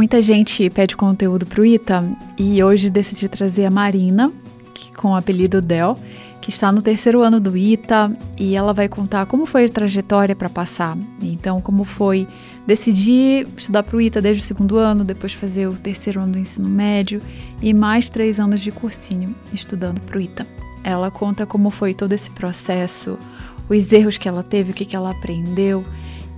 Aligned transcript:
Muita 0.00 0.22
gente 0.22 0.70
pede 0.70 0.96
conteúdo 0.96 1.44
pro 1.44 1.62
Ita 1.62 2.02
e 2.38 2.64
hoje 2.64 2.88
decidi 2.88 3.28
trazer 3.28 3.66
a 3.66 3.70
Marina, 3.70 4.32
que, 4.72 4.90
com 4.92 5.08
o 5.08 5.14
apelido 5.14 5.60
Del, 5.60 5.94
que 6.40 6.48
está 6.48 6.72
no 6.72 6.80
terceiro 6.80 7.20
ano 7.20 7.38
do 7.38 7.54
ITA 7.54 8.10
e 8.38 8.56
ela 8.56 8.72
vai 8.72 8.88
contar 8.88 9.26
como 9.26 9.44
foi 9.44 9.66
a 9.66 9.68
trajetória 9.68 10.34
para 10.34 10.48
passar. 10.48 10.96
Então, 11.20 11.60
como 11.60 11.84
foi 11.84 12.26
decidir 12.66 13.46
estudar 13.54 13.82
para 13.82 13.94
o 13.94 14.00
ITA 14.00 14.22
desde 14.22 14.42
o 14.42 14.46
segundo 14.46 14.78
ano, 14.78 15.04
depois 15.04 15.34
fazer 15.34 15.68
o 15.68 15.74
terceiro 15.74 16.18
ano 16.22 16.32
do 16.32 16.38
ensino 16.38 16.66
médio 16.66 17.20
e 17.60 17.74
mais 17.74 18.08
três 18.08 18.40
anos 18.40 18.62
de 18.62 18.70
cursinho 18.70 19.34
estudando 19.52 20.00
para 20.00 20.16
o 20.16 20.20
ITA. 20.22 20.46
Ela 20.82 21.10
conta 21.10 21.44
como 21.44 21.68
foi 21.68 21.92
todo 21.92 22.12
esse 22.12 22.30
processo, 22.30 23.18
os 23.68 23.92
erros 23.92 24.16
que 24.16 24.26
ela 24.26 24.42
teve, 24.42 24.70
o 24.70 24.74
que, 24.74 24.86
que 24.86 24.96
ela 24.96 25.10
aprendeu 25.10 25.84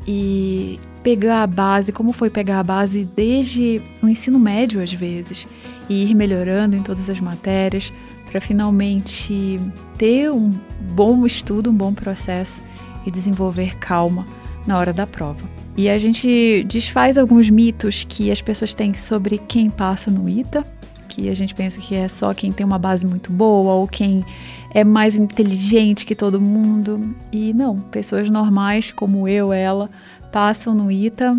e 0.05 0.81
pegar 1.03 1.43
a 1.43 1.47
base, 1.47 1.93
como 1.93 2.13
foi 2.13 2.31
pegar 2.31 2.61
a 2.61 2.63
base 2.63 3.05
desde 3.05 3.81
o 4.03 4.09
ensino 4.09 4.39
médio 4.39 4.83
às 4.83 4.93
vezes 4.93 5.47
e 5.89 6.11
ir 6.11 6.15
melhorando 6.15 6.77
em 6.77 6.83
todas 6.83 7.09
as 7.11 7.21
matérias 7.21 7.93
para 8.31 8.41
finalmente 8.41 9.61
ter 9.99 10.31
um 10.31 10.51
bom 10.93 11.27
estudo, 11.27 11.71
um 11.71 11.75
bom 11.75 11.93
processo 11.93 12.63
e 13.05 13.11
desenvolver 13.11 13.77
calma 13.77 14.25
na 14.67 14.79
hora 14.79 14.93
da 14.93 15.07
prova. 15.07 15.43
E 15.77 15.89
a 15.89 15.99
gente 15.99 16.65
desfaz 16.65 17.19
alguns 17.19 17.51
mitos 17.51 18.05
que 18.09 18.31
as 18.31 18.41
pessoas 18.41 18.75
têm 18.75 18.95
sobre 18.95 19.39
quem 19.39 19.71
passa 19.71 20.11
no 20.11 20.29
ITA, 20.29 20.65
que 21.09 21.29
a 21.29 21.35
gente 21.35 21.55
pensa 21.55 21.79
que 21.79 21.95
é 21.95 22.09
só 22.09 22.33
quem 22.33 22.51
tem 22.53 22.65
uma 22.65 22.79
base 22.79 23.07
muito 23.07 23.31
boa 23.31 23.75
ou 23.75 23.87
quem 23.87 24.25
é 24.71 24.83
mais 24.83 25.15
inteligente 25.15 26.07
que 26.07 26.15
todo 26.15 26.41
mundo. 26.41 27.15
E 27.31 27.53
não, 27.53 27.77
pessoas 27.77 28.31
normais 28.31 28.91
como 28.91 29.29
eu, 29.29 29.53
ela, 29.53 29.91
passam 30.33 30.75
no 30.75 30.91
ITA 30.91 31.39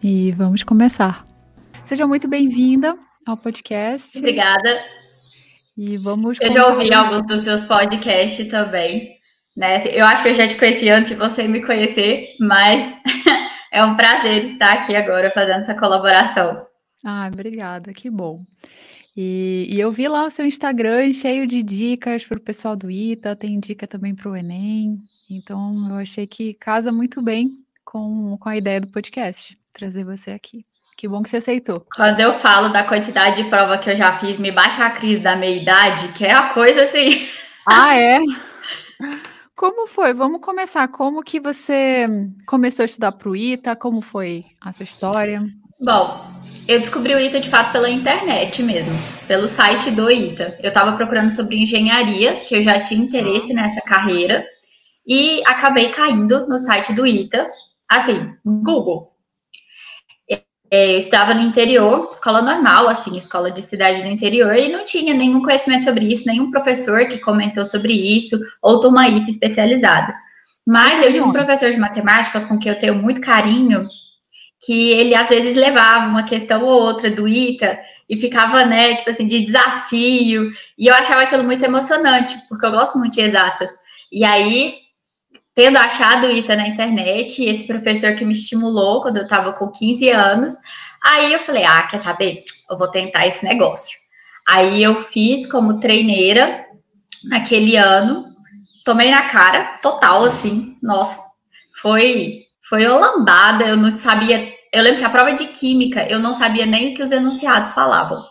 e 0.00 0.30
vamos 0.30 0.62
começar. 0.62 1.24
Seja 1.84 2.06
muito 2.06 2.28
bem-vinda 2.28 2.96
ao 3.26 3.36
podcast. 3.36 4.16
Obrigada. 4.16 4.80
E 5.76 5.96
vamos. 5.96 6.38
Eu 6.40 6.52
já 6.52 6.68
ouvi 6.68 6.94
alguns 6.94 7.26
dos 7.26 7.42
seus 7.42 7.64
podcasts 7.64 8.46
também. 8.46 9.18
Né? 9.56 9.82
Eu 9.92 10.06
acho 10.06 10.22
que 10.22 10.28
eu 10.28 10.34
já 10.34 10.46
te 10.46 10.54
conheci 10.54 10.88
antes 10.88 11.10
de 11.10 11.16
você 11.16 11.48
me 11.48 11.60
conhecer, 11.60 12.36
mas 12.38 12.96
é 13.72 13.84
um 13.84 13.96
prazer 13.96 14.44
estar 14.44 14.74
aqui 14.74 14.94
agora 14.94 15.32
fazendo 15.32 15.58
essa 15.58 15.74
colaboração. 15.74 16.64
Ah, 17.04 17.28
obrigada, 17.32 17.92
que 17.92 18.08
bom. 18.08 18.38
E, 19.16 19.66
e, 19.68 19.80
eu 19.80 19.90
vi 19.90 20.06
lá 20.06 20.24
o 20.26 20.30
seu 20.30 20.46
Instagram 20.46 21.12
cheio 21.12 21.48
de 21.48 21.64
dicas 21.64 22.24
para 22.24 22.38
o 22.38 22.40
pessoal 22.40 22.76
do 22.76 22.88
ITA, 22.88 23.34
tem 23.34 23.58
dica 23.58 23.88
também 23.88 24.14
para 24.14 24.30
o 24.30 24.36
Enem. 24.36 25.00
Então 25.28 25.72
eu 25.90 25.96
achei 25.96 26.28
que 26.28 26.54
casa 26.54 26.92
muito 26.92 27.20
bem 27.20 27.48
com, 27.90 28.36
com 28.38 28.48
a 28.48 28.56
ideia 28.56 28.80
do 28.80 28.86
podcast, 28.86 29.58
trazer 29.72 30.04
você 30.04 30.30
aqui. 30.30 30.64
Que 30.96 31.08
bom 31.08 31.22
que 31.22 31.28
você 31.28 31.38
aceitou. 31.38 31.84
Quando 31.96 32.20
eu 32.20 32.32
falo 32.32 32.68
da 32.68 32.84
quantidade 32.84 33.42
de 33.42 33.50
prova 33.50 33.78
que 33.78 33.90
eu 33.90 33.96
já 33.96 34.12
fiz, 34.12 34.36
me 34.36 34.52
bate 34.52 34.76
uma 34.76 34.90
crise 34.90 35.20
da 35.20 35.34
meia-idade, 35.34 36.08
que 36.12 36.24
é 36.24 36.32
a 36.32 36.52
coisa 36.54 36.84
assim. 36.84 37.26
Ah, 37.66 37.96
é? 37.98 38.20
Como 39.56 39.88
foi? 39.88 40.14
Vamos 40.14 40.40
começar. 40.40 40.86
Como 40.88 41.22
que 41.24 41.40
você 41.40 42.06
começou 42.46 42.84
a 42.84 42.86
estudar 42.86 43.12
para 43.12 43.28
o 43.28 43.34
ITA? 43.34 43.74
Como 43.74 44.00
foi 44.02 44.44
a 44.60 44.72
sua 44.72 44.84
história? 44.84 45.42
Bom, 45.80 46.38
eu 46.68 46.78
descobri 46.78 47.14
o 47.14 47.18
ITA 47.18 47.40
de 47.40 47.48
fato 47.48 47.72
pela 47.72 47.90
internet 47.90 48.62
mesmo, 48.62 48.92
pelo 49.26 49.48
site 49.48 49.90
do 49.90 50.08
ITA. 50.08 50.58
Eu 50.62 50.68
estava 50.68 50.92
procurando 50.92 51.30
sobre 51.30 51.60
engenharia, 51.60 52.36
que 52.40 52.54
eu 52.54 52.62
já 52.62 52.80
tinha 52.80 53.02
interesse 53.02 53.52
nessa 53.52 53.80
carreira, 53.80 54.44
e 55.06 55.42
acabei 55.44 55.88
caindo 55.88 56.46
no 56.46 56.56
site 56.56 56.92
do 56.92 57.06
ITA, 57.06 57.44
assim, 57.90 58.32
Google. 58.44 59.10
É, 60.72 60.94
eu 60.94 60.98
estava 60.98 61.34
no 61.34 61.40
interior, 61.40 62.08
escola 62.12 62.40
normal, 62.40 62.86
assim, 62.88 63.16
escola 63.16 63.50
de 63.50 63.60
cidade 63.60 64.02
do 64.02 64.08
interior, 64.08 64.54
e 64.54 64.70
não 64.70 64.84
tinha 64.84 65.12
nenhum 65.12 65.42
conhecimento 65.42 65.84
sobre 65.84 66.04
isso, 66.04 66.28
nenhum 66.28 66.48
professor 66.50 67.06
que 67.06 67.18
comentou 67.18 67.64
sobre 67.64 67.92
isso, 67.92 68.38
ou 68.62 68.80
turma 68.80 69.08
ITA 69.08 69.30
especializada. 69.30 70.14
Mas 70.66 71.04
eu 71.04 71.10
tinha 71.10 71.24
um 71.24 71.32
professor 71.32 71.72
de 71.72 71.76
matemática 71.76 72.40
com 72.42 72.56
quem 72.56 72.70
eu 72.70 72.78
tenho 72.78 72.94
muito 72.94 73.20
carinho, 73.20 73.82
que 74.64 74.90
ele 74.90 75.14
às 75.14 75.28
vezes 75.28 75.56
levava 75.56 76.06
uma 76.06 76.22
questão 76.22 76.62
ou 76.62 76.82
outra 76.82 77.10
do 77.10 77.26
ITA 77.26 77.80
e 78.08 78.16
ficava, 78.16 78.64
né, 78.64 78.94
tipo 78.94 79.10
assim, 79.10 79.26
de 79.26 79.44
desafio, 79.44 80.52
e 80.78 80.86
eu 80.86 80.94
achava 80.94 81.22
aquilo 81.22 81.42
muito 81.42 81.64
emocionante, 81.64 82.36
porque 82.48 82.64
eu 82.64 82.70
gosto 82.70 82.96
muito 82.98 83.14
de 83.14 83.22
exatas. 83.22 83.70
E 84.12 84.22
aí 84.24 84.74
tendo 85.60 85.76
achado 85.76 86.30
ITA 86.30 86.56
na 86.56 86.68
internet, 86.68 87.44
esse 87.44 87.66
professor 87.66 88.14
que 88.14 88.24
me 88.24 88.32
estimulou 88.32 89.02
quando 89.02 89.18
eu 89.18 89.24
estava 89.24 89.52
com 89.52 89.70
15 89.70 90.08
anos, 90.08 90.54
aí 91.04 91.34
eu 91.34 91.40
falei, 91.40 91.64
ah, 91.64 91.82
quer 91.82 92.00
saber? 92.00 92.42
Eu 92.70 92.78
vou 92.78 92.90
tentar 92.90 93.26
esse 93.26 93.44
negócio. 93.44 93.94
Aí 94.48 94.82
eu 94.82 95.02
fiz 95.02 95.46
como 95.46 95.78
treineira 95.78 96.64
naquele 97.28 97.76
ano, 97.76 98.24
tomei 98.86 99.10
na 99.10 99.28
cara, 99.28 99.78
total, 99.82 100.24
assim, 100.24 100.74
nossa, 100.82 101.18
foi, 101.82 102.36
foi 102.66 102.86
uma 102.86 103.10
lambada, 103.10 103.66
eu 103.66 103.76
não 103.76 103.94
sabia, 103.94 104.50
eu 104.72 104.82
lembro 104.82 105.00
que 105.00 105.04
a 105.04 105.10
prova 105.10 105.34
de 105.34 105.44
química, 105.48 106.08
eu 106.08 106.18
não 106.18 106.32
sabia 106.32 106.64
nem 106.64 106.92
o 106.92 106.94
que 106.94 107.02
os 107.02 107.12
enunciados 107.12 107.72
falavam. 107.72 108.22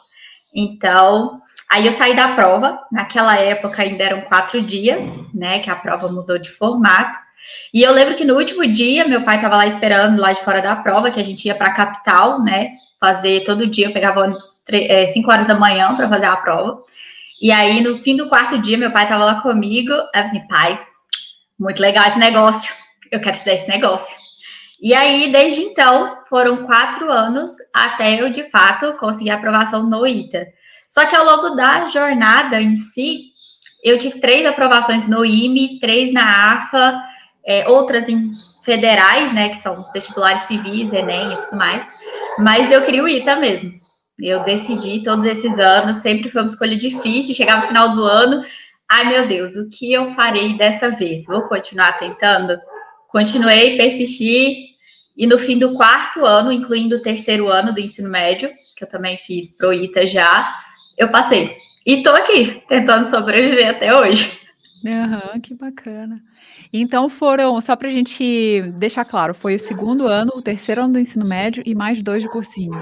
Então, 0.51 1.38
Aí 1.71 1.85
eu 1.85 1.91
saí 1.91 2.15
da 2.15 2.29
prova, 2.29 2.79
naquela 2.91 3.37
época 3.37 3.83
ainda 3.83 4.03
eram 4.03 4.21
quatro 4.21 4.61
dias, 4.61 5.03
né? 5.33 5.59
Que 5.59 5.69
a 5.69 5.75
prova 5.75 6.09
mudou 6.09 6.39
de 6.39 6.49
formato. 6.49 7.17
E 7.73 7.83
eu 7.83 7.93
lembro 7.93 8.15
que 8.15 8.25
no 8.25 8.35
último 8.35 8.65
dia, 8.65 9.07
meu 9.07 9.23
pai 9.23 9.35
estava 9.35 9.55
lá 9.55 9.67
esperando, 9.67 10.19
lá 10.19 10.33
de 10.33 10.41
fora 10.41 10.61
da 10.61 10.75
prova, 10.75 11.11
que 11.11 11.19
a 11.19 11.23
gente 11.23 11.45
ia 11.45 11.53
para 11.53 11.67
a 11.67 11.73
capital, 11.73 12.41
né? 12.41 12.71
Fazer 12.99 13.43
todo 13.43 13.67
dia, 13.67 13.87
eu 13.87 13.93
pegava 13.93 14.21
ônibus 14.21 14.63
5 14.65 14.73
é, 14.73 15.33
horas 15.33 15.47
da 15.47 15.55
manhã 15.55 15.95
para 15.95 16.09
fazer 16.09 16.25
a 16.25 16.35
prova. 16.35 16.81
E 17.41 17.51
aí, 17.51 17.81
no 17.81 17.97
fim 17.97 18.15
do 18.15 18.27
quarto 18.27 18.57
dia, 18.57 18.77
meu 18.77 18.91
pai 18.91 19.03
estava 19.03 19.23
lá 19.23 19.41
comigo. 19.41 19.91
Eu 19.91 20.09
assim, 20.13 20.45
pai, 20.47 20.79
muito 21.59 21.81
legal 21.81 22.07
esse 22.07 22.19
negócio. 22.19 22.73
Eu 23.11 23.21
quero 23.21 23.35
estudar 23.35 23.53
esse 23.53 23.69
negócio. 23.69 24.15
E 24.81 24.93
aí, 24.93 25.31
desde 25.31 25.61
então, 25.61 26.17
foram 26.27 26.65
quatro 26.65 27.11
anos 27.11 27.51
até 27.73 28.21
eu, 28.21 28.29
de 28.31 28.43
fato, 28.43 28.93
conseguir 28.93 29.31
aprovação 29.31 29.89
no 29.89 30.07
ITA. 30.07 30.47
Só 30.89 31.05
que 31.05 31.15
ao 31.15 31.23
longo 31.23 31.55
da 31.55 31.87
jornada 31.87 32.61
em 32.61 32.75
si, 32.75 33.25
eu 33.83 33.97
tive 33.97 34.19
três 34.19 34.45
aprovações 34.45 35.07
no 35.07 35.23
IME, 35.23 35.79
três 35.79 36.11
na 36.11 36.53
AFA, 36.53 36.99
é, 37.45 37.67
outras 37.69 38.09
em 38.09 38.31
federais, 38.63 39.33
né, 39.33 39.49
que 39.49 39.57
são 39.57 39.85
vestibulares 39.93 40.43
civis, 40.43 40.91
Enem 40.91 41.33
e 41.33 41.37
tudo 41.37 41.57
mais. 41.57 41.85
Mas 42.37 42.71
eu 42.71 42.83
queria 42.83 43.03
o 43.03 43.07
ITA 43.07 43.35
mesmo. 43.37 43.71
Eu 44.21 44.43
decidi 44.43 45.01
todos 45.01 45.25
esses 45.25 45.57
anos, 45.59 45.97
sempre 45.97 46.29
foi 46.29 46.41
uma 46.41 46.47
escolha 46.47 46.77
difícil. 46.77 47.33
Chegava 47.33 47.61
no 47.61 47.67
final 47.67 47.93
do 47.93 48.03
ano, 48.03 48.43
ai 48.89 49.07
meu 49.09 49.27
Deus, 49.27 49.55
o 49.55 49.69
que 49.69 49.93
eu 49.93 50.11
farei 50.11 50.57
dessa 50.57 50.89
vez? 50.89 51.25
Vou 51.25 51.43
continuar 51.43 51.93
tentando? 51.93 52.59
Continuei, 53.07 53.77
persisti, 53.77 54.69
e 55.17 55.25
no 55.25 55.39
fim 55.39 55.57
do 55.57 55.73
quarto 55.73 56.25
ano, 56.25 56.51
incluindo 56.51 56.97
o 56.97 57.01
terceiro 57.01 57.49
ano 57.49 57.73
do 57.73 57.79
ensino 57.79 58.09
médio, 58.09 58.49
que 58.77 58.83
eu 58.83 58.87
também 58.87 59.17
fiz 59.17 59.57
pro 59.57 59.73
ITA 59.73 60.05
já, 60.05 60.55
eu 60.99 61.07
passei. 61.07 61.51
E 61.85 62.03
tô 62.03 62.09
aqui, 62.09 62.61
tentando 62.67 63.05
sobreviver 63.05 63.69
até 63.69 63.95
hoje. 63.97 64.37
Uhum, 64.85 65.41
que 65.41 65.55
bacana. 65.55 66.21
Então 66.71 67.09
foram, 67.09 67.59
só 67.59 67.75
pra 67.75 67.89
gente 67.89 68.61
deixar 68.77 69.03
claro, 69.03 69.33
foi 69.33 69.55
o 69.55 69.59
segundo 69.59 70.07
ano, 70.07 70.31
o 70.35 70.41
terceiro 70.41 70.81
ano 70.81 70.93
do 70.93 70.99
ensino 70.99 71.25
médio 71.25 71.63
e 71.65 71.73
mais 71.73 72.03
dois 72.03 72.21
de 72.21 72.29
cursinho. 72.29 72.79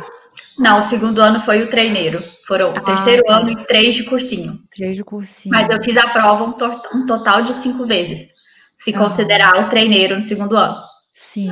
Não, 0.59 0.79
o 0.79 0.83
segundo 0.83 1.22
ano 1.22 1.39
foi 1.39 1.63
o 1.63 1.69
treineiro. 1.69 2.22
Foram 2.45 2.75
ah, 2.75 2.79
o 2.79 2.83
terceiro 2.83 3.23
tá. 3.23 3.38
ano 3.38 3.51
e 3.51 3.55
três 3.66 3.95
de 3.95 4.03
cursinho. 4.03 4.59
Três 4.75 4.95
de 4.95 5.03
cursinho. 5.03 5.53
Mas 5.55 5.69
eu 5.69 5.81
fiz 5.81 5.95
a 5.95 6.09
prova 6.09 6.44
um, 6.44 6.51
to 6.51 6.66
um 6.95 7.05
total 7.05 7.44
de 7.44 7.53
cinco 7.53 7.85
vezes, 7.85 8.28
se 8.78 8.94
ah. 8.94 8.97
considerar 8.97 9.63
o 9.63 9.69
treineiro 9.69 10.16
no 10.16 10.23
segundo 10.23 10.57
ano. 10.57 10.75
Sim. 11.16 11.49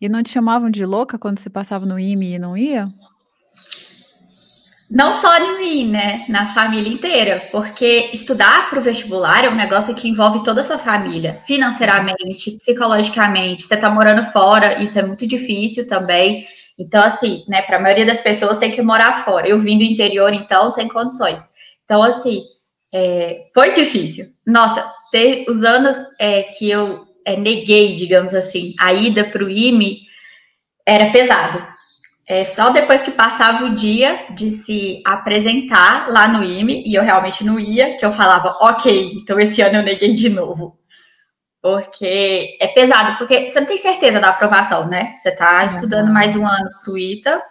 E 0.00 0.08
não 0.08 0.22
te 0.22 0.30
chamavam 0.30 0.70
de 0.70 0.84
louca 0.84 1.18
quando 1.18 1.38
você 1.38 1.48
passava 1.48 1.86
no 1.86 1.98
IME 1.98 2.34
e 2.34 2.38
não 2.38 2.56
ia? 2.56 2.88
Não 4.90 5.12
só 5.12 5.38
em 5.38 5.58
mim, 5.58 5.86
né? 5.88 6.24
Na 6.28 6.52
família 6.52 6.92
inteira. 6.92 7.44
Porque 7.52 8.10
estudar 8.12 8.68
para 8.68 8.80
o 8.80 8.82
vestibular 8.82 9.44
é 9.44 9.48
um 9.48 9.54
negócio 9.54 9.94
que 9.94 10.08
envolve 10.08 10.42
toda 10.42 10.62
a 10.62 10.64
sua 10.64 10.78
família, 10.78 11.34
financeiramente, 11.46 12.50
psicologicamente. 12.52 13.62
Você 13.62 13.74
está 13.74 13.88
morando 13.88 14.24
fora, 14.32 14.82
isso 14.82 14.98
é 14.98 15.06
muito 15.06 15.26
difícil 15.28 15.86
também. 15.86 16.44
Então, 16.76 17.04
assim, 17.04 17.44
né, 17.46 17.62
para 17.62 17.76
a 17.76 17.80
maioria 17.80 18.04
das 18.04 18.18
pessoas 18.18 18.58
tem 18.58 18.72
que 18.72 18.82
morar 18.82 19.24
fora. 19.24 19.46
Eu 19.46 19.60
vim 19.60 19.78
do 19.78 19.84
interior, 19.84 20.32
então, 20.34 20.68
sem 20.70 20.88
condições. 20.88 21.40
Então, 21.84 22.02
assim, 22.02 22.42
é, 22.92 23.38
foi 23.54 23.72
difícil. 23.72 24.26
Nossa, 24.44 24.90
ter, 25.12 25.44
os 25.48 25.62
anos 25.62 25.96
é, 26.18 26.42
que 26.42 26.68
eu 26.68 27.06
é, 27.24 27.36
neguei, 27.36 27.94
digamos 27.94 28.34
assim, 28.34 28.74
a 28.80 28.92
ida 28.92 29.22
para 29.22 29.44
o 29.44 29.48
IME 29.48 29.98
era 30.84 31.10
pesado 31.10 31.64
é, 32.30 32.44
só 32.44 32.70
depois 32.70 33.02
que 33.02 33.10
passava 33.10 33.64
o 33.64 33.74
dia 33.74 34.26
de 34.30 34.52
se 34.52 35.02
apresentar 35.04 36.08
lá 36.08 36.28
no 36.28 36.44
IME, 36.44 36.84
e 36.86 36.94
eu 36.94 37.02
realmente 37.02 37.42
não 37.42 37.58
ia, 37.58 37.96
que 37.96 38.06
eu 38.06 38.12
falava, 38.12 38.56
ok, 38.60 39.10
então 39.16 39.40
esse 39.40 39.60
ano 39.60 39.78
eu 39.78 39.82
neguei 39.82 40.14
de 40.14 40.28
novo. 40.28 40.78
Porque 41.60 42.56
é 42.60 42.68
pesado, 42.68 43.18
porque 43.18 43.50
você 43.50 43.58
não 43.58 43.66
tem 43.66 43.76
certeza 43.76 44.20
da 44.20 44.28
aprovação, 44.28 44.86
né? 44.86 45.12
Você 45.14 45.30
está 45.30 45.64
estudando 45.64 46.12
mais 46.12 46.36
um 46.36 46.46
ano 46.46 46.70
pro 46.84 46.96
ITA, 46.96 47.42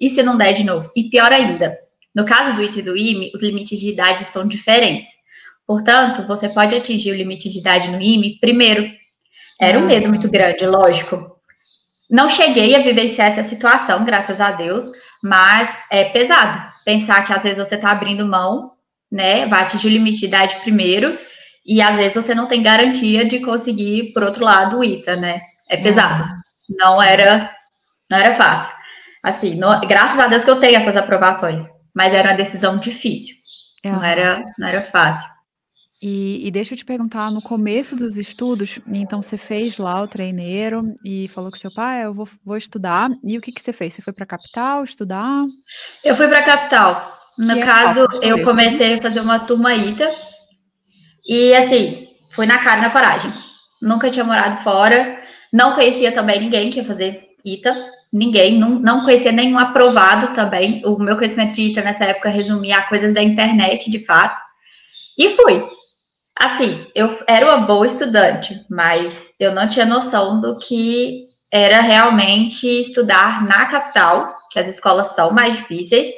E 0.00 0.10
se 0.10 0.20
não 0.20 0.36
der 0.36 0.52
de 0.52 0.64
novo? 0.64 0.90
E 0.96 1.04
pior 1.04 1.32
ainda, 1.32 1.72
no 2.12 2.26
caso 2.26 2.54
do 2.54 2.62
IT 2.62 2.80
e 2.80 2.82
do 2.82 2.96
IME, 2.96 3.30
os 3.32 3.40
limites 3.40 3.78
de 3.78 3.90
idade 3.90 4.24
são 4.24 4.48
diferentes. 4.48 5.12
Portanto, 5.64 6.26
você 6.26 6.48
pode 6.48 6.74
atingir 6.74 7.12
o 7.12 7.16
limite 7.16 7.48
de 7.48 7.60
idade 7.60 7.88
no 7.88 8.02
IME 8.02 8.36
primeiro. 8.40 8.84
Era 9.60 9.78
um 9.78 9.86
medo 9.86 10.08
muito 10.08 10.28
grande, 10.28 10.66
lógico. 10.66 11.33
Não 12.10 12.28
cheguei 12.28 12.76
a 12.76 12.80
vivenciar 12.80 13.28
essa 13.28 13.42
situação, 13.42 14.04
graças 14.04 14.40
a 14.40 14.50
Deus, 14.50 14.84
mas 15.22 15.76
é 15.90 16.04
pesado 16.04 16.74
pensar 16.84 17.24
que 17.24 17.32
às 17.32 17.42
vezes 17.42 17.58
você 17.58 17.76
está 17.76 17.90
abrindo 17.90 18.26
mão, 18.26 18.72
né? 19.10 19.46
Vai 19.46 19.62
atingir 19.62 19.88
o 19.88 19.90
limite 19.90 20.20
de 20.20 20.26
idade 20.26 20.56
primeiro, 20.56 21.16
e 21.64 21.80
às 21.80 21.96
vezes 21.96 22.14
você 22.14 22.34
não 22.34 22.46
tem 22.46 22.62
garantia 22.62 23.24
de 23.24 23.40
conseguir, 23.40 24.12
por 24.12 24.22
outro 24.22 24.44
lado, 24.44 24.78
o 24.78 24.84
ITA, 24.84 25.16
né? 25.16 25.40
É 25.70 25.78
pesado. 25.78 26.24
Não 26.78 27.02
era, 27.02 27.50
não 28.10 28.18
era 28.18 28.34
fácil. 28.34 28.70
Assim, 29.22 29.54
não, 29.54 29.80
graças 29.80 30.20
a 30.20 30.26
Deus 30.26 30.44
que 30.44 30.50
eu 30.50 30.60
tenho 30.60 30.76
essas 30.76 30.96
aprovações, 30.96 31.62
mas 31.94 32.12
era 32.12 32.30
uma 32.30 32.36
decisão 32.36 32.76
difícil. 32.76 33.34
Não 33.82 34.02
era, 34.04 34.44
não 34.58 34.68
era 34.68 34.82
fácil. 34.82 35.33
E, 36.02 36.46
e, 36.46 36.50
deixa 36.50 36.74
eu 36.74 36.78
te 36.78 36.84
perguntar, 36.84 37.30
no 37.30 37.40
começo 37.40 37.94
dos 37.94 38.16
estudos, 38.16 38.80
então 38.88 39.22
você 39.22 39.38
fez 39.38 39.78
lá 39.78 40.02
o 40.02 40.08
treineiro 40.08 40.94
e 41.04 41.28
falou 41.28 41.50
com 41.50 41.56
seu 41.56 41.72
pai, 41.72 42.02
ah, 42.02 42.06
eu 42.06 42.14
vou, 42.14 42.28
vou 42.44 42.56
estudar. 42.56 43.10
E 43.22 43.38
o 43.38 43.40
que, 43.40 43.52
que 43.52 43.62
você 43.62 43.72
fez? 43.72 43.94
Você 43.94 44.02
foi 44.02 44.12
para 44.12 44.24
a 44.24 44.28
capital 44.28 44.82
estudar? 44.82 45.40
Eu 46.04 46.16
fui 46.16 46.26
para 46.26 46.40
a 46.40 46.42
capital. 46.42 47.12
No 47.38 47.54
que 47.54 47.60
é 47.60 47.62
caso, 47.64 48.06
é 48.22 48.28
eu 48.28 48.42
comecei 48.42 48.94
a 48.94 49.02
fazer 49.02 49.20
uma 49.20 49.38
turma 49.38 49.74
ITA. 49.74 50.10
E 51.26 51.54
assim, 51.54 52.08
fui 52.32 52.46
na 52.46 52.58
cara 52.58 52.78
e 52.78 52.82
na 52.82 52.90
coragem. 52.90 53.32
Nunca 53.80 54.10
tinha 54.10 54.24
morado 54.24 54.62
fora. 54.62 55.20
Não 55.52 55.74
conhecia 55.74 56.12
também 56.12 56.40
ninguém 56.40 56.70
que 56.70 56.78
ia 56.78 56.84
fazer 56.84 57.20
ITA. 57.44 57.74
Ninguém, 58.12 58.58
não, 58.58 58.70
não 58.80 59.04
conhecia 59.04 59.32
nenhum 59.32 59.58
aprovado 59.58 60.34
também. 60.34 60.82
O 60.84 60.98
meu 60.98 61.16
conhecimento 61.16 61.54
de 61.54 61.62
ITA 61.62 61.82
nessa 61.82 62.04
época 62.04 62.28
resumia 62.28 62.78
a 62.78 62.82
coisas 62.82 63.14
da 63.14 63.22
internet, 63.22 63.90
de 63.90 64.04
fato. 64.04 64.40
E 65.16 65.30
fui. 65.30 65.64
Assim, 66.36 66.84
eu 66.94 67.16
era 67.28 67.46
uma 67.46 67.66
boa 67.66 67.86
estudante, 67.86 68.64
mas 68.68 69.32
eu 69.38 69.52
não 69.52 69.68
tinha 69.68 69.86
noção 69.86 70.40
do 70.40 70.58
que 70.58 71.22
era 71.52 71.80
realmente 71.80 72.66
estudar 72.66 73.46
na 73.46 73.66
capital, 73.66 74.34
que 74.50 74.58
as 74.58 74.68
escolas 74.68 75.14
são 75.14 75.30
mais 75.30 75.56
difíceis, 75.56 76.08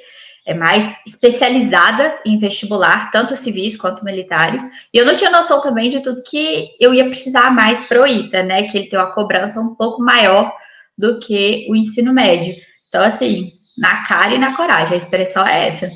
é 0.47 0.55
mais 0.55 0.95
especializadas 1.07 2.15
em 2.25 2.39
vestibular, 2.39 3.11
tanto 3.11 3.37
civis 3.37 3.77
quanto 3.77 4.05
militares. 4.05 4.63
E 4.95 4.97
eu 4.97 5.05
não 5.05 5.15
tinha 5.15 5.29
noção 5.29 5.61
também 5.61 5.91
de 5.91 6.01
tudo 6.01 6.23
que 6.23 6.69
eu 6.81 6.95
ia 6.95 7.05
precisar 7.05 7.51
mais 7.51 7.81
para 7.87 8.01
o 8.01 8.07
ITA, 8.07 8.45
né? 8.45 8.63
Que 8.63 8.79
ele 8.79 8.89
tem 8.89 8.99
uma 8.99 9.13
cobrança 9.13 9.61
um 9.61 9.75
pouco 9.75 10.01
maior 10.01 10.51
do 10.97 11.19
que 11.19 11.67
o 11.69 11.77
ensino 11.77 12.15
médio. 12.15 12.55
Então, 12.89 13.03
assim, 13.03 13.51
na 13.77 14.07
cara 14.07 14.35
e 14.35 14.39
na 14.39 14.57
coragem, 14.57 14.95
a 14.95 14.97
expressão 14.97 15.47
é 15.47 15.69
essa. 15.69 15.91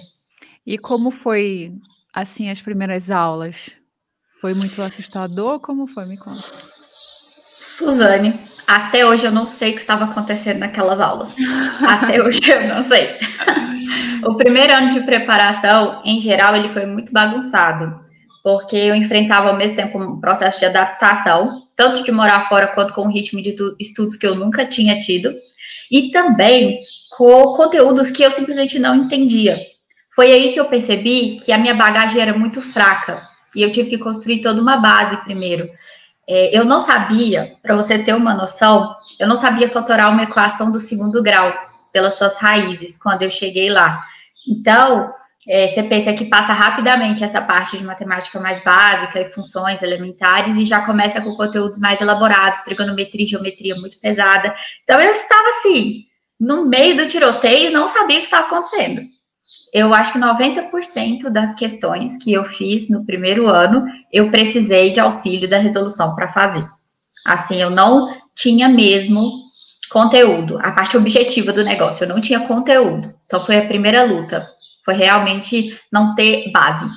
E 0.67 0.77
como 0.77 1.11
foi, 1.11 1.73
assim, 2.13 2.51
as 2.51 2.61
primeiras 2.61 3.09
aulas? 3.09 3.80
Foi 4.41 4.55
muito 4.55 4.81
assustador? 4.83 5.61
Como 5.61 5.87
foi? 5.87 6.07
Me 6.07 6.17
conta. 6.17 6.43
Suzane, 7.61 8.33
até 8.67 9.05
hoje 9.05 9.27
eu 9.27 9.31
não 9.31 9.45
sei 9.45 9.71
o 9.73 9.75
que 9.75 9.81
estava 9.81 10.07
acontecendo 10.07 10.61
naquelas 10.61 10.99
aulas. 10.99 11.37
até 11.87 12.21
hoje 12.25 12.41
eu 12.49 12.67
não 12.67 12.83
sei. 12.83 13.11
o 14.25 14.35
primeiro 14.35 14.73
ano 14.73 14.89
de 14.89 15.01
preparação, 15.01 16.01
em 16.07 16.19
geral, 16.19 16.57
ele 16.57 16.71
foi 16.71 16.87
muito 16.87 17.13
bagunçado, 17.13 17.95
porque 18.43 18.77
eu 18.77 18.95
enfrentava 18.95 19.51
ao 19.51 19.59
mesmo 19.59 19.77
tempo 19.77 19.99
um 19.99 20.19
processo 20.19 20.59
de 20.59 20.65
adaptação, 20.65 21.59
tanto 21.77 22.03
de 22.03 22.11
morar 22.11 22.49
fora 22.49 22.69
quanto 22.69 22.95
com 22.95 23.03
o 23.03 23.11
ritmo 23.11 23.43
de 23.43 23.55
estudos 23.79 24.17
que 24.17 24.27
eu 24.27 24.35
nunca 24.35 24.65
tinha 24.65 24.99
tido, 25.01 25.31
e 25.91 26.11
também 26.11 26.79
com 27.19 27.53
conteúdos 27.53 28.11
que 28.11 28.23
eu 28.23 28.31
simplesmente 28.31 28.79
não 28.79 28.97
entendia. 28.97 29.61
Foi 30.15 30.33
aí 30.33 30.51
que 30.51 30.59
eu 30.59 30.65
percebi 30.65 31.37
que 31.45 31.53
a 31.53 31.59
minha 31.59 31.75
bagagem 31.75 32.23
era 32.23 32.37
muito 32.37 32.63
fraca 32.63 33.30
e 33.55 33.63
eu 33.63 33.73
tive 33.73 33.91
que 33.91 33.99
construir 33.99 34.41
toda 34.41 34.61
uma 34.61 34.77
base 34.77 35.17
primeiro. 35.19 35.69
É, 36.29 36.57
eu 36.57 36.65
não 36.65 36.81
sabia, 36.81 37.57
para 37.63 37.75
você 37.75 37.99
ter 37.99 38.15
uma 38.15 38.35
noção, 38.35 38.95
eu 39.19 39.27
não 39.27 39.37
sabia 39.37 39.69
fatorar 39.69 40.11
uma 40.11 40.23
equação 40.23 40.71
do 40.71 40.79
segundo 40.79 41.23
grau 41.23 41.53
pelas 41.93 42.15
suas 42.15 42.39
raízes 42.39 42.99
quando 42.99 43.23
eu 43.23 43.31
cheguei 43.31 43.69
lá. 43.69 44.01
Então, 44.49 45.13
é, 45.49 45.67
você 45.67 45.83
pensa 45.83 46.13
que 46.13 46.27
passa 46.27 46.53
rapidamente 46.53 47.25
essa 47.25 47.41
parte 47.41 47.77
de 47.77 47.85
matemática 47.85 48.39
mais 48.39 48.63
básica 48.63 49.21
e 49.21 49.25
funções 49.25 49.83
elementares 49.83 50.57
e 50.57 50.65
já 50.65 50.85
começa 50.87 51.21
com 51.21 51.35
conteúdos 51.35 51.79
mais 51.79 52.01
elaborados, 52.01 52.61
trigonometria, 52.61 53.27
geometria 53.27 53.75
muito 53.75 53.99
pesada. 54.01 54.55
Então, 54.85 55.01
eu 55.01 55.13
estava 55.13 55.49
assim, 55.49 56.05
no 56.41 56.69
meio 56.69 56.97
do 56.97 57.09
tiroteio, 57.09 57.73
não 57.73 57.89
sabia 57.89 58.19
o 58.19 58.21
que 58.21 58.27
estava 58.27 58.47
acontecendo 58.47 59.01
eu 59.73 59.95
acho 59.95 60.13
que 60.13 60.19
90% 60.19 61.31
das 61.31 61.55
questões 61.55 62.23
que 62.23 62.33
eu 62.33 62.45
fiz 62.45 62.89
no 62.89 63.07
primeiro 63.07 63.47
ano, 63.47 63.85
eu 64.13 64.31
precisei 64.31 64.91
de 64.91 65.01
auxílio 65.01 65.49
da 65.49 65.59
resolução 65.59 66.15
para 66.15 66.29
fazer. 66.29 66.67
Assim, 67.25 67.57
eu 67.57 67.71
não 67.71 68.13
tinha 68.35 68.69
mesmo 68.69 69.39
conteúdo, 69.91 70.59
a 70.61 70.73
parte 70.73 70.97
objetiva 70.97 71.53
do 71.53 71.65
negócio, 71.65 72.05
eu 72.05 72.09
não 72.09 72.21
tinha 72.21 72.41
conteúdo. 72.41 73.13
Então 73.27 73.45
foi 73.45 73.59
a 73.59 73.67
primeira 73.67 74.05
luta, 74.05 74.45
foi 74.85 74.95
realmente 74.95 75.79
não 75.93 76.15
ter 76.15 76.51
base. 76.53 76.89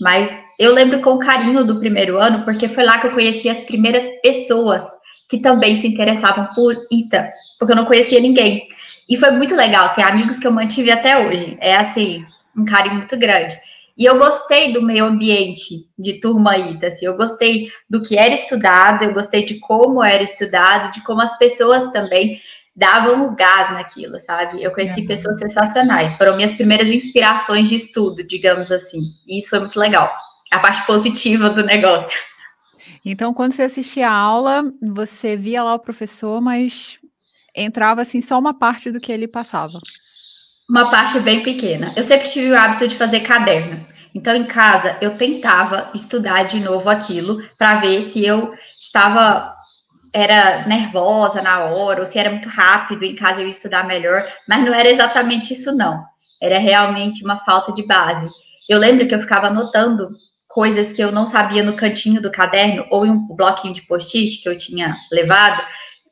Mas 0.00 0.42
eu 0.58 0.72
lembro 0.72 1.00
com 1.00 1.18
carinho 1.18 1.64
do 1.64 1.78
primeiro 1.78 2.18
ano, 2.18 2.42
porque 2.44 2.68
foi 2.68 2.84
lá 2.84 2.98
que 2.98 3.06
eu 3.06 3.12
conheci 3.12 3.48
as 3.48 3.60
primeiras 3.60 4.04
pessoas 4.22 4.82
que 5.28 5.38
também 5.38 5.76
se 5.76 5.86
interessavam 5.86 6.48
por 6.54 6.74
ITA, 6.90 7.30
porque 7.58 7.72
eu 7.72 7.76
não 7.76 7.84
conhecia 7.84 8.20
ninguém. 8.20 8.66
E 9.08 9.16
foi 9.16 9.30
muito 9.32 9.54
legal 9.54 9.92
ter 9.92 10.02
amigos 10.02 10.38
que 10.38 10.46
eu 10.46 10.52
mantive 10.52 10.90
até 10.90 11.26
hoje. 11.26 11.56
É 11.60 11.76
assim, 11.76 12.24
um 12.56 12.64
carinho 12.64 12.96
muito 12.96 13.16
grande. 13.16 13.58
E 13.96 14.04
eu 14.04 14.18
gostei 14.18 14.72
do 14.72 14.82
meio 14.82 15.04
ambiente 15.04 15.86
de 15.96 16.14
turma 16.14 16.58
ITA, 16.58 16.88
assim, 16.88 17.06
eu 17.06 17.16
gostei 17.16 17.68
do 17.88 18.02
que 18.02 18.18
era 18.18 18.34
estudado, 18.34 19.04
eu 19.04 19.14
gostei 19.14 19.44
de 19.44 19.60
como 19.60 20.02
era 20.02 20.22
estudado, 20.22 20.90
de 20.90 21.00
como 21.04 21.20
as 21.20 21.38
pessoas 21.38 21.92
também 21.92 22.40
davam 22.76 23.28
o 23.28 23.36
gás 23.36 23.70
naquilo, 23.70 24.18
sabe? 24.18 24.60
Eu 24.60 24.72
conheci 24.72 25.02
uhum. 25.02 25.06
pessoas 25.06 25.38
sensacionais, 25.38 26.16
foram 26.16 26.34
minhas 26.34 26.52
primeiras 26.52 26.88
inspirações 26.88 27.68
de 27.68 27.76
estudo, 27.76 28.26
digamos 28.26 28.72
assim. 28.72 28.98
E 29.28 29.38
isso 29.38 29.50
foi 29.50 29.60
muito 29.60 29.78
legal. 29.78 30.12
A 30.50 30.58
parte 30.58 30.84
positiva 30.86 31.50
do 31.50 31.62
negócio. 31.62 32.18
Então, 33.04 33.32
quando 33.32 33.52
você 33.52 33.62
assistia 33.62 34.08
a 34.08 34.12
aula, 34.12 34.64
você 34.82 35.36
via 35.36 35.62
lá 35.62 35.74
o 35.74 35.78
professor, 35.78 36.40
mas 36.40 36.98
entrava 37.54 38.02
assim 38.02 38.20
só 38.20 38.38
uma 38.38 38.54
parte 38.54 38.90
do 38.90 39.00
que 39.00 39.12
ele 39.12 39.28
passava. 39.28 39.78
Uma 40.68 40.90
parte 40.90 41.20
bem 41.20 41.42
pequena. 41.42 41.92
Eu 41.96 42.02
sempre 42.02 42.28
tive 42.28 42.50
o 42.50 42.58
hábito 42.58 42.88
de 42.88 42.96
fazer 42.96 43.20
caderno. 43.20 43.78
Então, 44.14 44.34
em 44.34 44.46
casa, 44.46 44.96
eu 45.00 45.16
tentava 45.16 45.90
estudar 45.94 46.44
de 46.44 46.60
novo 46.60 46.88
aquilo 46.88 47.42
para 47.58 47.76
ver 47.76 48.02
se 48.02 48.24
eu 48.24 48.54
estava 48.80 49.52
era 50.14 50.64
nervosa 50.68 51.42
na 51.42 51.64
hora 51.64 52.00
ou 52.00 52.06
se 52.06 52.16
era 52.16 52.30
muito 52.30 52.48
rápido, 52.48 53.04
em 53.04 53.16
casa 53.16 53.40
eu 53.40 53.46
ia 53.46 53.50
estudar 53.50 53.84
melhor, 53.84 54.24
mas 54.48 54.64
não 54.64 54.72
era 54.72 54.88
exatamente 54.88 55.52
isso 55.52 55.76
não. 55.76 56.04
Era 56.40 56.56
realmente 56.58 57.24
uma 57.24 57.36
falta 57.38 57.72
de 57.72 57.84
base. 57.84 58.30
Eu 58.68 58.78
lembro 58.78 59.08
que 59.08 59.14
eu 59.14 59.18
ficava 59.18 59.48
anotando 59.48 60.06
coisas 60.48 60.92
que 60.92 61.02
eu 61.02 61.10
não 61.10 61.26
sabia 61.26 61.64
no 61.64 61.74
cantinho 61.74 62.22
do 62.22 62.30
caderno 62.30 62.86
ou 62.90 63.04
em 63.04 63.10
um 63.10 63.34
bloquinho 63.34 63.74
de 63.74 63.82
post-it 63.82 64.40
que 64.40 64.48
eu 64.48 64.56
tinha 64.56 64.94
levado, 65.10 65.60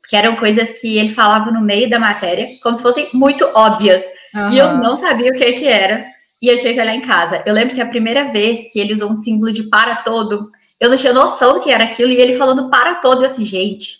que 0.07 0.15
eram 0.15 0.35
coisas 0.35 0.79
que 0.79 0.97
ele 0.97 1.13
falava 1.13 1.51
no 1.51 1.61
meio 1.61 1.89
da 1.89 1.99
matéria, 1.99 2.47
como 2.61 2.75
se 2.75 2.81
fossem 2.81 3.07
muito 3.13 3.45
óbvias. 3.55 4.03
Uhum. 4.35 4.51
E 4.51 4.57
eu 4.57 4.77
não 4.77 4.95
sabia 4.95 5.31
o 5.31 5.35
que 5.35 5.53
que 5.53 5.67
era. 5.67 6.05
E 6.41 6.47
eu 6.47 6.57
tinha 6.57 6.73
que 6.73 6.81
olhar 6.81 6.95
em 6.95 7.01
casa. 7.01 7.41
Eu 7.45 7.53
lembro 7.53 7.73
que 7.73 7.81
a 7.81 7.87
primeira 7.87 8.31
vez 8.31 8.71
que 8.71 8.79
ele 8.79 8.93
usou 8.93 9.11
um 9.11 9.15
símbolo 9.15 9.53
de 9.53 9.63
para 9.63 9.97
todo, 9.97 10.39
eu 10.79 10.89
não 10.89 10.97
tinha 10.97 11.13
noção 11.13 11.53
do 11.53 11.61
que 11.61 11.71
era 11.71 11.85
aquilo, 11.85 12.11
e 12.11 12.17
ele 12.17 12.35
falando 12.35 12.69
para 12.69 12.95
todo, 12.95 13.21
eu 13.21 13.25
assim, 13.25 13.45
gente, 13.45 13.99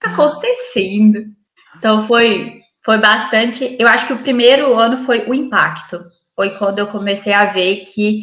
tá 0.00 0.10
acontecendo? 0.10 1.24
Então 1.78 2.02
foi, 2.02 2.60
foi 2.84 2.98
bastante. 2.98 3.76
Eu 3.78 3.86
acho 3.86 4.06
que 4.06 4.12
o 4.12 4.18
primeiro 4.18 4.76
ano 4.76 4.98
foi 4.98 5.26
o 5.28 5.34
impacto. 5.34 6.02
Foi 6.34 6.50
quando 6.50 6.80
eu 6.80 6.86
comecei 6.86 7.32
a 7.32 7.44
ver 7.44 7.84
que 7.84 8.22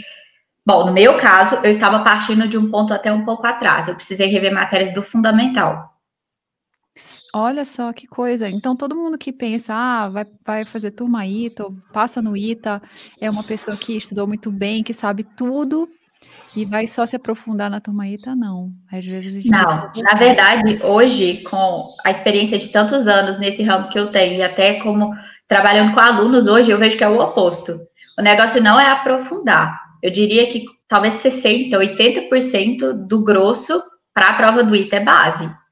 Bom, 0.66 0.86
no 0.86 0.94
meu 0.94 1.18
caso, 1.18 1.56
eu 1.56 1.70
estava 1.70 2.00
partindo 2.06 2.48
de 2.48 2.58
um 2.58 2.72
ponto 2.72 2.94
até 2.94 3.12
um 3.12 3.26
pouco 3.26 3.46
atrás. 3.46 3.88
Eu 3.88 3.96
precisei 3.96 4.28
rever 4.28 4.54
matérias 4.54 4.94
do 4.94 5.04
fundamental. 5.04 5.93
Olha 7.36 7.66
só 7.66 7.92
que 7.92 8.06
coisa. 8.06 8.48
Então, 8.48 8.76
todo 8.76 8.96
mundo 8.96 9.18
que 9.18 9.34
pensa, 9.34 9.74
ah, 9.74 10.08
vai, 10.08 10.26
vai 10.46 10.66
fazer 10.66 10.92
turma 10.92 11.26
ITA, 11.26 11.64
ou 11.64 11.76
passa 11.92 12.22
no 12.22 12.38
ITA, 12.38 12.80
é 13.20 13.28
uma 13.28 13.44
pessoa 13.44 13.76
que 13.76 13.98
estudou 13.98 14.28
muito 14.28 14.52
bem, 14.52 14.84
que 14.84 14.94
sabe 14.94 15.24
tudo, 15.24 15.90
e 16.56 16.64
vai 16.64 16.86
só 16.86 17.08
se 17.08 17.16
aprofundar 17.16 17.72
na 17.72 17.82
turma 17.82 18.08
ITA, 18.08 18.36
não. 18.36 18.72
Às 18.92 19.04
vezes 19.04 19.28
a 19.28 19.30
gente 19.32 19.50
Não, 19.50 19.92
na 19.96 20.14
verdade, 20.16 20.80
hoje, 20.84 21.42
com 21.50 21.84
a 22.06 22.12
experiência 22.12 22.60
de 22.60 22.70
tantos 22.70 23.08
anos 23.08 23.40
nesse 23.40 23.64
ramo 23.64 23.90
que 23.90 23.98
eu 23.98 24.12
tenho, 24.12 24.38
e 24.38 24.44
até 24.44 24.76
como 24.76 25.12
trabalhando 25.48 25.92
com 25.92 26.00
alunos 26.00 26.48
hoje, 26.48 26.70
eu 26.70 26.78
vejo 26.78 26.98
que 26.98 27.04
é 27.04 27.10
o 27.10 27.20
oposto. 27.20 27.74
O 28.18 28.22
negócio 28.22 28.62
não 28.62 28.80
é 28.80 28.90
aprofundar. 28.90 29.82
Eu 30.04 30.12
diria 30.12 30.46
que 30.48 30.66
talvez 30.88 31.16
60%, 31.16 31.72
80% 31.72 32.94
do 33.08 33.24
grosso 33.24 33.82
para 34.14 34.28
a 34.28 34.34
prova 34.34 34.64
do 34.64 34.76
ITA 34.76 34.98
é 34.98 35.00
base. 35.00 35.63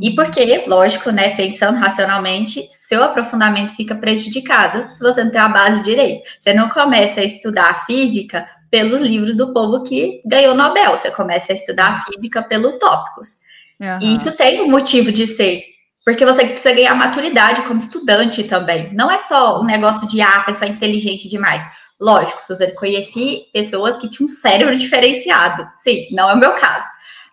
E 0.00 0.14
porque, 0.14 0.64
lógico, 0.66 1.10
né, 1.10 1.34
pensando 1.36 1.78
racionalmente, 1.78 2.66
seu 2.70 3.02
aprofundamento 3.02 3.74
fica 3.74 3.94
prejudicado 3.94 4.94
se 4.94 5.00
você 5.00 5.24
não 5.24 5.30
tem 5.30 5.40
a 5.40 5.48
base 5.48 5.82
direito. 5.82 6.22
Você 6.38 6.52
não 6.52 6.68
começa 6.68 7.20
a 7.20 7.24
estudar 7.24 7.86
física 7.86 8.46
pelos 8.70 9.00
livros 9.00 9.34
do 9.34 9.54
povo 9.54 9.82
que 9.82 10.20
ganhou 10.26 10.54
Nobel, 10.54 10.96
você 10.96 11.10
começa 11.10 11.52
a 11.52 11.54
estudar 11.54 12.04
física 12.04 12.42
pelos 12.42 12.78
tópicos. 12.78 13.36
Uhum. 13.80 13.98
E 14.02 14.16
isso 14.16 14.36
tem 14.36 14.60
um 14.60 14.68
motivo 14.68 15.10
de 15.10 15.26
ser, 15.26 15.62
porque 16.04 16.24
você 16.24 16.44
precisa 16.44 16.74
ganhar 16.74 16.94
maturidade 16.94 17.62
como 17.62 17.78
estudante 17.78 18.44
também. 18.44 18.92
Não 18.92 19.10
é 19.10 19.18
só 19.18 19.60
um 19.60 19.64
negócio 19.64 20.06
de, 20.08 20.20
ah, 20.20 20.36
a 20.36 20.44
pessoa 20.44 20.68
é 20.68 20.72
inteligente 20.72 21.28
demais. 21.28 21.64
Lógico, 21.98 22.44
Suzane, 22.44 22.74
conheci 22.74 23.44
pessoas 23.52 23.96
que 23.96 24.08
tinham 24.08 24.26
um 24.26 24.28
cérebro 24.28 24.76
diferenciado. 24.76 25.66
Sim, 25.76 26.06
não 26.12 26.28
é 26.28 26.34
o 26.34 26.38
meu 26.38 26.52
caso. 26.54 26.86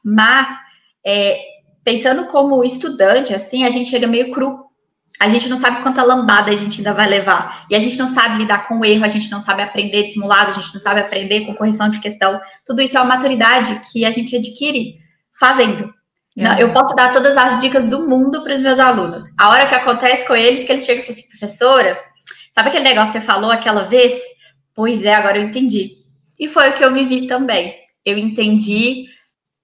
Mas, 0.03 0.50
é, 1.05 1.39
pensando 1.84 2.25
como 2.28 2.63
estudante, 2.63 3.34
assim, 3.34 3.63
a 3.63 3.70
gente 3.70 3.90
chega 3.90 4.08
meio 4.08 4.32
cru. 4.32 4.63
A 5.20 5.30
gente 5.30 5.48
não 5.48 5.58
sabe 5.58 5.82
quanta 5.82 6.04
lambada 6.04 6.52
a 6.52 6.56
gente 6.56 6.80
ainda 6.80 6.94
vai 6.94 7.08
levar. 7.08 7.66
E 7.70 7.75
a 7.75 7.80
gente 7.80 7.98
não 7.98 8.08
sabe 8.08 8.40
lidar 8.40 8.68
com 8.68 8.80
o 8.80 8.86
erro, 8.86 9.06
a 9.06 9.08
gente 9.08 9.30
não 9.30 9.40
sabe 9.40 9.62
aprender 9.62 10.04
dissimulado, 10.04 10.50
a 10.50 10.54
gente 10.54 10.74
não 10.74 10.82
sabe 10.82 11.02
aprender 11.02 11.42
com 11.42 11.54
correção 11.54 11.90
de 11.90 12.00
questão. 12.00 12.40
Tudo 12.66 12.82
isso 12.82 12.98
é 12.98 13.02
uma 13.02 13.16
maturidade 13.16 13.80
que 13.92 14.06
a 14.06 14.12
gente 14.12 14.36
adquire 14.36 14.98
fazendo. 15.38 15.94
Não, 16.36 16.58
eu 16.58 16.74
posso 16.74 16.96
dar 16.96 17.12
todas 17.12 17.38
as 17.38 17.62
dicas 17.62 17.86
do 17.86 18.10
mundo 18.10 18.44
para 18.44 18.56
os 18.56 18.60
meus 18.60 18.80
alunos. 18.80 19.25
A 19.38 19.50
hora 19.50 19.68
que 19.68 19.75
acontece 19.75 20.28
com 20.28 20.36
eles, 20.36 20.63
que 20.63 20.72
eles 20.72 20.84
chegam 20.84 21.04
e 21.04 21.06
falam 21.06 21.20
assim, 21.20 21.30
professora, 21.30 22.00
sabe 22.52 22.70
aquele 22.70 22.84
negócio 22.84 23.13
que 23.13 23.20
você 23.20 23.25
falou 23.25 23.52
aquela 23.52 23.84
vez? 23.84 24.20
Pois 24.74 25.06
é, 25.06 25.13
agora 25.13 25.38
eu 25.38 25.44
entendi. 25.44 25.92
E 26.40 26.50
foi 26.50 26.70
o 26.70 26.74
que 26.74 26.84
eu 26.84 26.92
vivi 26.92 27.28
também. 27.28 27.75
Eu 28.04 28.18
entendi 28.18 29.06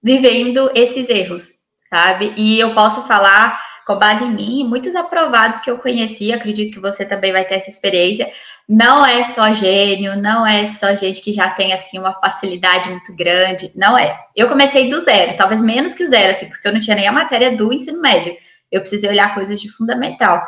vivendo 0.02 0.70
esses 0.74 1.10
erros 1.10 1.59
sabe? 1.90 2.32
E 2.36 2.58
eu 2.58 2.74
posso 2.74 3.02
falar 3.02 3.60
com 3.86 3.98
base 3.98 4.24
em 4.24 4.30
mim, 4.30 4.64
muitos 4.64 4.94
aprovados 4.94 5.58
que 5.58 5.68
eu 5.68 5.76
conheci, 5.76 6.32
acredito 6.32 6.72
que 6.72 6.80
você 6.80 7.04
também 7.04 7.32
vai 7.32 7.44
ter 7.44 7.56
essa 7.56 7.68
experiência. 7.68 8.30
Não 8.68 9.04
é 9.04 9.24
só 9.24 9.52
gênio, 9.52 10.16
não 10.16 10.46
é 10.46 10.64
só 10.66 10.94
gente 10.94 11.20
que 11.20 11.32
já 11.32 11.50
tem 11.50 11.72
assim 11.72 11.98
uma 11.98 12.12
facilidade 12.12 12.88
muito 12.88 13.14
grande, 13.16 13.72
não 13.74 13.98
é. 13.98 14.16
Eu 14.36 14.48
comecei 14.48 14.88
do 14.88 15.00
zero, 15.00 15.36
talvez 15.36 15.60
menos 15.60 15.92
que 15.92 16.04
o 16.04 16.08
zero, 16.08 16.30
assim, 16.30 16.46
porque 16.46 16.68
eu 16.68 16.72
não 16.72 16.78
tinha 16.78 16.94
nem 16.94 17.08
a 17.08 17.12
matéria 17.12 17.56
do 17.56 17.72
ensino 17.72 18.00
médio. 18.00 18.36
Eu 18.70 18.80
precisei 18.80 19.10
olhar 19.10 19.34
coisas 19.34 19.60
de 19.60 19.68
fundamental 19.68 20.40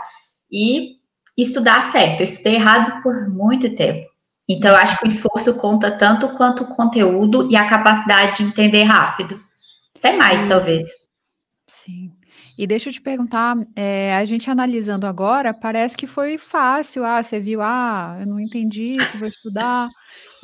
e 0.50 0.98
estudar 1.36 1.82
certo. 1.82 2.20
Eu 2.20 2.24
estudei 2.24 2.54
errado 2.54 3.02
por 3.02 3.28
muito 3.28 3.74
tempo. 3.74 4.06
Então, 4.48 4.70
eu 4.70 4.76
acho 4.76 4.98
que 4.98 5.06
o 5.06 5.08
esforço 5.08 5.54
conta 5.54 5.90
tanto 5.90 6.28
quanto 6.36 6.62
o 6.62 6.76
conteúdo 6.76 7.50
e 7.50 7.56
a 7.56 7.66
capacidade 7.66 8.36
de 8.36 8.44
entender 8.44 8.84
rápido. 8.84 9.40
Até 9.96 10.12
mais, 10.16 10.46
talvez. 10.46 11.01
Sim. 11.84 12.12
E 12.56 12.64
deixa 12.64 12.88
eu 12.88 12.92
te 12.92 13.00
perguntar, 13.00 13.56
é, 13.74 14.14
a 14.14 14.24
gente 14.24 14.48
analisando 14.48 15.04
agora, 15.04 15.52
parece 15.52 15.96
que 15.96 16.06
foi 16.06 16.38
fácil. 16.38 17.04
Ah, 17.04 17.20
você 17.20 17.40
viu, 17.40 17.60
ah, 17.60 18.18
eu 18.20 18.26
não 18.26 18.38
entendi 18.38 18.92
isso, 18.92 19.18
vou 19.18 19.26
estudar. 19.26 19.88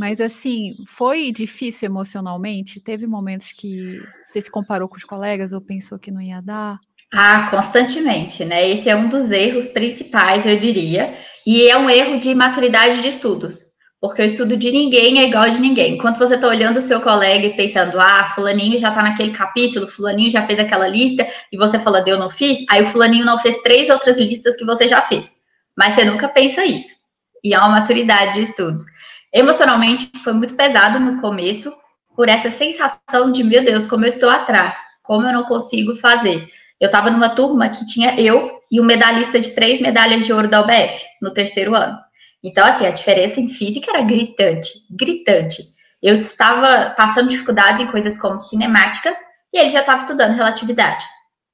Mas 0.00 0.20
assim, 0.20 0.74
foi 0.88 1.30
difícil 1.30 1.86
emocionalmente? 1.86 2.80
Teve 2.80 3.06
momentos 3.06 3.52
que 3.52 4.00
você 4.24 4.40
se 4.40 4.50
comparou 4.50 4.88
com 4.88 4.96
os 4.96 5.04
colegas 5.04 5.52
ou 5.52 5.60
pensou 5.60 5.96
que 5.96 6.10
não 6.10 6.20
ia 6.20 6.40
dar? 6.40 6.80
Ah, 7.14 7.48
constantemente, 7.48 8.44
né? 8.44 8.68
Esse 8.68 8.90
é 8.90 8.96
um 8.96 9.08
dos 9.08 9.30
erros 9.30 9.68
principais, 9.68 10.44
eu 10.44 10.58
diria. 10.58 11.16
E 11.46 11.68
é 11.68 11.78
um 11.78 11.88
erro 11.88 12.18
de 12.18 12.34
maturidade 12.34 13.00
de 13.00 13.08
estudos. 13.08 13.67
Porque 14.00 14.22
o 14.22 14.24
estudo 14.24 14.56
de 14.56 14.70
ninguém 14.70 15.18
é 15.18 15.24
igual 15.26 15.50
de 15.50 15.60
ninguém. 15.60 15.94
Enquanto 15.94 16.18
você 16.18 16.36
está 16.36 16.46
olhando 16.46 16.76
o 16.76 16.82
seu 16.82 17.00
colega 17.00 17.46
e 17.46 17.56
pensando, 17.56 17.98
ah, 18.00 18.30
fulaninho 18.34 18.78
já 18.78 18.90
está 18.90 19.02
naquele 19.02 19.32
capítulo, 19.32 19.88
fulaninho 19.88 20.30
já 20.30 20.46
fez 20.46 20.58
aquela 20.58 20.86
lista, 20.86 21.26
e 21.50 21.56
você 21.56 21.78
fala, 21.80 22.04
eu 22.06 22.16
não 22.16 22.30
fiz, 22.30 22.64
aí 22.70 22.82
o 22.82 22.84
fulaninho 22.84 23.24
não 23.24 23.38
fez 23.38 23.60
três 23.62 23.90
outras 23.90 24.18
listas 24.18 24.56
que 24.56 24.64
você 24.64 24.86
já 24.86 25.02
fez. 25.02 25.34
Mas 25.76 25.94
você 25.94 26.04
nunca 26.04 26.28
pensa 26.28 26.64
isso. 26.64 26.94
E 27.42 27.52
é 27.52 27.58
uma 27.58 27.68
maturidade 27.68 28.34
de 28.34 28.42
estudos. 28.42 28.84
Emocionalmente, 29.32 30.10
foi 30.22 30.32
muito 30.32 30.54
pesado 30.54 31.00
no 31.00 31.20
começo, 31.20 31.72
por 32.14 32.28
essa 32.28 32.50
sensação 32.50 33.30
de, 33.30 33.44
meu 33.44 33.64
Deus, 33.64 33.86
como 33.86 34.04
eu 34.04 34.08
estou 34.08 34.28
atrás, 34.28 34.76
como 35.02 35.26
eu 35.26 35.32
não 35.32 35.44
consigo 35.44 35.94
fazer. 35.94 36.48
Eu 36.80 36.86
estava 36.86 37.10
numa 37.10 37.28
turma 37.28 37.68
que 37.68 37.84
tinha 37.86 38.18
eu 38.18 38.60
e 38.70 38.80
um 38.80 38.84
medalhista 38.84 39.38
de 39.40 39.50
três 39.50 39.80
medalhas 39.80 40.24
de 40.24 40.32
ouro 40.32 40.48
da 40.48 40.60
UBF, 40.60 41.04
no 41.22 41.32
terceiro 41.32 41.74
ano. 41.74 41.96
Então, 42.42 42.64
assim, 42.66 42.86
a 42.86 42.90
diferença 42.90 43.40
em 43.40 43.48
física 43.48 43.90
era 43.90 44.02
gritante, 44.02 44.70
gritante. 44.90 45.62
Eu 46.02 46.20
estava 46.20 46.90
passando 46.90 47.28
dificuldades 47.28 47.82
em 47.82 47.90
coisas 47.90 48.18
como 48.18 48.38
cinemática 48.38 49.16
e 49.52 49.58
ele 49.58 49.70
já 49.70 49.80
estava 49.80 50.00
estudando 50.00 50.36
relatividade. 50.36 51.04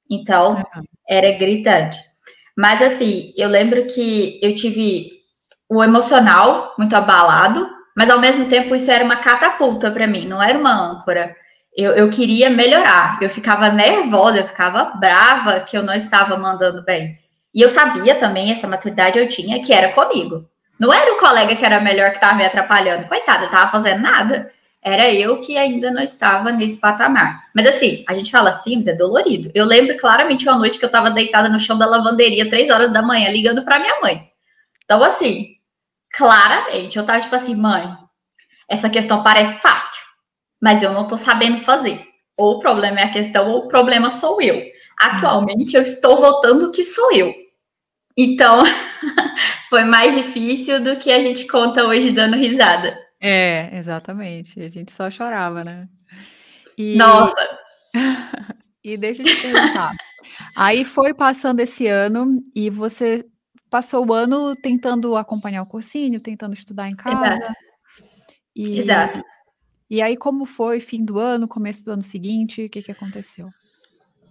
Então, 0.09 0.63
era 1.09 1.31
gritante. 1.31 1.97
Mas, 2.55 2.81
assim, 2.81 3.33
eu 3.35 3.49
lembro 3.49 3.85
que 3.87 4.39
eu 4.41 4.53
tive 4.53 5.09
o 5.67 5.83
emocional 5.83 6.73
muito 6.77 6.95
abalado, 6.95 7.67
mas 7.97 8.09
ao 8.09 8.19
mesmo 8.19 8.45
tempo 8.47 8.75
isso 8.75 8.91
era 8.91 9.03
uma 9.03 9.17
catapulta 9.17 9.89
para 9.89 10.07
mim, 10.07 10.27
não 10.27 10.41
era 10.41 10.57
uma 10.57 10.71
âncora. 10.71 11.35
Eu, 11.75 11.93
eu 11.93 12.09
queria 12.09 12.49
melhorar, 12.49 13.17
eu 13.21 13.29
ficava 13.29 13.69
nervosa, 13.69 14.39
eu 14.39 14.47
ficava 14.47 14.85
brava 14.97 15.61
que 15.61 15.77
eu 15.77 15.83
não 15.83 15.93
estava 15.93 16.37
mandando 16.37 16.83
bem. 16.85 17.17
E 17.53 17.61
eu 17.61 17.69
sabia 17.69 18.15
também, 18.15 18.51
essa 18.51 18.67
maturidade 18.67 19.17
eu 19.17 19.27
tinha, 19.27 19.61
que 19.61 19.73
era 19.73 19.91
comigo. 19.91 20.45
Não 20.79 20.93
era 20.93 21.13
o 21.13 21.17
colega 21.17 21.55
que 21.55 21.65
era 21.65 21.79
melhor 21.79 22.09
que 22.09 22.17
estava 22.17 22.35
me 22.35 22.45
atrapalhando. 22.45 23.07
Coitado, 23.07 23.43
eu 23.43 23.47
estava 23.47 23.71
fazendo 23.71 24.01
nada. 24.01 24.51
Era 24.81 25.11
eu 25.11 25.41
que 25.41 25.57
ainda 25.57 25.89
não 25.89 26.03
estava 26.03 26.51
nesse 26.51 26.77
patamar. 26.77 27.45
Mas 27.55 27.65
assim, 27.65 28.03
a 28.07 28.13
gente 28.13 28.29
fala 28.29 28.49
assim, 28.49 28.75
mas 28.75 28.85
é 28.85 28.93
dolorido. 28.93 29.49
Eu 29.55 29.65
lembro 29.65 29.97
claramente 29.97 30.47
uma 30.47 30.57
noite 30.57 30.77
que 30.77 30.85
eu 30.85 30.87
estava 30.87 31.09
deitada 31.09 31.49
no 31.49 31.59
chão 31.59 31.77
da 31.77 31.87
lavanderia, 31.87 32.49
três 32.49 32.69
horas 32.69 32.93
da 32.93 33.01
manhã, 33.01 33.29
ligando 33.31 33.63
para 33.63 33.79
minha 33.79 33.99
mãe. 34.01 34.29
Então, 34.83 35.01
assim, 35.03 35.47
claramente, 36.15 36.97
eu 36.97 37.01
estava 37.01 37.19
tipo 37.19 37.35
assim, 37.35 37.55
mãe, 37.55 37.95
essa 38.69 38.89
questão 38.89 39.23
parece 39.23 39.59
fácil, 39.59 40.01
mas 40.61 40.83
eu 40.83 40.93
não 40.93 41.01
estou 41.01 41.17
sabendo 41.17 41.59
fazer. 41.61 42.05
Ou 42.37 42.57
o 42.57 42.59
problema 42.59 42.99
é 42.99 43.03
a 43.05 43.11
questão, 43.11 43.49
ou 43.49 43.65
o 43.65 43.67
problema 43.67 44.09
sou 44.09 44.41
eu. 44.41 44.61
Atualmente, 44.99 45.75
eu 45.75 45.81
estou 45.81 46.17
votando 46.17 46.71
que 46.71 46.83
sou 46.83 47.11
eu. 47.11 47.33
Então, 48.15 48.63
foi 49.75 49.83
mais 49.83 50.15
difícil 50.15 50.81
do 50.81 50.95
que 50.95 51.11
a 51.11 51.19
gente 51.19 51.45
conta 51.47 51.85
hoje 51.85 52.13
dando 52.13 52.37
risada. 52.37 52.97
É, 53.19 53.77
exatamente. 53.77 54.57
A 54.61 54.69
gente 54.69 54.93
só 54.93 55.11
chorava, 55.11 55.65
né? 55.65 55.89
E... 56.77 56.95
Nossa! 56.95 57.35
e 58.81 58.95
deixa 58.95 59.21
eu 59.21 59.25
te 59.25 59.41
perguntar. 59.41 59.91
Aí 60.55 60.85
foi 60.85 61.13
passando 61.13 61.59
esse 61.59 61.87
ano 61.87 62.41
e 62.55 62.69
você 62.69 63.25
passou 63.69 64.07
o 64.07 64.13
ano 64.13 64.55
tentando 64.55 65.17
acompanhar 65.17 65.63
o 65.63 65.67
cursinho, 65.67 66.21
tentando 66.21 66.53
estudar 66.53 66.87
em 66.87 66.95
casa. 66.95 67.35
Exato. 67.35 67.53
E, 68.55 68.79
Exato. 68.79 69.23
E 69.89 70.01
aí, 70.01 70.15
como 70.15 70.45
foi 70.45 70.79
fim 70.79 71.03
do 71.03 71.19
ano, 71.19 71.49
começo 71.49 71.83
do 71.83 71.91
ano 71.91 72.03
seguinte? 72.03 72.63
O 72.63 72.69
que, 72.69 72.81
que 72.81 72.93
aconteceu? 72.93 73.49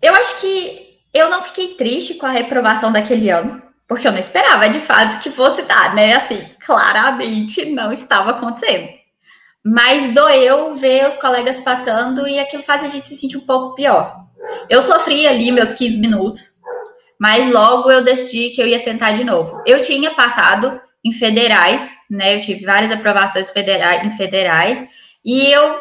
Eu 0.01 0.15
acho 0.15 0.41
que 0.41 1.01
eu 1.13 1.29
não 1.29 1.43
fiquei 1.43 1.75
triste 1.75 2.15
com 2.15 2.25
a 2.25 2.31
reprovação 2.31 2.91
daquele 2.91 3.29
ano 3.29 3.63
porque 3.87 4.07
eu 4.07 4.13
não 4.13 4.19
esperava 4.19 4.69
de 4.69 4.81
fato 4.81 5.21
que 5.21 5.31
fosse 5.31 5.63
dar, 5.63 5.95
né? 5.95 6.15
Assim, 6.15 6.45
claramente 6.65 7.67
não 7.67 7.93
estava 7.93 8.31
acontecendo. 8.31 8.89
Mas 9.65 10.13
doeu 10.13 10.75
ver 10.75 11.07
os 11.07 11.17
colegas 11.17 11.61
passando 11.61 12.27
e 12.29 12.39
aquilo 12.39 12.63
faz 12.63 12.83
a 12.83 12.89
gente 12.89 13.07
se 13.07 13.17
sentir 13.17 13.37
um 13.37 13.47
pouco 13.47 13.75
pior. 13.75 14.25
Eu 14.69 14.83
sofri 14.83 15.27
ali 15.27 15.51
meus 15.51 15.73
15 15.75 15.99
minutos, 15.99 16.43
mas 17.19 17.51
logo 17.51 17.91
eu 17.91 18.05
decidi 18.05 18.51
que 18.51 18.61
eu 18.61 18.67
ia 18.67 18.83
tentar 18.83 19.13
de 19.13 19.25
novo. 19.25 19.63
Eu 19.67 19.81
tinha 19.81 20.15
passado 20.15 20.81
em 21.05 21.13
federais, 21.13 21.91
né? 22.11 22.37
Eu 22.37 22.41
tive 22.41 22.65
várias 22.65 22.91
aprovações 22.91 23.51
federais, 23.51 24.05
em 24.05 24.11
federais, 24.11 24.85
e 25.25 25.47
eu 25.47 25.81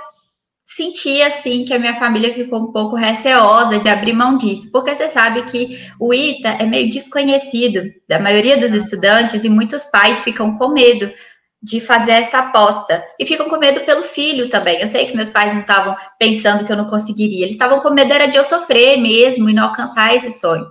senti 0.75 1.21
assim 1.21 1.63
que 1.65 1.73
a 1.73 1.79
minha 1.79 1.93
família 1.93 2.33
ficou 2.33 2.59
um 2.59 2.71
pouco 2.71 2.95
receosa 2.95 3.77
de 3.77 3.89
abrir 3.89 4.13
mão 4.13 4.37
disso, 4.37 4.71
porque 4.71 4.93
você 4.93 5.07
sabe 5.07 5.43
que 5.43 5.79
o 5.99 6.13
ITA 6.13 6.49
é 6.49 6.65
meio 6.65 6.89
desconhecido 6.89 7.83
da 8.09 8.19
maioria 8.19 8.57
dos 8.57 8.73
estudantes 8.73 9.43
e 9.43 9.49
muitos 9.49 9.85
pais 9.85 10.23
ficam 10.23 10.55
com 10.55 10.69
medo 10.69 11.11
de 11.61 11.79
fazer 11.79 12.13
essa 12.13 12.39
aposta 12.39 13.03
e 13.19 13.25
ficam 13.25 13.47
com 13.47 13.57
medo 13.57 13.81
pelo 13.81 14.03
filho 14.03 14.49
também. 14.49 14.81
Eu 14.81 14.87
sei 14.87 15.05
que 15.05 15.15
meus 15.15 15.29
pais 15.29 15.53
não 15.53 15.61
estavam 15.61 15.95
pensando 16.17 16.65
que 16.65 16.71
eu 16.71 16.77
não 16.77 16.89
conseguiria, 16.89 17.43
eles 17.43 17.55
estavam 17.55 17.79
com 17.79 17.91
medo 17.91 18.11
era 18.11 18.25
de 18.25 18.37
eu 18.37 18.43
sofrer 18.43 18.97
mesmo 18.97 19.49
e 19.49 19.53
não 19.53 19.65
alcançar 19.65 20.15
esse 20.15 20.31
sonho. 20.31 20.65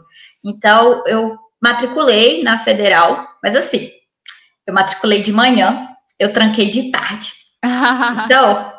Então 0.44 1.06
eu 1.06 1.36
matriculei 1.62 2.42
na 2.42 2.58
federal, 2.58 3.24
mas 3.42 3.54
assim, 3.54 3.88
eu 4.66 4.74
matriculei 4.74 5.22
de 5.22 5.32
manhã, 5.32 5.88
eu 6.18 6.32
tranquei 6.32 6.66
de 6.66 6.90
tarde. 6.90 7.32
Então, 8.24 8.72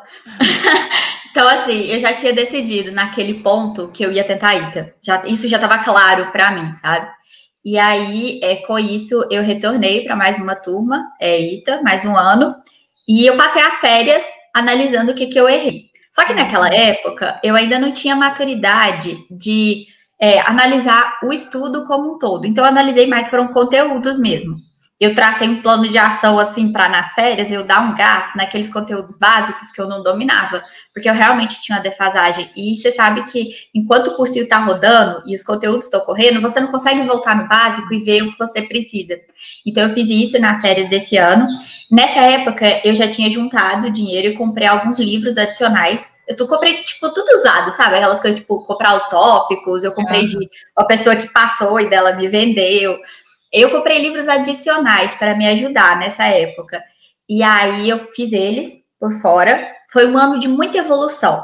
então, 1.34 1.48
assim, 1.48 1.86
eu 1.86 1.98
já 1.98 2.12
tinha 2.12 2.32
decidido 2.32 2.92
naquele 2.92 3.42
ponto 3.42 3.88
que 3.88 4.04
eu 4.04 4.12
ia 4.12 4.22
tentar 4.22 4.54
ITA. 4.54 4.94
Já, 5.02 5.26
isso 5.26 5.48
já 5.48 5.56
estava 5.56 5.82
claro 5.82 6.30
para 6.30 6.52
mim, 6.52 6.72
sabe? 6.74 7.08
E 7.64 7.76
aí, 7.76 8.38
é, 8.40 8.54
com 8.64 8.78
isso, 8.78 9.26
eu 9.28 9.42
retornei 9.42 10.04
para 10.04 10.14
mais 10.14 10.38
uma 10.38 10.54
turma, 10.54 11.04
é, 11.20 11.40
ITA, 11.40 11.82
mais 11.82 12.04
um 12.04 12.16
ano, 12.16 12.54
e 13.08 13.26
eu 13.26 13.36
passei 13.36 13.62
as 13.62 13.80
férias 13.80 14.22
analisando 14.54 15.10
o 15.10 15.14
que, 15.16 15.26
que 15.26 15.36
eu 15.36 15.48
errei. 15.48 15.86
Só 16.12 16.24
que 16.24 16.32
naquela 16.32 16.72
época, 16.72 17.40
eu 17.42 17.56
ainda 17.56 17.80
não 17.80 17.92
tinha 17.92 18.14
maturidade 18.14 19.18
de 19.28 19.86
é, 20.20 20.38
analisar 20.38 21.18
o 21.24 21.32
estudo 21.32 21.82
como 21.82 22.14
um 22.14 22.18
todo. 22.20 22.46
Então, 22.46 22.62
eu 22.62 22.70
analisei 22.70 23.08
mais 23.08 23.28
foram 23.28 23.48
conteúdos 23.48 24.20
mesmo. 24.20 24.54
Eu 25.04 25.14
tracei 25.14 25.46
um 25.46 25.60
plano 25.60 25.86
de 25.86 25.98
ação 25.98 26.38
assim 26.38 26.72
para 26.72 26.88
nas 26.88 27.12
férias 27.12 27.52
eu 27.52 27.62
dar 27.62 27.80
um 27.80 27.94
gás 27.94 28.30
naqueles 28.34 28.72
conteúdos 28.72 29.18
básicos 29.18 29.70
que 29.70 29.78
eu 29.78 29.86
não 29.86 30.02
dominava, 30.02 30.64
porque 30.94 31.10
eu 31.10 31.12
realmente 31.12 31.60
tinha 31.60 31.76
uma 31.76 31.82
defasagem. 31.82 32.50
E 32.56 32.74
você 32.74 32.90
sabe 32.90 33.22
que 33.24 33.50
enquanto 33.74 34.06
o 34.06 34.16
cursinho 34.16 34.44
está 34.44 34.56
rodando 34.56 35.22
e 35.26 35.34
os 35.34 35.42
conteúdos 35.42 35.84
estão 35.84 36.00
correndo, 36.00 36.40
você 36.40 36.58
não 36.58 36.68
consegue 36.68 37.02
voltar 37.02 37.36
no 37.36 37.46
básico 37.46 37.92
e 37.92 37.98
ver 37.98 38.22
o 38.22 38.32
que 38.32 38.38
você 38.38 38.62
precisa. 38.62 39.20
Então 39.66 39.82
eu 39.82 39.90
fiz 39.90 40.08
isso 40.08 40.38
nas 40.38 40.62
férias 40.62 40.88
desse 40.88 41.18
ano. 41.18 41.46
Nessa 41.90 42.20
época 42.20 42.64
eu 42.82 42.94
já 42.94 43.06
tinha 43.06 43.28
juntado 43.28 43.90
dinheiro 43.90 44.28
e 44.28 44.34
comprei 44.34 44.66
alguns 44.66 44.98
livros 44.98 45.36
adicionais 45.36 46.14
eu 46.26 46.36
tô, 46.36 46.48
comprei, 46.48 46.82
tipo, 46.82 47.12
tudo 47.12 47.34
usado, 47.34 47.70
sabe? 47.70 47.96
Aquelas 47.96 48.20
coisas, 48.20 48.40
tipo, 48.40 48.64
comprar 48.64 48.96
utópicos, 48.96 49.84
eu 49.84 49.92
comprei 49.92 50.22
uhum. 50.22 50.28
de 50.28 50.50
uma 50.76 50.86
pessoa 50.86 51.14
que 51.14 51.28
passou 51.28 51.78
e 51.78 51.90
dela 51.90 52.14
me 52.14 52.28
vendeu. 52.28 52.96
Eu 53.54 53.70
comprei 53.70 54.00
livros 54.00 54.26
adicionais 54.26 55.14
para 55.14 55.36
me 55.36 55.46
ajudar 55.46 55.96
nessa 55.96 56.24
época. 56.24 56.82
E 57.28 57.40
aí 57.40 57.88
eu 57.88 58.08
fiz 58.08 58.32
eles 58.32 58.72
por 58.98 59.12
fora. 59.12 59.64
Foi 59.92 60.10
um 60.10 60.18
ano 60.18 60.40
de 60.40 60.48
muita 60.48 60.78
evolução. 60.78 61.40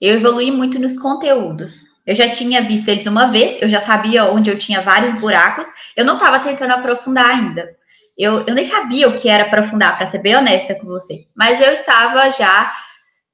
Eu 0.00 0.14
evolui 0.14 0.50
muito 0.50 0.78
nos 0.78 0.98
conteúdos. 0.98 1.80
Eu 2.06 2.14
já 2.14 2.30
tinha 2.30 2.62
visto 2.62 2.88
eles 2.88 3.06
uma 3.06 3.26
vez, 3.26 3.60
eu 3.60 3.68
já 3.68 3.80
sabia 3.80 4.24
onde 4.24 4.50
eu 4.50 4.58
tinha 4.58 4.80
vários 4.80 5.12
buracos. 5.20 5.68
Eu 5.94 6.06
não 6.06 6.14
estava 6.14 6.40
tentando 6.40 6.72
aprofundar 6.72 7.30
ainda. 7.30 7.68
Eu, 8.16 8.46
eu 8.46 8.54
nem 8.54 8.64
sabia 8.64 9.06
o 9.06 9.14
que 9.14 9.28
era 9.28 9.44
aprofundar, 9.44 9.98
para 9.98 10.06
ser 10.06 10.20
bem 10.20 10.34
honesta 10.34 10.74
com 10.74 10.86
você. 10.86 11.26
Mas 11.36 11.60
eu 11.60 11.70
estava 11.70 12.30
já 12.30 12.72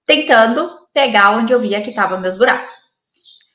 tentando 0.04 0.68
pegar 0.92 1.36
onde 1.36 1.52
eu 1.52 1.60
via 1.60 1.80
que 1.80 1.90
estavam 1.90 2.20
meus 2.20 2.36
buracos. 2.36 2.87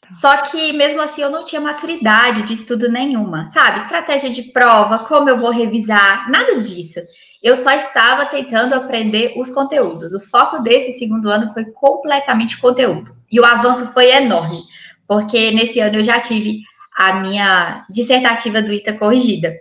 Tá. 0.03 0.11
Só 0.11 0.37
que 0.43 0.73
mesmo 0.73 1.01
assim 1.01 1.21
eu 1.21 1.29
não 1.29 1.45
tinha 1.45 1.61
maturidade 1.61 2.43
de 2.43 2.53
estudo 2.53 2.89
nenhuma, 2.89 3.47
sabe? 3.47 3.79
Estratégia 3.79 4.29
de 4.29 4.43
prova, 4.43 4.99
como 4.99 5.29
eu 5.29 5.37
vou 5.37 5.51
revisar, 5.51 6.29
nada 6.29 6.59
disso. 6.61 6.99
Eu 7.41 7.57
só 7.57 7.71
estava 7.71 8.25
tentando 8.25 8.73
aprender 8.73 9.33
os 9.35 9.49
conteúdos. 9.49 10.13
O 10.13 10.19
foco 10.19 10.63
desse 10.63 10.93
segundo 10.97 11.29
ano 11.29 11.47
foi 11.49 11.65
completamente 11.65 12.57
conteúdo. 12.57 13.15
E 13.29 13.39
o 13.39 13.45
avanço 13.45 13.87
foi 13.87 14.11
enorme, 14.11 14.61
porque 15.07 15.51
nesse 15.51 15.79
ano 15.79 15.97
eu 15.97 16.03
já 16.03 16.19
tive 16.19 16.61
a 16.95 17.13
minha 17.13 17.85
dissertativa 17.89 18.61
do 18.61 18.71
ITA 18.71 18.93
corrigida. 18.93 19.53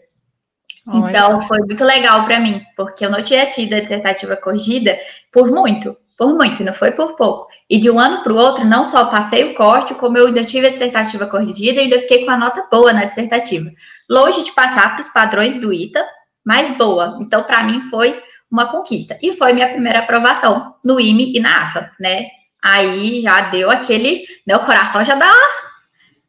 Olha. 0.86 1.08
Então 1.08 1.40
foi 1.40 1.58
muito 1.60 1.84
legal 1.84 2.24
para 2.24 2.38
mim, 2.38 2.62
porque 2.76 3.04
eu 3.04 3.10
não 3.10 3.22
tinha 3.22 3.48
tido 3.50 3.74
a 3.74 3.80
dissertativa 3.80 4.36
corrigida 4.36 4.96
por 5.32 5.50
muito 5.50 5.96
por 6.22 6.36
muito, 6.36 6.62
não 6.62 6.72
foi 6.72 6.92
por 6.92 7.16
pouco. 7.16 7.48
E 7.68 7.80
de 7.80 7.90
um 7.90 7.98
ano 7.98 8.22
para 8.22 8.32
o 8.32 8.36
outro, 8.36 8.64
não 8.64 8.84
só 8.84 9.06
passei 9.06 9.42
o 9.42 9.54
corte, 9.54 9.92
como 9.92 10.16
eu 10.16 10.28
ainda 10.28 10.44
tive 10.44 10.68
a 10.68 10.70
dissertativa 10.70 11.26
corrigida 11.26 11.80
e 11.80 11.84
ainda 11.84 11.98
fiquei 11.98 12.24
com 12.24 12.30
a 12.30 12.36
nota 12.36 12.64
boa 12.70 12.92
na 12.92 13.04
dissertativa. 13.04 13.68
Longe 14.08 14.44
de 14.44 14.52
passar 14.52 14.92
para 14.92 15.00
os 15.00 15.08
padrões 15.08 15.60
do 15.60 15.72
ITA, 15.72 16.06
mas 16.46 16.70
boa. 16.76 17.18
Então, 17.20 17.42
para 17.42 17.64
mim, 17.64 17.80
foi 17.80 18.22
uma 18.48 18.66
conquista. 18.66 19.18
E 19.20 19.32
foi 19.32 19.52
minha 19.52 19.68
primeira 19.68 19.98
aprovação 19.98 20.76
no 20.84 21.00
IME 21.00 21.36
e 21.36 21.40
na 21.40 21.64
AFA, 21.64 21.90
né? 21.98 22.26
Aí 22.62 23.20
já 23.20 23.40
deu 23.40 23.68
aquele. 23.68 24.24
Né, 24.46 24.54
o 24.54 24.60
coração 24.60 25.04
já 25.04 25.16
dá 25.16 25.32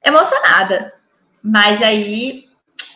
emocionada. 0.03 0.91
Mas 1.43 1.83
aí 1.83 2.45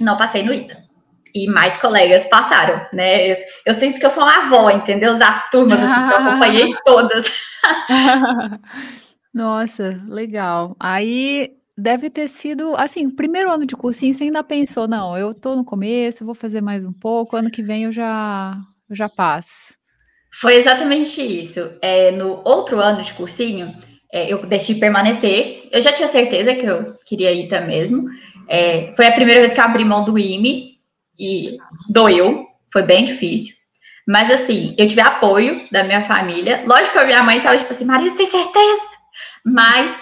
não 0.01 0.18
passei 0.18 0.42
no 0.42 0.51
ITA 0.51 0.87
e 1.34 1.48
mais 1.48 1.77
colegas 1.77 2.25
passaram, 2.25 2.86
né? 2.93 3.31
Eu, 3.31 3.38
eu, 3.65 3.74
sinto 3.74 4.00
que 4.00 4.05
eu 4.05 4.10
sou 4.10 4.24
uma 4.24 4.46
avó, 4.46 4.69
entendeu? 4.69 5.17
Das 5.17 5.50
turmas, 5.50 5.79
assim, 5.81 6.07
que 6.07 6.13
eu 6.13 6.19
acompanhei 6.19 6.75
todas. 6.86 7.31
Nossa, 9.34 10.01
legal. 10.07 10.75
Aí 10.79 11.51
deve 11.77 12.10
ter 12.10 12.27
sido, 12.27 12.75
assim, 12.75 13.10
primeiro 13.10 13.51
ano 13.51 13.65
de 13.65 13.75
cursinho, 13.75 14.13
você 14.13 14.24
ainda 14.24 14.43
pensou, 14.43 14.88
não, 14.88 15.17
eu 15.17 15.34
tô 15.34 15.55
no 15.55 15.63
começo, 15.63 16.25
vou 16.25 16.34
fazer 16.34 16.62
mais 16.62 16.84
um 16.84 16.93
pouco, 16.93 17.36
ano 17.36 17.51
que 17.51 17.62
vem 17.62 17.84
eu 17.84 17.91
já, 17.91 18.57
eu 18.89 18.96
já 18.96 19.07
passo. 19.07 19.75
Foi 20.33 20.55
exatamente 20.55 21.22
isso. 21.22 21.77
É, 21.81 22.11
no 22.11 22.42
outro 22.44 22.79
ano 22.79 23.03
de 23.03 23.13
cursinho, 23.13 23.75
é, 24.11 24.31
eu 24.31 24.46
decidi 24.46 24.79
permanecer. 24.79 25.68
Eu 25.72 25.81
já 25.81 25.92
tinha 25.92 26.07
certeza 26.07 26.55
que 26.55 26.66
eu 26.66 26.96
queria 27.05 27.31
ir 27.31 27.48
também 27.48 27.79
mesmo. 27.79 28.07
É, 28.48 28.92
foi 28.94 29.05
a 29.05 29.11
primeira 29.11 29.42
vez 29.42 29.53
que 29.53 29.59
eu 29.59 29.63
abri 29.63 29.83
mão 29.83 30.03
do 30.03 30.18
IME, 30.18 30.76
e 31.20 31.58
doeu, 31.90 32.46
foi 32.72 32.84
bem 32.84 33.03
difícil. 33.03 33.56
Mas 34.08 34.32
assim, 34.32 34.74
eu 34.77 34.88
tive 34.88 35.01
apoio 35.01 35.68
da 35.72 35.84
minha 35.84 36.01
família. 36.01 36.64
Lógico 36.66 36.94
que 36.94 37.00
a 37.00 37.06
minha 37.06 37.24
mãe 37.24 37.42
tava 37.42 37.58
tipo 37.58 37.74
assim, 37.74 37.86
Maria, 37.86 38.10
você 38.10 38.18
tem 38.18 38.27
certeza? 38.27 38.82
Mas 39.46 39.94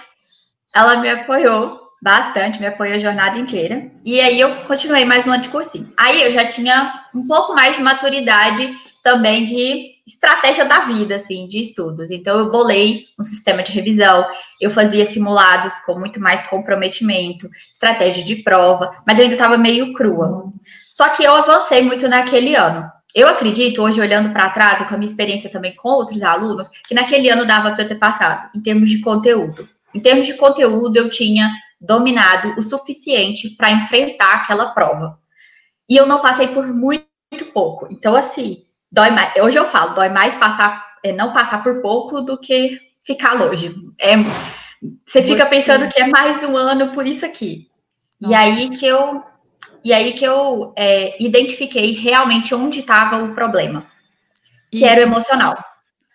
ela 0.74 0.96
me 1.00 1.10
apoiou 1.10 1.80
bastante, 2.02 2.60
me 2.60 2.66
apoiou 2.66 2.94
a 2.94 2.98
jornada 2.98 3.38
inteira. 3.38 3.90
E 4.04 4.20
aí 4.20 4.38
eu 4.38 4.54
continuei 4.64 5.04
mais 5.04 5.26
um 5.26 5.32
ano 5.32 5.42
de 5.42 5.48
cursinho. 5.48 5.92
Aí 5.98 6.22
eu 6.22 6.30
já 6.30 6.46
tinha 6.46 7.04
um 7.14 7.26
pouco 7.26 7.54
mais 7.54 7.76
de 7.76 7.82
maturidade 7.82 8.72
também 9.02 9.44
de 9.44 9.96
estratégia 10.06 10.64
da 10.64 10.80
vida, 10.80 11.16
assim, 11.16 11.48
de 11.48 11.60
estudos. 11.60 12.10
Então 12.10 12.38
eu 12.38 12.50
bolei 12.50 13.04
um 13.18 13.22
sistema 13.22 13.62
de 13.62 13.72
revisão, 13.72 14.24
eu 14.60 14.70
fazia 14.70 15.04
simulados 15.04 15.74
com 15.84 15.98
muito 15.98 16.20
mais 16.20 16.46
comprometimento, 16.46 17.48
estratégia 17.72 18.22
de 18.22 18.36
prova, 18.36 18.92
mas 19.06 19.18
eu 19.18 19.24
ainda 19.24 19.34
estava 19.34 19.58
meio 19.58 19.92
crua. 19.94 20.50
Só 20.96 21.10
que 21.10 21.22
eu 21.22 21.34
avancei 21.34 21.82
muito 21.82 22.08
naquele 22.08 22.54
ano. 22.54 22.90
Eu 23.14 23.28
acredito, 23.28 23.82
hoje 23.82 24.00
olhando 24.00 24.32
para 24.32 24.48
trás 24.48 24.80
e 24.80 24.86
com 24.86 24.94
a 24.94 24.96
minha 24.96 25.10
experiência 25.10 25.50
também 25.50 25.76
com 25.76 25.90
outros 25.90 26.22
alunos, 26.22 26.70
que 26.88 26.94
naquele 26.94 27.28
ano 27.28 27.46
dava 27.46 27.72
para 27.72 27.82
eu 27.82 27.86
ter 27.86 27.96
passado, 27.96 28.48
em 28.56 28.62
termos 28.62 28.88
de 28.88 29.02
conteúdo. 29.02 29.68
Em 29.94 30.00
termos 30.00 30.24
de 30.24 30.32
conteúdo, 30.32 30.96
eu 30.96 31.10
tinha 31.10 31.52
dominado 31.78 32.54
o 32.56 32.62
suficiente 32.62 33.50
para 33.50 33.72
enfrentar 33.72 34.36
aquela 34.36 34.70
prova. 34.70 35.18
E 35.86 35.98
eu 35.98 36.06
não 36.06 36.22
passei 36.22 36.48
por 36.48 36.66
muito, 36.66 37.04
muito 37.30 37.44
pouco. 37.52 37.88
Então, 37.90 38.16
assim, 38.16 38.64
dói 38.90 39.10
mais. 39.10 39.36
Hoje 39.36 39.58
eu 39.58 39.66
falo, 39.66 39.94
dói 39.94 40.08
mais 40.08 40.32
passar, 40.36 40.82
é, 41.04 41.12
não 41.12 41.30
passar 41.30 41.62
por 41.62 41.82
pouco 41.82 42.22
do 42.22 42.38
que 42.38 42.80
ficar 43.04 43.34
longe. 43.34 43.74
É, 44.00 44.14
você 45.04 45.22
fica 45.22 45.44
pensando 45.44 45.90
que 45.90 46.00
é 46.00 46.06
mais 46.06 46.42
um 46.42 46.56
ano 46.56 46.92
por 46.92 47.06
isso 47.06 47.26
aqui. 47.26 47.68
Nossa. 48.18 48.32
E 48.32 48.34
aí 48.34 48.70
que 48.70 48.86
eu 48.86 49.22
e 49.86 49.92
aí 49.92 50.14
que 50.14 50.24
eu 50.24 50.72
é, 50.76 51.16
identifiquei 51.22 51.92
realmente 51.92 52.52
onde 52.52 52.80
estava 52.80 53.22
o 53.22 53.32
problema, 53.32 53.86
que 54.68 54.78
Isso. 54.78 54.84
era 54.84 55.00
o 55.00 55.04
emocional. 55.04 55.56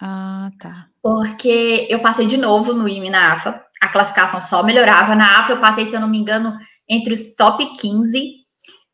Ah, 0.01 0.49
tá. 0.59 0.87
Porque 1.01 1.87
eu 1.89 2.01
passei 2.01 2.27
de 2.27 2.35
novo 2.35 2.73
no 2.73 2.85
IME 2.85 3.09
na 3.09 3.31
AFA, 3.31 3.63
a 3.79 3.87
classificação 3.87 4.41
só 4.41 4.61
melhorava. 4.61 5.15
Na 5.15 5.39
AFA 5.39 5.53
eu 5.53 5.61
passei, 5.61 5.85
se 5.85 5.95
eu 5.95 6.01
não 6.01 6.09
me 6.09 6.17
engano, 6.17 6.53
entre 6.89 7.13
os 7.13 7.33
top 7.33 7.65
15 7.79 8.33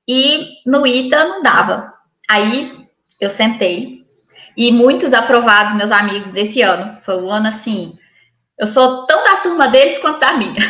e 0.08 0.48
no 0.64 0.86
ITA 0.86 1.24
não 1.24 1.42
dava. 1.42 1.92
Aí 2.30 2.88
eu 3.20 3.32
sentei 3.32 4.06
e 4.56 4.72
muitos 4.72 5.12
aprovados, 5.12 5.74
meus 5.74 5.92
amigos, 5.92 6.32
desse 6.34 6.62
ano. 6.62 6.96
Foi 6.98 7.20
um 7.20 7.32
ano 7.32 7.48
assim. 7.48 7.98
Eu 8.56 8.68
sou 8.68 9.08
tão 9.08 9.24
da 9.24 9.38
turma 9.38 9.70
deles 9.70 9.98
quanto 9.98 10.20
da 10.20 10.38
minha. 10.38 10.62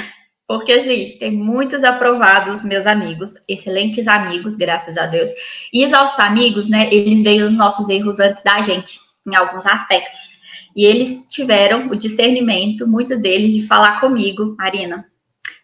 Porque, 0.47 0.71
assim, 0.71 1.17
tem 1.19 1.31
muitos 1.31 1.83
aprovados, 1.83 2.63
meus 2.63 2.87
amigos, 2.87 3.33
excelentes 3.49 4.07
amigos, 4.07 4.55
graças 4.55 4.97
a 4.97 5.05
Deus. 5.05 5.29
E 5.73 5.85
os 5.85 5.91
nossos 5.91 6.17
amigos, 6.19 6.69
né, 6.69 6.87
eles 6.89 7.21
veem 7.21 7.43
os 7.43 7.53
nossos 7.53 7.89
erros 7.89 8.17
antes 8.21 8.41
da 8.43 8.61
gente, 8.61 8.97
em 9.27 9.35
alguns 9.35 9.65
aspectos. 9.65 10.37
E 10.73 10.85
eles 10.85 11.25
tiveram 11.27 11.87
o 11.87 11.95
discernimento, 11.97 12.87
muitos 12.87 13.19
deles, 13.19 13.53
de 13.53 13.67
falar 13.67 13.99
comigo, 13.99 14.55
Marina. 14.57 15.05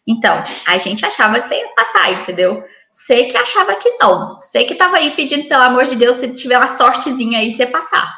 Então, 0.05 0.43
a 0.67 0.77
gente 0.77 1.05
achava 1.05 1.39
que 1.39 1.47
você 1.47 1.55
ia 1.55 1.69
passar, 1.69 2.11
entendeu? 2.11 2.61
Sei 2.91 3.27
que 3.27 3.37
achava 3.37 3.75
que 3.75 3.89
não. 3.91 4.37
Sei 4.37 4.65
que 4.65 4.75
tava 4.75 4.97
aí 4.97 5.15
pedindo, 5.15 5.47
pelo 5.47 5.63
amor 5.63 5.85
de 5.85 5.95
Deus, 5.95 6.17
se 6.17 6.27
tiver 6.35 6.57
uma 6.57 6.67
sortezinha 6.67 7.39
aí, 7.39 7.51
você 7.51 7.65
passar. 7.65 8.13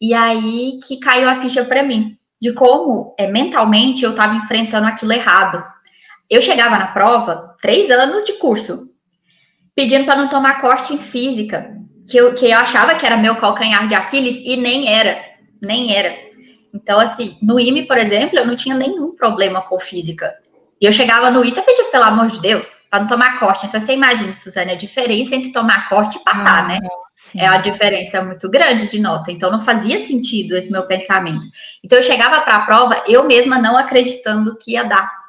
E 0.00 0.14
aí 0.14 0.78
que 0.88 0.98
caiu 0.98 1.28
a 1.28 1.34
ficha 1.34 1.64
para 1.64 1.82
mim, 1.82 2.16
de 2.40 2.54
como 2.54 3.14
é, 3.18 3.26
mentalmente 3.26 4.04
eu 4.04 4.14
tava 4.14 4.34
enfrentando 4.34 4.86
aquilo 4.86 5.12
errado 5.12 5.62
eu 6.34 6.40
chegava 6.40 6.78
na 6.78 6.86
prova, 6.88 7.54
três 7.60 7.90
anos 7.90 8.24
de 8.24 8.34
curso, 8.34 8.90
pedindo 9.74 10.04
para 10.04 10.16
não 10.16 10.28
tomar 10.28 10.60
corte 10.60 10.94
em 10.94 10.98
física, 10.98 11.76
que 12.08 12.16
eu, 12.16 12.34
que 12.34 12.46
eu 12.46 12.58
achava 12.58 12.94
que 12.94 13.04
era 13.04 13.16
meu 13.16 13.36
calcanhar 13.36 13.86
de 13.86 13.94
Aquiles 13.94 14.42
e 14.44 14.56
nem 14.56 14.88
era, 14.92 15.18
nem 15.62 15.94
era. 15.94 16.14
Então, 16.74 16.98
assim, 16.98 17.36
no 17.42 17.60
IME, 17.60 17.86
por 17.86 17.98
exemplo, 17.98 18.38
eu 18.38 18.46
não 18.46 18.56
tinha 18.56 18.74
nenhum 18.74 19.14
problema 19.14 19.60
com 19.60 19.78
física. 19.78 20.32
E 20.80 20.86
eu 20.86 20.92
chegava 20.92 21.30
no 21.30 21.44
ITA 21.44 21.62
pedia, 21.62 21.84
pelo 21.92 22.04
amor 22.04 22.26
de 22.26 22.40
Deus, 22.40 22.86
para 22.90 23.00
não 23.00 23.06
tomar 23.06 23.38
corte. 23.38 23.66
Então, 23.66 23.80
você 23.80 23.92
imagina, 23.92 24.32
Suzane, 24.32 24.72
a 24.72 24.76
diferença 24.76 25.36
entre 25.36 25.52
tomar 25.52 25.88
corte 25.88 26.16
e 26.16 26.24
passar, 26.24 26.64
ah, 26.64 26.66
né? 26.66 26.78
Sim. 27.14 27.38
É 27.38 27.46
a 27.46 27.58
diferença 27.58 28.20
muito 28.20 28.50
grande 28.50 28.88
de 28.88 28.98
nota. 28.98 29.30
Então, 29.30 29.48
não 29.48 29.60
fazia 29.60 30.04
sentido 30.04 30.56
esse 30.56 30.72
meu 30.72 30.84
pensamento. 30.84 31.46
Então, 31.84 31.98
eu 31.98 32.02
chegava 32.02 32.40
para 32.40 32.56
a 32.56 32.66
prova, 32.66 33.00
eu 33.06 33.22
mesma 33.24 33.58
não 33.58 33.76
acreditando 33.76 34.58
que 34.58 34.72
ia 34.72 34.82
dar. 34.82 35.21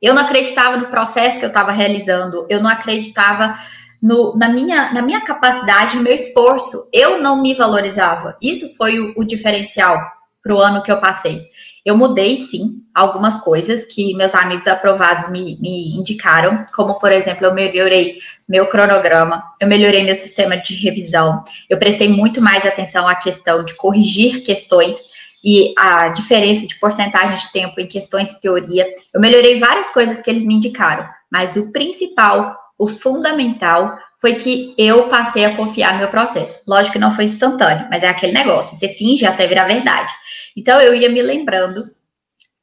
Eu 0.00 0.14
não 0.14 0.22
acreditava 0.22 0.76
no 0.76 0.88
processo 0.88 1.38
que 1.38 1.44
eu 1.44 1.48
estava 1.48 1.72
realizando, 1.72 2.46
eu 2.48 2.60
não 2.62 2.70
acreditava 2.70 3.58
no, 4.00 4.36
na, 4.36 4.48
minha, 4.48 4.92
na 4.92 5.02
minha 5.02 5.20
capacidade, 5.20 5.96
no 5.96 6.02
meu 6.02 6.14
esforço. 6.14 6.88
Eu 6.92 7.20
não 7.20 7.42
me 7.42 7.54
valorizava. 7.54 8.36
Isso 8.40 8.76
foi 8.76 8.98
o, 8.98 9.12
o 9.16 9.24
diferencial 9.24 10.00
para 10.42 10.54
o 10.54 10.60
ano 10.60 10.82
que 10.82 10.90
eu 10.90 11.00
passei. 11.00 11.48
Eu 11.84 11.96
mudei, 11.96 12.36
sim, 12.36 12.82
algumas 12.94 13.40
coisas 13.40 13.84
que 13.84 14.14
meus 14.14 14.34
amigos 14.34 14.66
aprovados 14.66 15.30
me, 15.30 15.58
me 15.60 15.96
indicaram, 15.96 16.66
como, 16.74 16.98
por 16.98 17.10
exemplo, 17.10 17.46
eu 17.46 17.54
melhorei 17.54 18.18
meu 18.48 18.66
cronograma, 18.66 19.42
eu 19.60 19.66
melhorei 19.66 20.04
meu 20.04 20.14
sistema 20.14 20.56
de 20.56 20.74
revisão, 20.74 21.42
eu 21.68 21.78
prestei 21.78 22.08
muito 22.08 22.42
mais 22.42 22.66
atenção 22.66 23.06
à 23.08 23.14
questão 23.14 23.64
de 23.64 23.74
corrigir 23.74 24.42
questões 24.42 24.96
e 25.44 25.72
a 25.78 26.08
diferença 26.08 26.66
de 26.66 26.78
porcentagem 26.78 27.36
de 27.36 27.52
tempo 27.52 27.80
em 27.80 27.86
questões 27.86 28.28
de 28.28 28.40
teoria. 28.40 28.86
Eu 29.12 29.20
melhorei 29.20 29.58
várias 29.58 29.90
coisas 29.90 30.20
que 30.20 30.28
eles 30.28 30.44
me 30.44 30.54
indicaram, 30.54 31.08
mas 31.30 31.56
o 31.56 31.72
principal, 31.72 32.56
o 32.78 32.88
fundamental, 32.88 33.98
foi 34.20 34.34
que 34.34 34.74
eu 34.76 35.08
passei 35.08 35.44
a 35.44 35.56
confiar 35.56 35.92
no 35.92 36.00
meu 36.00 36.08
processo. 36.08 36.60
Lógico 36.66 36.94
que 36.94 36.98
não 36.98 37.14
foi 37.14 37.24
instantâneo, 37.24 37.86
mas 37.90 38.02
é 38.02 38.08
aquele 38.08 38.32
negócio, 38.32 38.74
você 38.74 38.88
finge 38.88 39.24
até 39.24 39.46
virar 39.46 39.64
verdade. 39.64 40.12
Então 40.56 40.80
eu 40.80 40.94
ia 40.94 41.08
me 41.08 41.22
lembrando, 41.22 41.88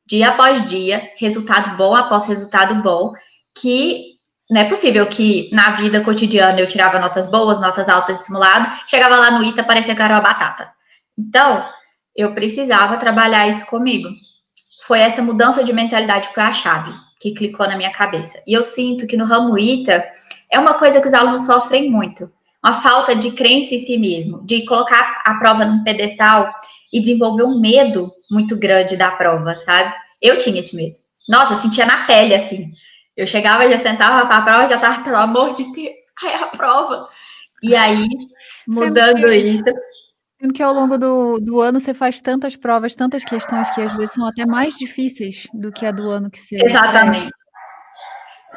dia 0.06 0.30
após 0.30 0.68
dia, 0.70 1.12
resultado 1.18 1.78
bom 1.78 1.96
após 1.96 2.26
resultado 2.26 2.76
bom, 2.82 3.14
que 3.58 4.16
não 4.50 4.62
é 4.62 4.66
possível 4.66 5.08
que 5.08 5.50
na 5.52 5.72
vida 5.72 6.02
cotidiana 6.02 6.60
eu 6.60 6.68
tirava 6.68 7.00
notas 7.00 7.28
boas, 7.28 7.60
notas 7.60 7.90
altas 7.90 8.20
de 8.20 8.26
simulado, 8.26 8.70
chegava 8.86 9.16
lá 9.16 9.32
no 9.32 9.44
ITA, 9.44 9.64
parecia 9.64 9.96
que 9.96 10.02
era 10.02 10.14
uma 10.14 10.22
batata. 10.22 10.72
Então, 11.18 11.66
eu 12.16 12.34
precisava 12.34 12.98
trabalhar 12.98 13.48
isso 13.48 13.66
comigo. 13.66 14.10
Foi 14.86 15.00
essa 15.00 15.22
mudança 15.22 15.64
de 15.64 15.74
mentalidade 15.74 16.30
que 16.30 16.34
foi 16.34 16.44
a 16.44 16.52
chave 16.52 16.94
que 17.20 17.34
clicou 17.34 17.68
na 17.68 17.76
minha 17.76 17.92
cabeça. 17.92 18.42
E 18.46 18.54
eu 18.54 18.64
sinto 18.64 19.08
que 19.08 19.18
no 19.18 19.26
ramo 19.26 19.58
ITA 19.58 20.04
é 20.52 20.60
uma 20.60 20.76
coisa 20.76 21.02
que 21.02 21.08
os 21.08 21.14
alunos 21.14 21.46
sofrem 21.46 21.90
muito. 21.90 22.32
Uma 22.64 22.74
falta 22.74 23.16
de 23.16 23.32
crença 23.32 23.76
em 23.76 23.80
si 23.80 23.98
mesmo, 23.98 24.44
de 24.46 24.66
colocar 24.66 25.22
a 25.26 25.36
prova 25.36 25.66
num 25.66 25.84
pedestal 25.84 26.54
e 26.92 27.00
desenvolver 27.00 27.44
um 27.44 27.60
medo 27.60 28.14
muito 28.30 28.58
grande 28.58 28.96
da 28.96 29.12
prova, 29.12 29.56
sabe? 29.58 29.94
Eu 30.22 30.38
tinha 30.38 30.60
esse 30.60 30.76
medo. 30.76 30.96
Nossa, 31.28 31.54
eu 31.54 31.58
sentia 31.58 31.86
na 31.86 32.06
pele, 32.06 32.34
assim. 32.34 32.72
Eu 33.16 33.26
chegava, 33.26 33.70
já 33.70 33.78
sentava 33.78 34.26
para 34.26 34.38
a 34.38 34.42
prova, 34.42 34.68
já 34.68 34.78
tava, 34.78 35.04
pelo 35.04 35.18
amor 35.18 35.56
de 35.56 35.64
Deus, 35.72 36.04
aí 36.24 36.34
a 36.36 36.48
prova. 36.48 37.08
E 37.64 37.76
aí, 37.76 38.08
mudando 38.68 39.32
isso. 39.32 39.64
Sendo 40.40 40.54
que 40.54 40.62
ao 40.62 40.74
longo 40.74 40.98
do, 40.98 41.40
do 41.40 41.62
ano 41.62 41.80
você 41.80 41.94
faz 41.94 42.20
tantas 42.20 42.56
provas, 42.56 42.96
tantas 42.96 43.24
questões 43.24 43.70
que 43.72 43.82
às 43.82 43.96
vezes 43.96 44.14
são 44.14 44.28
até 44.28 44.46
mais 44.46 44.76
difíceis 44.76 45.48
do 45.54 45.72
que 45.72 45.86
a 45.86 45.92
do 45.92 46.10
ano 46.10 46.30
que 46.30 46.40
você. 46.40 46.58
Exatamente. 46.62 47.32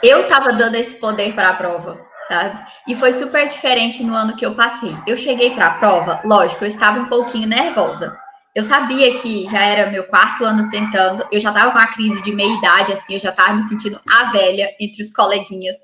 Eu 0.02 0.22
estava 0.22 0.52
dando 0.52 0.76
esse 0.76 1.00
poder 1.00 1.34
para 1.34 1.50
a 1.50 1.54
prova, 1.54 2.00
sabe? 2.28 2.58
E 2.86 2.94
foi 2.94 3.12
super 3.12 3.48
diferente 3.48 4.04
no 4.04 4.14
ano 4.14 4.36
que 4.36 4.46
eu 4.46 4.54
passei. 4.54 4.96
Eu 5.06 5.16
cheguei 5.16 5.54
para 5.54 5.66
a 5.66 5.74
prova, 5.74 6.20
lógico, 6.24 6.64
eu 6.64 6.68
estava 6.68 7.00
um 7.00 7.06
pouquinho 7.06 7.48
nervosa 7.48 8.16
eu 8.58 8.64
sabia 8.64 9.16
que 9.20 9.46
já 9.48 9.64
era 9.64 9.88
meu 9.88 10.02
quarto 10.08 10.44
ano 10.44 10.68
tentando, 10.68 11.24
eu 11.30 11.38
já 11.38 11.52
tava 11.52 11.70
com 11.70 11.78
a 11.78 11.86
crise 11.86 12.20
de 12.24 12.34
meia 12.34 12.52
idade, 12.58 12.92
assim, 12.92 13.12
eu 13.12 13.18
já 13.20 13.30
tava 13.30 13.54
me 13.54 13.62
sentindo 13.62 14.00
a 14.10 14.32
velha 14.32 14.74
entre 14.80 15.00
os 15.00 15.12
coleguinhas. 15.12 15.76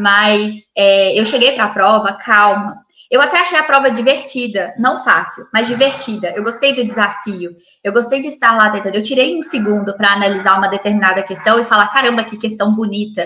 Mas 0.00 0.54
é, 0.76 1.18
eu 1.18 1.24
cheguei 1.24 1.52
para 1.56 1.64
a 1.64 1.70
prova 1.70 2.12
calma. 2.12 2.83
Eu 3.14 3.20
até 3.20 3.38
achei 3.38 3.56
a 3.56 3.62
prova 3.62 3.92
divertida, 3.92 4.74
não 4.76 5.04
fácil, 5.04 5.46
mas 5.52 5.68
divertida. 5.68 6.32
Eu 6.34 6.42
gostei 6.42 6.74
do 6.74 6.84
desafio, 6.84 7.54
eu 7.84 7.92
gostei 7.92 8.18
de 8.20 8.26
estar 8.26 8.56
lá 8.56 8.70
tentando. 8.70 8.96
Eu 8.96 9.02
tirei 9.04 9.38
um 9.38 9.40
segundo 9.40 9.96
para 9.96 10.14
analisar 10.14 10.58
uma 10.58 10.66
determinada 10.66 11.22
questão 11.22 11.60
e 11.60 11.64
falar: 11.64 11.86
caramba, 11.92 12.24
que 12.24 12.36
questão 12.36 12.74
bonita. 12.74 13.24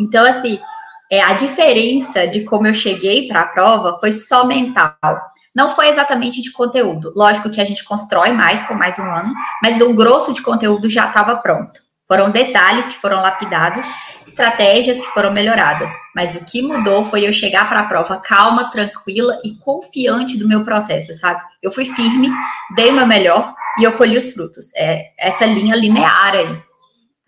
Então, 0.00 0.26
assim, 0.26 0.58
é, 1.08 1.22
a 1.22 1.34
diferença 1.34 2.26
de 2.26 2.42
como 2.42 2.66
eu 2.66 2.74
cheguei 2.74 3.28
para 3.28 3.42
a 3.42 3.46
prova 3.46 3.96
foi 4.00 4.10
só 4.10 4.44
mental. 4.44 4.96
Não 5.54 5.70
foi 5.70 5.86
exatamente 5.86 6.42
de 6.42 6.50
conteúdo. 6.50 7.12
Lógico 7.14 7.48
que 7.48 7.60
a 7.60 7.64
gente 7.64 7.84
constrói 7.84 8.32
mais 8.32 8.64
com 8.64 8.74
mais 8.74 8.98
um 8.98 9.04
ano, 9.04 9.32
mas 9.62 9.80
o 9.80 9.94
grosso 9.94 10.34
de 10.34 10.42
conteúdo 10.42 10.90
já 10.90 11.06
estava 11.06 11.36
pronto. 11.36 11.80
Foram 12.08 12.30
detalhes 12.30 12.88
que 12.88 12.96
foram 12.96 13.20
lapidados, 13.20 13.86
estratégias 14.26 14.98
que 14.98 15.06
foram 15.08 15.30
melhoradas. 15.30 15.90
Mas 16.16 16.34
o 16.34 16.44
que 16.44 16.62
mudou 16.62 17.04
foi 17.04 17.28
eu 17.28 17.32
chegar 17.34 17.68
para 17.68 17.80
a 17.80 17.86
prova 17.86 18.16
calma, 18.16 18.70
tranquila 18.70 19.38
e 19.44 19.54
confiante 19.56 20.38
do 20.38 20.48
meu 20.48 20.64
processo, 20.64 21.12
sabe? 21.12 21.40
Eu 21.62 21.70
fui 21.70 21.84
firme, 21.84 22.30
dei 22.74 22.88
o 22.88 22.94
meu 22.94 23.06
melhor 23.06 23.54
e 23.78 23.84
eu 23.84 23.92
colhi 23.92 24.16
os 24.16 24.32
frutos. 24.32 24.74
É 24.74 25.10
essa 25.18 25.44
linha 25.44 25.76
linear 25.76 26.34
aí. 26.34 26.67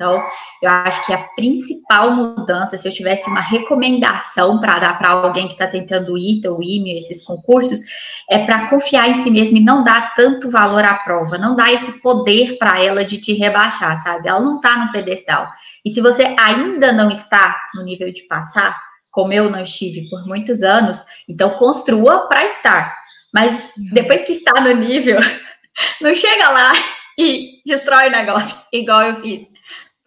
Então, 0.00 0.18
eu 0.62 0.70
acho 0.70 1.04
que 1.04 1.12
a 1.12 1.18
principal 1.36 2.12
mudança, 2.12 2.78
se 2.78 2.88
eu 2.88 2.92
tivesse 2.92 3.28
uma 3.28 3.42
recomendação 3.42 4.58
para 4.58 4.78
dar 4.78 4.96
para 4.96 5.10
alguém 5.10 5.46
que 5.46 5.52
está 5.52 5.66
tentando 5.66 6.16
ITA, 6.16 6.50
o 6.50 6.62
IME, 6.62 6.96
esses 6.96 7.22
concursos, 7.22 7.80
é 8.26 8.46
para 8.46 8.66
confiar 8.70 9.10
em 9.10 9.22
si 9.22 9.30
mesmo 9.30 9.58
e 9.58 9.62
não 9.62 9.82
dar 9.82 10.14
tanto 10.14 10.48
valor 10.48 10.82
à 10.86 10.94
prova, 10.94 11.36
não 11.36 11.54
dar 11.54 11.70
esse 11.70 12.00
poder 12.00 12.56
para 12.56 12.82
ela 12.82 13.04
de 13.04 13.18
te 13.18 13.34
rebaixar, 13.34 14.02
sabe? 14.02 14.26
Ela 14.26 14.40
não 14.40 14.56
está 14.56 14.74
no 14.78 14.90
pedestal. 14.90 15.46
E 15.84 15.90
se 15.90 16.00
você 16.00 16.34
ainda 16.38 16.92
não 16.92 17.10
está 17.10 17.60
no 17.74 17.82
nível 17.84 18.10
de 18.10 18.22
passar, 18.22 18.80
como 19.12 19.34
eu 19.34 19.50
não 19.50 19.60
estive 19.60 20.08
por 20.08 20.26
muitos 20.26 20.62
anos, 20.62 21.04
então 21.28 21.50
construa 21.50 22.26
para 22.26 22.46
estar. 22.46 22.96
Mas 23.34 23.62
depois 23.92 24.22
que 24.22 24.32
está 24.32 24.62
no 24.62 24.72
nível, 24.72 25.20
não 26.00 26.14
chega 26.14 26.48
lá 26.48 26.72
e 27.18 27.60
destrói 27.66 28.08
o 28.08 28.12
negócio, 28.12 28.56
igual 28.72 29.02
eu 29.02 29.16
fiz 29.16 29.49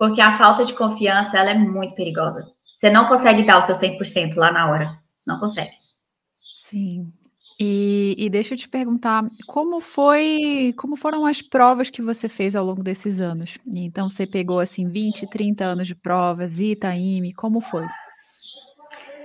porque 0.03 0.19
a 0.19 0.37
falta 0.37 0.65
de 0.65 0.73
confiança 0.73 1.37
ela 1.37 1.51
é 1.51 1.53
muito 1.53 1.95
perigosa. 1.95 2.45
Você 2.75 2.89
não 2.89 3.05
consegue 3.05 3.41
dar 3.43 3.57
o 3.57 3.61
seu 3.61 3.73
100% 3.73 4.35
lá 4.35 4.51
na 4.51 4.69
hora. 4.69 4.93
Não 5.25 5.39
consegue. 5.39 5.71
Sim. 6.65 7.09
E, 7.57 8.13
e, 8.17 8.29
deixa 8.29 8.53
eu 8.53 8.57
te 8.57 8.67
perguntar, 8.67 9.23
como 9.47 9.79
foi, 9.79 10.73
como 10.75 10.97
foram 10.97 11.25
as 11.25 11.41
provas 11.41 11.89
que 11.89 12.01
você 12.01 12.27
fez 12.27 12.53
ao 12.53 12.65
longo 12.65 12.83
desses 12.83 13.21
anos? 13.21 13.57
Então, 13.65 14.09
você 14.09 14.27
pegou, 14.27 14.59
assim, 14.59 14.89
20, 14.89 15.25
30 15.27 15.63
anos 15.63 15.87
de 15.87 15.95
provas, 15.95 16.59
Itaime, 16.59 17.33
como 17.33 17.61
foi? 17.61 17.85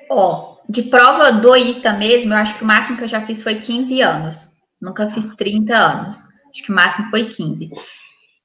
Ó, 0.09 0.61
oh, 0.63 0.73
de 0.73 0.85
prova 0.85 1.33
do 1.33 1.57
ITA 1.57 1.93
mesmo, 1.95 2.33
eu 2.33 2.39
acho 2.39 2.57
que 2.57 2.63
o 2.63 2.67
máximo 2.69 2.97
que 2.97 3.03
eu 3.03 3.09
já 3.09 3.21
fiz 3.23 3.43
foi 3.43 3.57
15 3.57 4.01
anos. 4.01 4.55
Nunca 4.81 5.11
fiz 5.11 5.35
30 5.35 5.77
anos. 5.77 6.23
Acho 6.49 6.63
que 6.63 6.71
o 6.71 6.75
máximo 6.77 7.11
foi 7.11 7.25
15. 7.25 7.69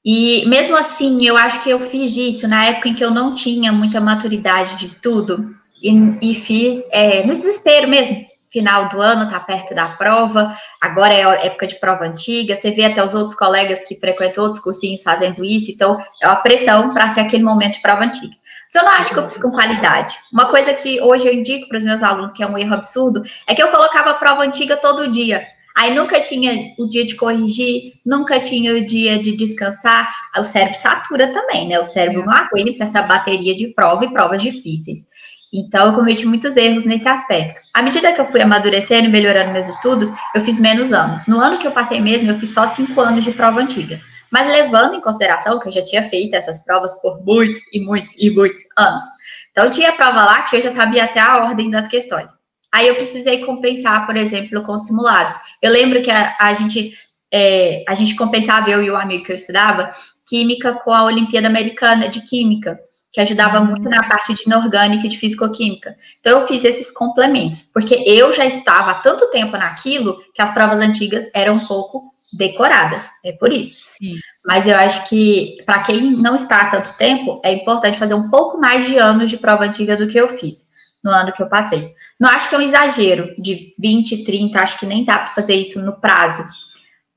E 0.06 0.46
mesmo 0.48 0.76
assim, 0.76 1.26
eu 1.26 1.38
acho 1.38 1.62
que 1.64 1.70
eu 1.70 1.80
fiz 1.80 2.16
isso 2.18 2.48
na 2.48 2.66
época 2.66 2.90
em 2.90 2.94
que 2.94 3.04
eu 3.04 3.12
não 3.12 3.34
tinha 3.34 3.72
muita 3.72 4.02
maturidade 4.02 4.76
de 4.76 4.86
estudo 4.86 5.42
e, 5.82 5.92
e 6.22 6.36
fiz 6.36 6.86
é, 6.92 7.26
no 7.26 7.36
desespero 7.36 7.88
mesmo. 7.88 8.26
Final 8.52 8.88
do 8.90 9.02
ano, 9.02 9.32
tá 9.32 9.40
perto 9.40 9.74
da 9.74 9.88
prova, 9.88 10.56
agora 10.80 11.12
é 11.12 11.48
época 11.48 11.66
de 11.66 11.76
prova 11.76 12.06
antiga. 12.06 12.56
Você 12.56 12.70
vê 12.70 12.86
até 12.86 13.04
os 13.04 13.16
outros 13.16 13.36
colegas 13.36 13.84
que 13.84 13.96
frequentam 13.96 14.44
outros 14.44 14.62
cursinhos 14.62 15.02
fazendo 15.02 15.44
isso, 15.44 15.72
então 15.72 15.98
é 16.22 16.28
uma 16.28 16.36
pressão 16.36 16.94
para 16.94 17.10
ser 17.10 17.22
aquele 17.22 17.44
momento 17.44 17.76
de 17.76 17.82
prova 17.82 18.04
antiga. 18.04 18.36
Mas 18.74 18.76
eu 18.76 18.84
não 18.84 18.92
acho 18.92 19.12
que 19.12 19.20
eu 19.20 19.26
fiz 19.26 19.40
com 19.40 19.50
qualidade. 19.50 20.16
Uma 20.32 20.48
coisa 20.48 20.74
que 20.74 21.02
hoje 21.02 21.28
eu 21.28 21.34
indico 21.34 21.68
para 21.68 21.78
os 21.78 21.84
meus 21.84 22.04
alunos, 22.04 22.34
que 22.34 22.44
é 22.44 22.48
um 22.48 22.58
erro 22.58 22.76
absurdo, 22.76 23.24
é 23.48 23.56
que 23.56 23.64
eu 23.64 23.70
colocava 23.70 24.12
a 24.12 24.16
prova 24.16 24.44
antiga 24.44 24.78
todo 24.78 25.12
dia. 25.12 25.48
Aí 25.76 25.94
nunca 25.94 26.22
tinha 26.22 26.74
o 26.78 26.88
dia 26.88 27.06
de 27.06 27.16
corrigir, 27.16 27.94
nunca 28.06 28.40
tinha 28.40 28.76
o 28.76 28.86
dia 28.86 29.20
de 29.20 29.36
descansar. 29.36 30.08
O 30.38 30.46
cérebro 30.46 30.78
satura 30.78 31.28
também, 31.34 31.68
né? 31.68 31.80
O 31.80 31.84
cérebro 31.84 32.26
não 32.26 32.34
aguenta 32.34 32.84
essa 32.84 33.02
bateria 33.02 33.56
de 33.56 33.74
prova 33.74 34.06
e 34.06 34.14
provas 34.14 34.42
difíceis. 34.42 35.08
Então, 35.52 35.88
eu 35.88 35.94
cometi 35.94 36.26
muitos 36.26 36.58
erros 36.58 36.86
nesse 36.86 37.08
aspecto. 37.08 37.62
À 37.74 37.82
medida 37.82 38.12
que 38.12 38.20
eu 38.20 38.26
fui 38.26 38.42
amadurecendo 38.42 39.08
e 39.08 39.12
melhorando 39.12 39.52
meus 39.52 39.68
estudos, 39.68 40.12
eu 40.34 40.42
fiz 40.42 40.60
menos 40.60 40.92
anos. 40.92 41.28
No 41.28 41.40
ano 41.40 41.60
que 41.60 41.68
eu 41.68 41.72
passei 41.72 42.02
mesmo, 42.02 42.32
eu 42.32 42.40
fiz 42.40 42.52
só 42.52 42.66
cinco 42.68 43.00
anos 43.02 43.24
de 43.24 43.32
prova 43.32 43.60
antiga. 43.60 44.02
Mas 44.32 44.48
levando 44.48 44.96
em 44.96 45.02
consideração 45.02 45.60
que 45.60 45.68
eu 45.68 45.72
já 45.72 45.84
tinha 45.84 46.02
feito 46.02 46.36
essas 46.36 46.64
provas 46.64 47.00
por 47.02 47.24
muitos 47.24 47.60
e 47.72 47.80
muitos 47.80 48.16
e 48.18 48.32
muitos 48.32 48.62
anos. 48.76 49.04
Então, 49.52 49.70
tinha 49.70 49.92
prova 49.94 50.24
lá 50.24 50.42
que 50.44 50.56
eu 50.56 50.62
já 50.62 50.72
sabia 50.72 51.04
até 51.04 51.20
a 51.20 51.44
ordem 51.44 51.70
das 51.70 51.88
questões. 51.88 52.43
Aí 52.74 52.88
eu 52.88 52.96
precisei 52.96 53.46
compensar, 53.46 54.06
por 54.06 54.18
exemplo, 54.18 54.64
com 54.64 54.78
simulados. 54.80 55.36
Eu 55.62 55.72
lembro 55.72 56.02
que 56.02 56.10
a, 56.10 56.36
a 56.40 56.54
gente 56.56 56.92
é, 57.32 57.84
a 57.88 57.96
gente 57.96 58.16
compensava, 58.16 58.70
eu 58.70 58.84
e 58.84 58.92
o 58.92 58.96
amigo 58.96 59.24
que 59.24 59.32
eu 59.32 59.36
estudava, 59.36 59.92
química 60.28 60.74
com 60.74 60.92
a 60.92 61.04
Olimpíada 61.04 61.48
Americana 61.48 62.10
de 62.10 62.22
Química, 62.22 62.80
que 63.12 63.22
ajudava 63.22 63.60
uhum. 63.60 63.66
muito 63.66 63.90
na 63.90 64.08
parte 64.08 64.34
de 64.34 64.44
inorgânica 64.44 65.06
e 65.06 65.10
de 65.10 65.18
fisicoquímica. 65.18 65.96
Então 66.20 66.40
eu 66.40 66.48
fiz 66.48 66.64
esses 66.64 66.90
complementos, 66.90 67.66
porque 67.74 68.04
eu 68.08 68.32
já 68.32 68.46
estava 68.46 68.92
há 68.92 68.96
tanto 68.96 69.30
tempo 69.30 69.58
naquilo 69.58 70.18
que 70.34 70.42
as 70.42 70.54
provas 70.54 70.80
antigas 70.80 71.30
eram 71.34 71.56
um 71.56 71.68
pouco 71.68 72.02
decoradas. 72.38 73.08
É 73.24 73.34
por 73.34 73.52
isso. 73.52 73.84
Sim. 73.98 74.16
Mas 74.46 74.68
eu 74.68 74.76
acho 74.76 75.08
que 75.10 75.58
para 75.66 75.84
quem 75.84 76.22
não 76.22 76.36
está 76.36 76.62
há 76.62 76.70
tanto 76.72 76.98
tempo, 76.98 77.40
é 77.44 77.54
importante 77.54 78.00
fazer 78.00 78.16
um 78.16 78.30
pouco 78.30 78.60
mais 78.60 78.86
de 78.86 78.98
anos 78.98 79.30
de 79.30 79.38
prova 79.38 79.66
antiga 79.66 79.96
do 79.96 80.08
que 80.08 80.18
eu 80.18 80.30
fiz 80.40 80.73
no 81.04 81.12
ano 81.12 81.34
que 81.34 81.42
eu 81.42 81.50
passei. 81.50 81.90
Não 82.20 82.30
acho 82.30 82.48
que 82.48 82.56
é 82.56 82.58
um 82.58 82.62
exagero 82.62 83.34
de 83.38 83.74
20, 83.80 84.24
30, 84.24 84.60
acho 84.60 84.80
que 84.80 84.86
nem 84.86 85.04
dá 85.04 85.18
para 85.18 85.34
fazer 85.34 85.56
isso 85.56 85.82
no 85.82 86.00
prazo. 86.00 86.44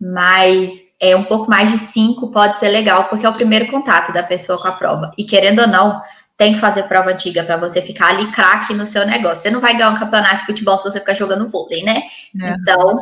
Mas 0.01 0.95
é 1.01 1.15
um 1.15 1.25
pouco 1.25 1.49
mais 1.49 1.71
de 1.71 1.79
5 1.79 2.31
pode 2.31 2.59
ser 2.59 2.69
legal, 2.69 3.09
porque 3.09 3.25
é 3.25 3.29
o 3.29 3.35
primeiro 3.35 3.71
contato 3.71 4.13
da 4.13 4.23
pessoa 4.23 4.61
com 4.61 4.69
a 4.69 4.73
prova. 4.73 5.11
E 5.17 5.25
querendo 5.25 5.61
ou 5.61 5.69
não, 5.69 6.01
tem 6.37 6.55
que 6.55 6.61
fazer 6.61 6.83
prova 6.85 7.11
antiga 7.11 7.43
para 7.45 7.57
você 7.57 7.81
ficar 7.81 8.09
ali 8.09 8.31
craque 8.33 8.75
no 8.75 8.87
seu 8.87 9.07
negócio. 9.07 9.43
Você 9.43 9.51
não 9.51 9.61
vai 9.61 9.75
ganhar 9.75 9.91
um 9.91 9.99
campeonato 9.99 10.41
de 10.41 10.47
futebol 10.47 10.77
se 10.79 10.85
você 10.85 11.01
ficar 11.01 11.15
jogando 11.15 11.49
vôlei, 11.49 11.83
né? 11.83 12.03
É. 12.41 12.51
Então, 12.51 13.01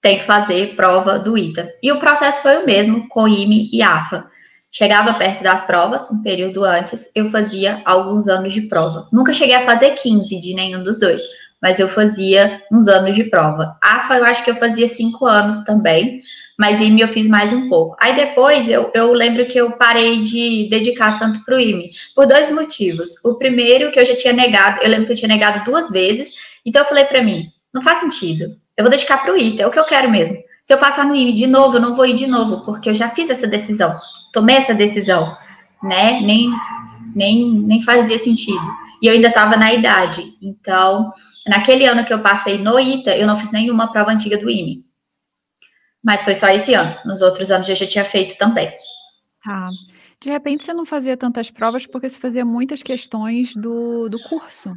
tem 0.00 0.18
que 0.18 0.24
fazer 0.24 0.74
prova 0.74 1.18
do 1.18 1.38
ITA. 1.38 1.72
E 1.82 1.92
o 1.92 1.98
processo 1.98 2.42
foi 2.42 2.62
o 2.62 2.66
mesmo 2.66 3.08
com 3.08 3.28
IME 3.28 3.70
e 3.72 3.82
AFA. 3.82 4.28
Chegava 4.76 5.14
perto 5.14 5.44
das 5.44 5.62
provas, 5.62 6.10
um 6.10 6.20
período 6.20 6.64
antes, 6.64 7.08
eu 7.14 7.30
fazia 7.30 7.80
alguns 7.84 8.26
anos 8.26 8.52
de 8.52 8.62
prova. 8.62 9.06
Nunca 9.12 9.32
cheguei 9.32 9.54
a 9.54 9.60
fazer 9.60 9.90
15 9.92 10.40
de 10.40 10.52
nenhum 10.52 10.82
dos 10.82 10.98
dois, 10.98 11.22
mas 11.62 11.78
eu 11.78 11.86
fazia 11.86 12.60
uns 12.72 12.88
anos 12.88 13.14
de 13.14 13.22
prova. 13.22 13.76
AFA 13.80 14.16
eu 14.16 14.24
acho 14.24 14.42
que 14.42 14.50
eu 14.50 14.56
fazia 14.56 14.88
cinco 14.88 15.26
anos 15.26 15.60
também, 15.60 16.18
mas 16.58 16.80
IME 16.80 17.02
eu 17.02 17.06
fiz 17.06 17.28
mais 17.28 17.52
um 17.52 17.68
pouco. 17.68 17.94
Aí 18.00 18.16
depois 18.16 18.68
eu, 18.68 18.90
eu 18.92 19.12
lembro 19.12 19.46
que 19.46 19.56
eu 19.56 19.70
parei 19.70 20.20
de 20.22 20.68
dedicar 20.68 21.20
tanto 21.20 21.44
para 21.44 21.54
o 21.54 21.60
IME, 21.60 21.88
por 22.12 22.26
dois 22.26 22.50
motivos. 22.50 23.10
O 23.24 23.36
primeiro, 23.36 23.92
que 23.92 24.00
eu 24.00 24.04
já 24.04 24.16
tinha 24.16 24.32
negado, 24.32 24.80
eu 24.82 24.88
lembro 24.88 25.06
que 25.06 25.12
eu 25.12 25.16
tinha 25.16 25.28
negado 25.28 25.62
duas 25.64 25.92
vezes, 25.92 26.32
então 26.66 26.82
eu 26.82 26.88
falei 26.88 27.04
para 27.04 27.22
mim, 27.22 27.46
não 27.72 27.80
faz 27.80 28.00
sentido. 28.00 28.56
Eu 28.76 28.82
vou 28.82 28.90
dedicar 28.90 29.18
para 29.18 29.32
o 29.32 29.36
ITA, 29.36 29.62
é 29.62 29.66
o 29.68 29.70
que 29.70 29.78
eu 29.78 29.84
quero 29.84 30.10
mesmo. 30.10 30.36
Se 30.64 30.74
eu 30.74 30.78
passar 30.78 31.06
no 31.06 31.14
IME 31.14 31.32
de 31.32 31.46
novo, 31.46 31.76
eu 31.76 31.80
não 31.80 31.94
vou 31.94 32.06
ir 32.06 32.14
de 32.14 32.26
novo, 32.26 32.64
porque 32.64 32.90
eu 32.90 32.94
já 32.94 33.08
fiz 33.08 33.30
essa 33.30 33.46
decisão, 33.46 33.92
tomei 34.34 34.56
essa 34.56 34.74
decisão, 34.74 35.34
né? 35.82 36.20
Nem, 36.20 36.50
nem, 37.14 37.50
nem 37.50 37.80
fazia 37.80 38.18
sentido. 38.18 38.64
E 39.00 39.06
eu 39.06 39.14
ainda 39.14 39.28
estava 39.28 39.56
na 39.56 39.72
idade. 39.72 40.22
Então, 40.42 41.10
naquele 41.46 41.86
ano 41.86 42.04
que 42.04 42.12
eu 42.12 42.20
passei 42.20 42.58
no 42.58 42.78
ITA, 42.78 43.16
eu 43.16 43.26
não 43.26 43.36
fiz 43.36 43.52
nenhuma 43.52 43.90
prova 43.90 44.10
antiga 44.10 44.36
do 44.36 44.50
IME. 44.50 44.84
Mas 46.02 46.24
foi 46.24 46.34
só 46.34 46.48
esse 46.48 46.74
ano. 46.74 46.94
Nos 47.04 47.22
outros 47.22 47.50
anos 47.50 47.68
eu 47.68 47.76
já 47.76 47.86
tinha 47.86 48.04
feito 48.04 48.36
também. 48.36 48.70
Tá. 49.42 49.64
De 50.20 50.30
repente 50.30 50.64
você 50.64 50.74
não 50.74 50.84
fazia 50.84 51.16
tantas 51.16 51.50
provas 51.50 51.86
porque 51.86 52.08
você 52.08 52.18
fazia 52.18 52.44
muitas 52.44 52.82
questões 52.82 53.54
do, 53.54 54.08
do 54.08 54.18
curso. 54.28 54.72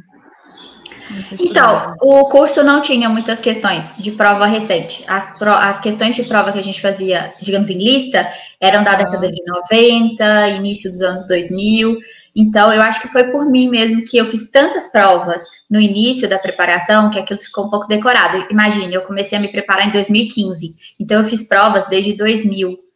Então, 1.38 1.96
o 2.00 2.28
curso 2.28 2.62
não 2.62 2.82
tinha 2.82 3.08
muitas 3.08 3.40
questões 3.40 3.96
de 3.98 4.12
prova 4.12 4.46
recente. 4.46 5.04
As, 5.06 5.38
pro, 5.38 5.50
as 5.50 5.80
questões 5.80 6.14
de 6.14 6.24
prova 6.24 6.52
que 6.52 6.58
a 6.58 6.62
gente 6.62 6.80
fazia, 6.80 7.30
digamos, 7.40 7.70
em 7.70 7.78
lista, 7.78 8.28
eram 8.60 8.84
da 8.84 8.94
década 8.94 9.30
de 9.30 9.42
90, 9.44 10.48
início 10.50 10.90
dos 10.90 11.02
anos 11.02 11.26
2000. 11.26 11.98
Então, 12.36 12.72
eu 12.72 12.82
acho 12.82 13.00
que 13.00 13.08
foi 13.08 13.24
por 13.30 13.46
mim 13.50 13.68
mesmo 13.68 14.04
que 14.04 14.16
eu 14.16 14.26
fiz 14.26 14.50
tantas 14.50 14.90
provas 14.92 15.42
no 15.70 15.80
início 15.80 16.28
da 16.28 16.38
preparação 16.38 17.10
que 17.10 17.18
aquilo 17.18 17.38
ficou 17.38 17.66
um 17.66 17.70
pouco 17.70 17.88
decorado. 17.88 18.46
Imagine, 18.50 18.94
eu 18.94 19.02
comecei 19.02 19.38
a 19.38 19.40
me 19.40 19.48
preparar 19.48 19.86
em 19.86 19.92
2015. 19.92 20.74
Então, 21.00 21.22
eu 21.22 21.28
fiz 21.28 21.46
provas 21.48 21.88
desde 21.88 22.14
2000. 22.14 22.87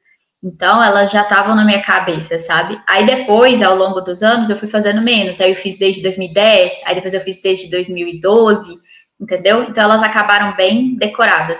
Então, 0.44 0.82
elas 0.82 1.12
já 1.12 1.22
estavam 1.22 1.54
na 1.54 1.64
minha 1.64 1.80
cabeça, 1.80 2.36
sabe? 2.38 2.80
Aí 2.88 3.06
depois, 3.06 3.62
ao 3.62 3.76
longo 3.76 4.00
dos 4.00 4.22
anos, 4.22 4.50
eu 4.50 4.56
fui 4.56 4.68
fazendo 4.68 5.00
menos. 5.00 5.40
Aí 5.40 5.50
eu 5.50 5.56
fiz 5.56 5.78
desde 5.78 6.02
2010, 6.02 6.82
aí 6.84 6.96
depois 6.96 7.14
eu 7.14 7.20
fiz 7.20 7.40
desde 7.40 7.70
2012, 7.70 8.74
entendeu? 9.20 9.62
Então, 9.62 9.84
elas 9.84 10.02
acabaram 10.02 10.56
bem 10.56 10.96
decoradas. 10.96 11.58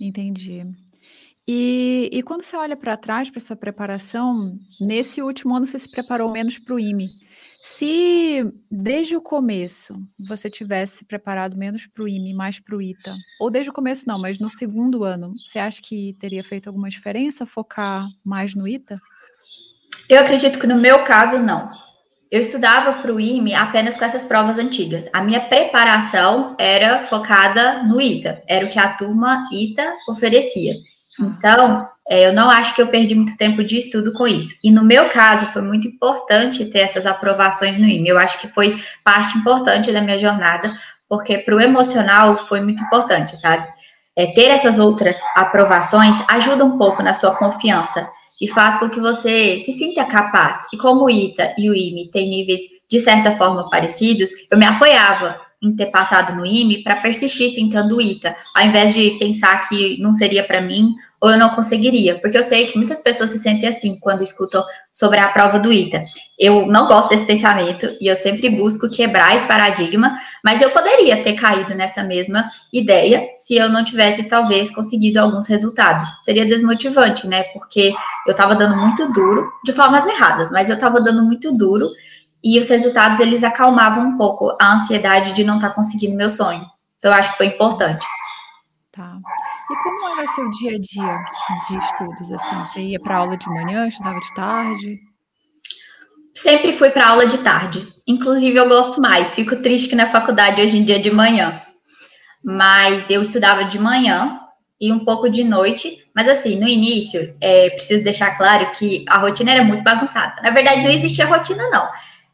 Entendi. 0.00 0.64
E, 1.46 2.08
e 2.12 2.22
quando 2.22 2.42
você 2.42 2.56
olha 2.56 2.76
para 2.76 2.96
trás 2.96 3.30
para 3.30 3.40
sua 3.40 3.56
preparação, 3.56 4.58
nesse 4.80 5.22
último 5.22 5.54
ano 5.56 5.66
você 5.66 5.78
se 5.78 5.90
preparou 5.90 6.32
menos 6.32 6.58
para 6.58 6.74
o 6.74 6.80
IME. 6.80 7.06
Se 7.80 8.44
desde 8.70 9.16
o 9.16 9.22
começo 9.22 9.94
você 10.28 10.50
tivesse 10.50 11.02
preparado 11.02 11.56
menos 11.56 11.86
para 11.86 12.04
o 12.04 12.06
IME, 12.08 12.34
mais 12.34 12.60
para 12.60 12.76
o 12.76 12.82
ITA, 12.82 13.16
ou 13.40 13.50
desde 13.50 13.70
o 13.70 13.72
começo 13.72 14.06
não, 14.06 14.18
mas 14.18 14.38
no 14.38 14.50
segundo 14.50 15.02
ano, 15.02 15.30
você 15.32 15.58
acha 15.58 15.80
que 15.80 16.14
teria 16.20 16.44
feito 16.44 16.66
alguma 16.66 16.90
diferença 16.90 17.46
focar 17.46 18.06
mais 18.22 18.54
no 18.54 18.68
ITA? 18.68 19.00
Eu 20.10 20.20
acredito 20.20 20.58
que 20.58 20.66
no 20.66 20.76
meu 20.76 21.04
caso, 21.04 21.38
não. 21.38 21.70
Eu 22.30 22.42
estudava 22.42 23.00
para 23.00 23.14
o 23.14 23.18
IME 23.18 23.54
apenas 23.54 23.96
com 23.96 24.04
essas 24.04 24.24
provas 24.24 24.58
antigas. 24.58 25.08
A 25.14 25.24
minha 25.24 25.48
preparação 25.48 26.54
era 26.58 27.00
focada 27.06 27.82
no 27.84 27.98
ITA, 27.98 28.42
era 28.46 28.66
o 28.66 28.68
que 28.68 28.78
a 28.78 28.92
turma 28.92 29.48
ITA 29.50 29.90
oferecia. 30.06 30.74
Então, 31.18 31.82
é, 32.10 32.26
eu 32.26 32.32
não 32.32 32.50
acho 32.50 32.74
que 32.74 32.82
eu 32.82 32.88
perdi 32.88 33.14
muito 33.14 33.36
tempo 33.36 33.62
de 33.62 33.78
estudo 33.78 34.12
com 34.14 34.26
isso. 34.26 34.52
E 34.64 34.70
no 34.72 34.84
meu 34.84 35.08
caso, 35.08 35.46
foi 35.52 35.62
muito 35.62 35.86
importante 35.86 36.64
ter 36.64 36.80
essas 36.80 37.06
aprovações 37.06 37.78
no 37.78 37.86
IME. 37.86 38.08
Eu 38.08 38.18
acho 38.18 38.36
que 38.40 38.48
foi 38.48 38.82
parte 39.04 39.38
importante 39.38 39.92
da 39.92 40.00
minha 40.00 40.18
jornada, 40.18 40.74
porque 41.08 41.38
para 41.38 41.54
o 41.54 41.60
emocional 41.60 42.48
foi 42.48 42.60
muito 42.62 42.82
importante, 42.82 43.36
sabe? 43.36 43.64
É, 44.16 44.26
ter 44.26 44.48
essas 44.48 44.80
outras 44.80 45.20
aprovações 45.36 46.16
ajuda 46.28 46.64
um 46.64 46.76
pouco 46.76 47.00
na 47.00 47.14
sua 47.14 47.32
confiança 47.36 48.10
e 48.42 48.48
faz 48.48 48.80
com 48.80 48.90
que 48.90 48.98
você 48.98 49.60
se 49.60 49.70
sinta 49.70 50.04
capaz. 50.04 50.64
E 50.74 50.76
como 50.76 51.04
o 51.04 51.10
ITA 51.10 51.54
e 51.56 51.70
o 51.70 51.74
IME 51.76 52.10
têm 52.10 52.28
níveis 52.28 52.62
de 52.90 52.98
certa 52.98 53.30
forma 53.30 53.70
parecidos, 53.70 54.30
eu 54.50 54.58
me 54.58 54.66
apoiava 54.66 55.40
em 55.62 55.74
ter 55.74 55.86
passado 55.86 56.34
no 56.34 56.46
IME 56.46 56.82
para 56.82 56.96
persistir 56.96 57.54
tentando 57.54 57.96
o 57.96 58.00
ITA, 58.00 58.34
ao 58.54 58.66
invés 58.66 58.94
de 58.94 59.10
pensar 59.18 59.68
que 59.68 60.00
não 60.00 60.14
seria 60.14 60.42
para 60.42 60.60
mim 60.60 60.94
ou 61.20 61.30
eu 61.30 61.38
não 61.38 61.50
conseguiria, 61.50 62.18
porque 62.18 62.38
eu 62.38 62.42
sei 62.42 62.66
que 62.66 62.78
muitas 62.78 62.98
pessoas 62.98 63.30
se 63.30 63.38
sentem 63.38 63.68
assim 63.68 63.98
quando 64.00 64.24
escutam 64.24 64.64
sobre 64.90 65.18
a 65.18 65.28
prova 65.28 65.58
do 65.58 65.70
ITA. 65.70 66.00
Eu 66.38 66.66
não 66.66 66.86
gosto 66.86 67.10
desse 67.10 67.26
pensamento 67.26 67.86
e 68.00 68.06
eu 68.06 68.16
sempre 68.16 68.48
busco 68.48 68.88
quebrar 68.90 69.34
esse 69.34 69.46
paradigma, 69.46 70.18
mas 70.42 70.62
eu 70.62 70.70
poderia 70.70 71.22
ter 71.22 71.34
caído 71.34 71.74
nessa 71.74 72.02
mesma 72.02 72.50
ideia 72.72 73.22
se 73.36 73.54
eu 73.54 73.68
não 73.68 73.84
tivesse 73.84 74.22
talvez 74.22 74.74
conseguido 74.74 75.20
alguns 75.20 75.46
resultados. 75.46 76.02
Seria 76.22 76.46
desmotivante, 76.46 77.26
né? 77.26 77.42
Porque 77.52 77.92
eu 78.26 78.30
estava 78.30 78.54
dando 78.54 78.74
muito 78.78 79.12
duro, 79.12 79.46
de 79.62 79.74
formas 79.74 80.06
erradas, 80.06 80.50
mas 80.50 80.70
eu 80.70 80.76
estava 80.76 81.02
dando 81.02 81.22
muito 81.22 81.52
duro 81.52 81.86
e 82.42 82.58
os 82.58 82.68
resultados 82.68 83.20
eles 83.20 83.44
acalmavam 83.44 84.08
um 84.08 84.16
pouco 84.16 84.56
a 84.60 84.74
ansiedade 84.74 85.34
de 85.34 85.44
não 85.44 85.56
estar 85.56 85.68
tá 85.68 85.74
conseguindo 85.74 86.16
meu 86.16 86.30
sonho. 86.30 86.64
Então 86.96 87.10
eu 87.10 87.16
acho 87.16 87.32
que 87.32 87.36
foi 87.36 87.46
importante. 87.46 88.06
Tá. 88.92 89.18
E 89.70 89.76
como 89.82 90.18
era 90.18 90.30
o 90.30 90.34
seu 90.34 90.50
dia 90.50 90.76
a 90.76 90.80
dia 90.80 91.18
de 91.68 91.76
estudos 91.76 92.32
assim? 92.32 92.58
Você 92.64 92.80
ia 92.80 92.98
para 93.00 93.18
aula 93.18 93.36
de 93.36 93.48
manhã, 93.48 93.86
estudava 93.86 94.18
de 94.18 94.34
tarde? 94.34 94.98
Sempre 96.34 96.72
fui 96.72 96.90
para 96.90 97.08
aula 97.08 97.26
de 97.26 97.38
tarde. 97.38 97.86
Inclusive 98.06 98.58
eu 98.58 98.68
gosto 98.68 99.00
mais. 99.00 99.34
Fico 99.34 99.56
triste 99.56 99.88
que 99.88 99.94
na 99.94 100.06
faculdade 100.06 100.60
hoje 100.60 100.78
em 100.78 100.84
dia 100.84 100.96
é 100.96 101.00
de 101.00 101.10
manhã. 101.10 101.62
Mas 102.42 103.10
eu 103.10 103.20
estudava 103.22 103.64
de 103.64 103.78
manhã 103.78 104.40
e 104.80 104.90
um 104.92 105.04
pouco 105.04 105.28
de 105.28 105.44
noite. 105.44 106.04
Mas 106.16 106.28
assim, 106.28 106.58
no 106.58 106.66
início, 106.66 107.36
é, 107.40 107.70
preciso 107.70 108.02
deixar 108.02 108.36
claro 108.36 108.72
que 108.72 109.04
a 109.08 109.18
rotina 109.18 109.52
era 109.52 109.62
muito 109.62 109.84
bagunçada. 109.84 110.40
Na 110.42 110.50
verdade, 110.50 110.82
não 110.82 110.90
existia 110.90 111.26
rotina, 111.26 111.62
não 111.70 111.88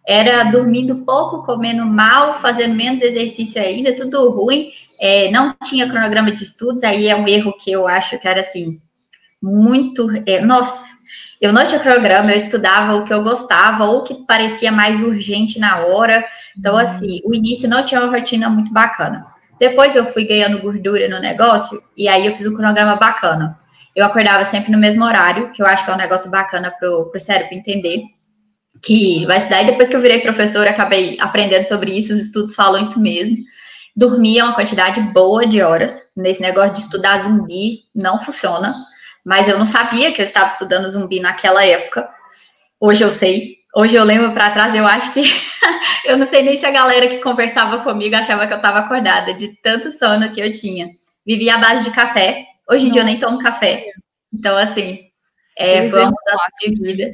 era 0.06 0.44
dormindo 0.44 1.04
pouco, 1.04 1.42
comendo 1.42 1.84
mal, 1.84 2.34
fazendo 2.34 2.74
menos 2.74 3.02
exercício 3.02 3.60
ainda, 3.60 3.94
tudo 3.94 4.30
ruim. 4.30 4.70
É, 5.00 5.30
não 5.30 5.54
tinha 5.64 5.88
cronograma 5.88 6.30
de 6.30 6.44
estudos, 6.44 6.82
aí 6.84 7.08
é 7.08 7.16
um 7.16 7.26
erro 7.26 7.52
que 7.58 7.70
eu 7.70 7.88
acho 7.88 8.18
que 8.18 8.28
era 8.28 8.40
assim, 8.40 8.80
muito. 9.42 10.08
É, 10.24 10.40
nossa, 10.40 10.86
eu 11.40 11.52
não 11.52 11.64
tinha 11.66 11.80
cronograma, 11.80 12.30
eu 12.30 12.38
estudava 12.38 12.94
o 12.94 13.04
que 13.04 13.12
eu 13.12 13.22
gostava, 13.22 13.84
ou 13.84 13.98
o 13.98 14.04
que 14.04 14.14
parecia 14.26 14.70
mais 14.70 15.02
urgente 15.02 15.58
na 15.58 15.84
hora. 15.84 16.24
Então, 16.56 16.74
uhum. 16.74 16.80
assim, 16.80 17.20
o 17.24 17.34
início 17.34 17.68
não 17.68 17.84
tinha 17.84 18.00
uma 18.00 18.16
rotina 18.16 18.48
muito 18.48 18.72
bacana. 18.72 19.26
Depois 19.58 19.96
eu 19.96 20.04
fui 20.04 20.24
ganhando 20.24 20.62
gordura 20.62 21.08
no 21.08 21.18
negócio, 21.18 21.80
e 21.96 22.08
aí 22.08 22.26
eu 22.26 22.34
fiz 22.34 22.46
um 22.46 22.54
cronograma 22.54 22.94
bacana. 22.96 23.58
Eu 23.94 24.04
acordava 24.04 24.44
sempre 24.44 24.70
no 24.70 24.78
mesmo 24.78 25.04
horário, 25.04 25.50
que 25.50 25.62
eu 25.62 25.66
acho 25.66 25.84
que 25.84 25.90
é 25.90 25.94
um 25.94 25.98
negócio 25.98 26.30
bacana 26.30 26.70
pro, 26.78 27.06
pro 27.06 27.18
cérebro 27.18 27.54
entender 27.54 28.04
que 28.82 29.24
vai 29.26 29.38
estudar, 29.38 29.62
e 29.62 29.66
depois 29.66 29.88
que 29.88 29.96
eu 29.96 30.00
virei 30.00 30.20
professora, 30.20 30.70
acabei 30.70 31.16
aprendendo 31.20 31.64
sobre 31.64 31.96
isso, 31.96 32.12
os 32.12 32.20
estudos 32.20 32.54
falam 32.54 32.80
isso 32.80 33.00
mesmo. 33.00 33.36
Dormia 33.94 34.44
uma 34.44 34.54
quantidade 34.54 35.00
boa 35.00 35.46
de 35.46 35.62
horas, 35.62 36.10
nesse 36.16 36.40
negócio 36.40 36.74
de 36.74 36.80
estudar 36.80 37.18
zumbi 37.18 37.84
não 37.94 38.18
funciona, 38.18 38.72
mas 39.24 39.48
eu 39.48 39.58
não 39.58 39.66
sabia 39.66 40.12
que 40.12 40.20
eu 40.20 40.24
estava 40.24 40.48
estudando 40.48 40.88
zumbi 40.88 41.20
naquela 41.20 41.64
época. 41.64 42.08
Hoje 42.78 43.02
eu 43.02 43.10
sei, 43.10 43.56
hoje 43.74 43.96
eu 43.96 44.04
lembro 44.04 44.32
para 44.32 44.50
trás, 44.50 44.74
eu 44.74 44.86
acho 44.86 45.12
que 45.12 45.22
eu 46.04 46.16
não 46.18 46.26
sei 46.26 46.42
nem 46.42 46.56
se 46.56 46.66
a 46.66 46.70
galera 46.70 47.08
que 47.08 47.18
conversava 47.18 47.78
comigo 47.78 48.14
achava 48.14 48.46
que 48.46 48.52
eu 48.52 48.58
estava 48.58 48.80
acordada 48.80 49.32
de 49.32 49.56
tanto 49.62 49.90
sono 49.90 50.30
que 50.30 50.40
eu 50.40 50.52
tinha. 50.52 50.90
Vivia 51.26 51.54
à 51.54 51.58
base 51.58 51.84
de 51.84 51.90
café. 51.90 52.44
Hoje 52.70 52.86
em 52.86 52.90
dia 52.90 53.00
eu 53.00 53.06
nem 53.06 53.18
tomo 53.18 53.38
café. 53.38 53.86
Então, 54.32 54.56
assim, 54.56 55.00
é, 55.58 55.88
foi 55.88 56.00
uma 56.00 56.10
mudança 56.10 56.48
de 56.60 56.82
vida 56.82 57.12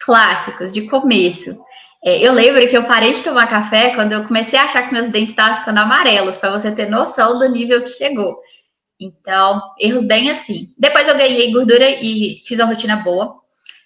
clássicos 0.00 0.72
de 0.72 0.82
começo. 0.82 1.58
É, 2.04 2.26
eu 2.26 2.32
lembro 2.32 2.66
que 2.68 2.76
eu 2.76 2.84
parei 2.84 3.12
de 3.12 3.22
tomar 3.22 3.48
café 3.48 3.90
quando 3.90 4.12
eu 4.12 4.24
comecei 4.24 4.58
a 4.58 4.64
achar 4.64 4.82
que 4.86 4.92
meus 4.92 5.08
dentes 5.08 5.30
estavam 5.30 5.56
ficando 5.56 5.78
amarelos, 5.78 6.36
para 6.36 6.50
você 6.50 6.70
ter 6.70 6.88
noção 6.88 7.38
do 7.38 7.48
nível 7.48 7.82
que 7.82 7.90
chegou. 7.90 8.38
Então, 9.00 9.60
erros 9.78 10.04
bem 10.04 10.30
assim. 10.30 10.68
Depois 10.78 11.08
eu 11.08 11.16
ganhei 11.16 11.52
gordura 11.52 11.88
e 11.88 12.34
fiz 12.46 12.58
uma 12.58 12.68
rotina 12.68 12.96
boa. 12.96 13.36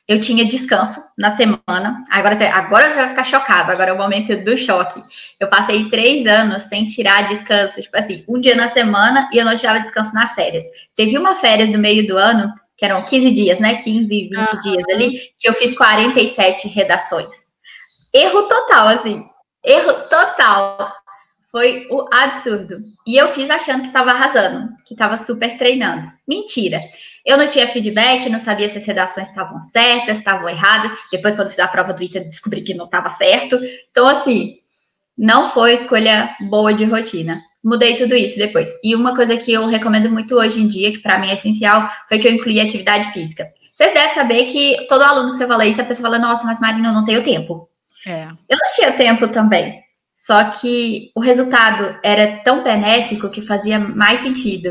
Eu 0.08 0.18
tinha 0.18 0.44
descanso 0.44 1.00
na 1.16 1.34
semana. 1.36 2.02
Agora 2.10 2.34
você, 2.34 2.44
agora 2.44 2.90
você 2.90 2.96
vai 2.96 3.08
ficar 3.08 3.24
chocado. 3.24 3.70
Agora 3.70 3.90
é 3.90 3.92
o 3.92 3.98
momento 3.98 4.34
do 4.44 4.56
choque. 4.56 5.00
Eu 5.38 5.48
passei 5.48 5.88
três 5.88 6.26
anos 6.26 6.64
sem 6.64 6.86
tirar 6.86 7.22
descanso. 7.22 7.80
Tipo 7.80 7.96
assim, 7.96 8.24
um 8.28 8.40
dia 8.40 8.54
na 8.54 8.68
semana 8.68 9.28
e 9.32 9.38
eu 9.38 9.44
não 9.44 9.54
tirava 9.54 9.80
descanso 9.80 10.12
nas 10.12 10.34
férias. 10.34 10.64
Teve 10.94 11.16
uma 11.16 11.36
férias 11.36 11.70
no 11.70 11.78
meio 11.78 12.06
do 12.06 12.16
ano 12.16 12.52
que 12.76 12.84
eram 12.84 13.04
15 13.04 13.30
dias, 13.30 13.60
né? 13.60 13.76
15, 13.76 14.28
20 14.28 14.36
uhum. 14.36 14.58
dias 14.60 14.84
ali, 14.92 15.20
que 15.38 15.48
eu 15.48 15.54
fiz 15.54 15.76
47 15.76 16.68
redações. 16.68 17.34
Erro 18.12 18.42
total, 18.42 18.88
assim. 18.88 19.24
Erro 19.64 19.94
total. 20.08 20.92
Foi 21.50 21.86
o 21.90 22.06
absurdo. 22.12 22.74
E 23.06 23.16
eu 23.16 23.28
fiz 23.28 23.50
achando 23.50 23.82
que 23.82 23.88
estava 23.88 24.10
arrasando, 24.10 24.70
que 24.86 24.94
estava 24.94 25.16
super 25.16 25.58
treinando. 25.58 26.10
Mentira. 26.26 26.80
Eu 27.24 27.38
não 27.38 27.46
tinha 27.46 27.68
feedback, 27.68 28.28
não 28.28 28.38
sabia 28.38 28.68
se 28.68 28.78
as 28.78 28.84
redações 28.84 29.28
estavam 29.28 29.60
certas, 29.60 30.18
estavam 30.18 30.48
erradas. 30.48 30.92
Depois, 31.10 31.36
quando 31.36 31.48
fiz 31.48 31.58
a 31.58 31.68
prova 31.68 31.92
do 31.92 32.02
ITA, 32.02 32.20
descobri 32.20 32.62
que 32.62 32.74
não 32.74 32.86
estava 32.86 33.10
certo. 33.10 33.60
Então, 33.90 34.08
assim, 34.08 34.56
não 35.16 35.50
foi 35.50 35.72
escolha 35.72 36.34
boa 36.50 36.74
de 36.74 36.84
rotina. 36.84 37.40
Mudei 37.62 37.94
tudo 37.94 38.14
isso 38.14 38.36
depois. 38.36 38.68
E 38.82 38.94
uma 38.94 39.14
coisa 39.14 39.36
que 39.36 39.52
eu 39.52 39.66
recomendo 39.66 40.10
muito 40.10 40.34
hoje 40.34 40.60
em 40.60 40.66
dia, 40.66 40.90
que 40.92 40.98
para 40.98 41.18
mim 41.18 41.30
é 41.30 41.34
essencial, 41.34 41.88
foi 42.08 42.18
que 42.18 42.26
eu 42.26 42.32
incluí 42.32 42.60
atividade 42.60 43.12
física. 43.12 43.46
Você 43.74 43.92
deve 43.92 44.10
saber 44.10 44.46
que 44.46 44.86
todo 44.88 45.02
aluno 45.02 45.30
que 45.30 45.36
você 45.36 45.46
fala 45.46 45.66
isso, 45.66 45.80
a 45.80 45.84
pessoa 45.84 46.10
fala, 46.10 46.18
nossa, 46.18 46.44
mas 46.44 46.60
Marina, 46.60 46.88
eu 46.88 46.92
não 46.92 47.04
tenho 47.04 47.22
tempo. 47.22 47.68
É. 48.06 48.24
Eu 48.48 48.58
não 48.58 48.74
tinha 48.74 48.92
tempo 48.92 49.28
também. 49.28 49.80
Só 50.16 50.44
que 50.44 51.10
o 51.16 51.20
resultado 51.20 51.96
era 52.02 52.38
tão 52.44 52.62
benéfico 52.62 53.30
que 53.30 53.40
fazia 53.40 53.78
mais 53.78 54.20
sentido 54.20 54.70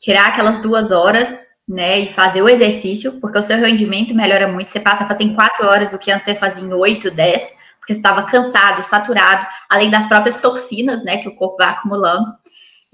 tirar 0.00 0.28
aquelas 0.28 0.60
duas 0.60 0.90
horas, 0.90 1.40
né, 1.68 2.00
e 2.00 2.08
fazer 2.08 2.42
o 2.42 2.48
exercício, 2.48 3.20
porque 3.20 3.38
o 3.38 3.42
seu 3.42 3.56
rendimento 3.56 4.14
melhora 4.14 4.48
muito. 4.48 4.70
Você 4.70 4.80
passa 4.80 5.04
a 5.04 5.06
fazer 5.06 5.24
em 5.24 5.34
quatro 5.34 5.66
horas 5.66 5.92
o 5.92 5.98
que 5.98 6.10
antes 6.10 6.26
você 6.26 6.34
fazia 6.34 6.64
em 6.64 6.72
oito, 6.72 7.10
dez, 7.10 7.52
porque 7.82 7.94
você 7.94 7.98
estava 7.98 8.22
cansado, 8.22 8.80
saturado, 8.80 9.44
além 9.68 9.90
das 9.90 10.06
próprias 10.06 10.36
toxinas, 10.36 11.02
né, 11.02 11.16
que 11.16 11.28
o 11.28 11.34
corpo 11.34 11.56
vai 11.58 11.68
acumulando. 11.68 12.26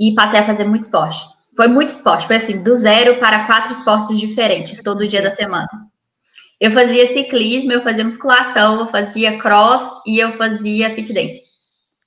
E 0.00 0.14
passei 0.14 0.40
a 0.40 0.44
fazer 0.44 0.64
muito 0.64 0.82
esporte. 0.82 1.20
Foi 1.54 1.68
muito 1.68 1.90
esporte, 1.90 2.26
foi 2.26 2.36
assim, 2.36 2.62
do 2.62 2.74
zero 2.74 3.18
para 3.18 3.44
quatro 3.44 3.72
esportes 3.72 4.18
diferentes, 4.18 4.82
todo 4.82 5.06
dia 5.06 5.20
da 5.20 5.30
semana. 5.30 5.68
Eu 6.58 6.70
fazia 6.70 7.12
ciclismo, 7.12 7.70
eu 7.70 7.82
fazia 7.82 8.04
musculação, 8.04 8.80
eu 8.80 8.86
fazia 8.86 9.38
cross 9.38 10.02
e 10.06 10.18
eu 10.18 10.32
fazia 10.32 10.90
fit 10.90 11.12
dance. 11.12 11.40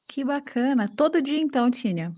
Que 0.09 0.23
bacana. 0.25 0.89
Todo 0.95 1.21
dia 1.21 1.39
então 1.39 1.69
tinha? 1.69 2.09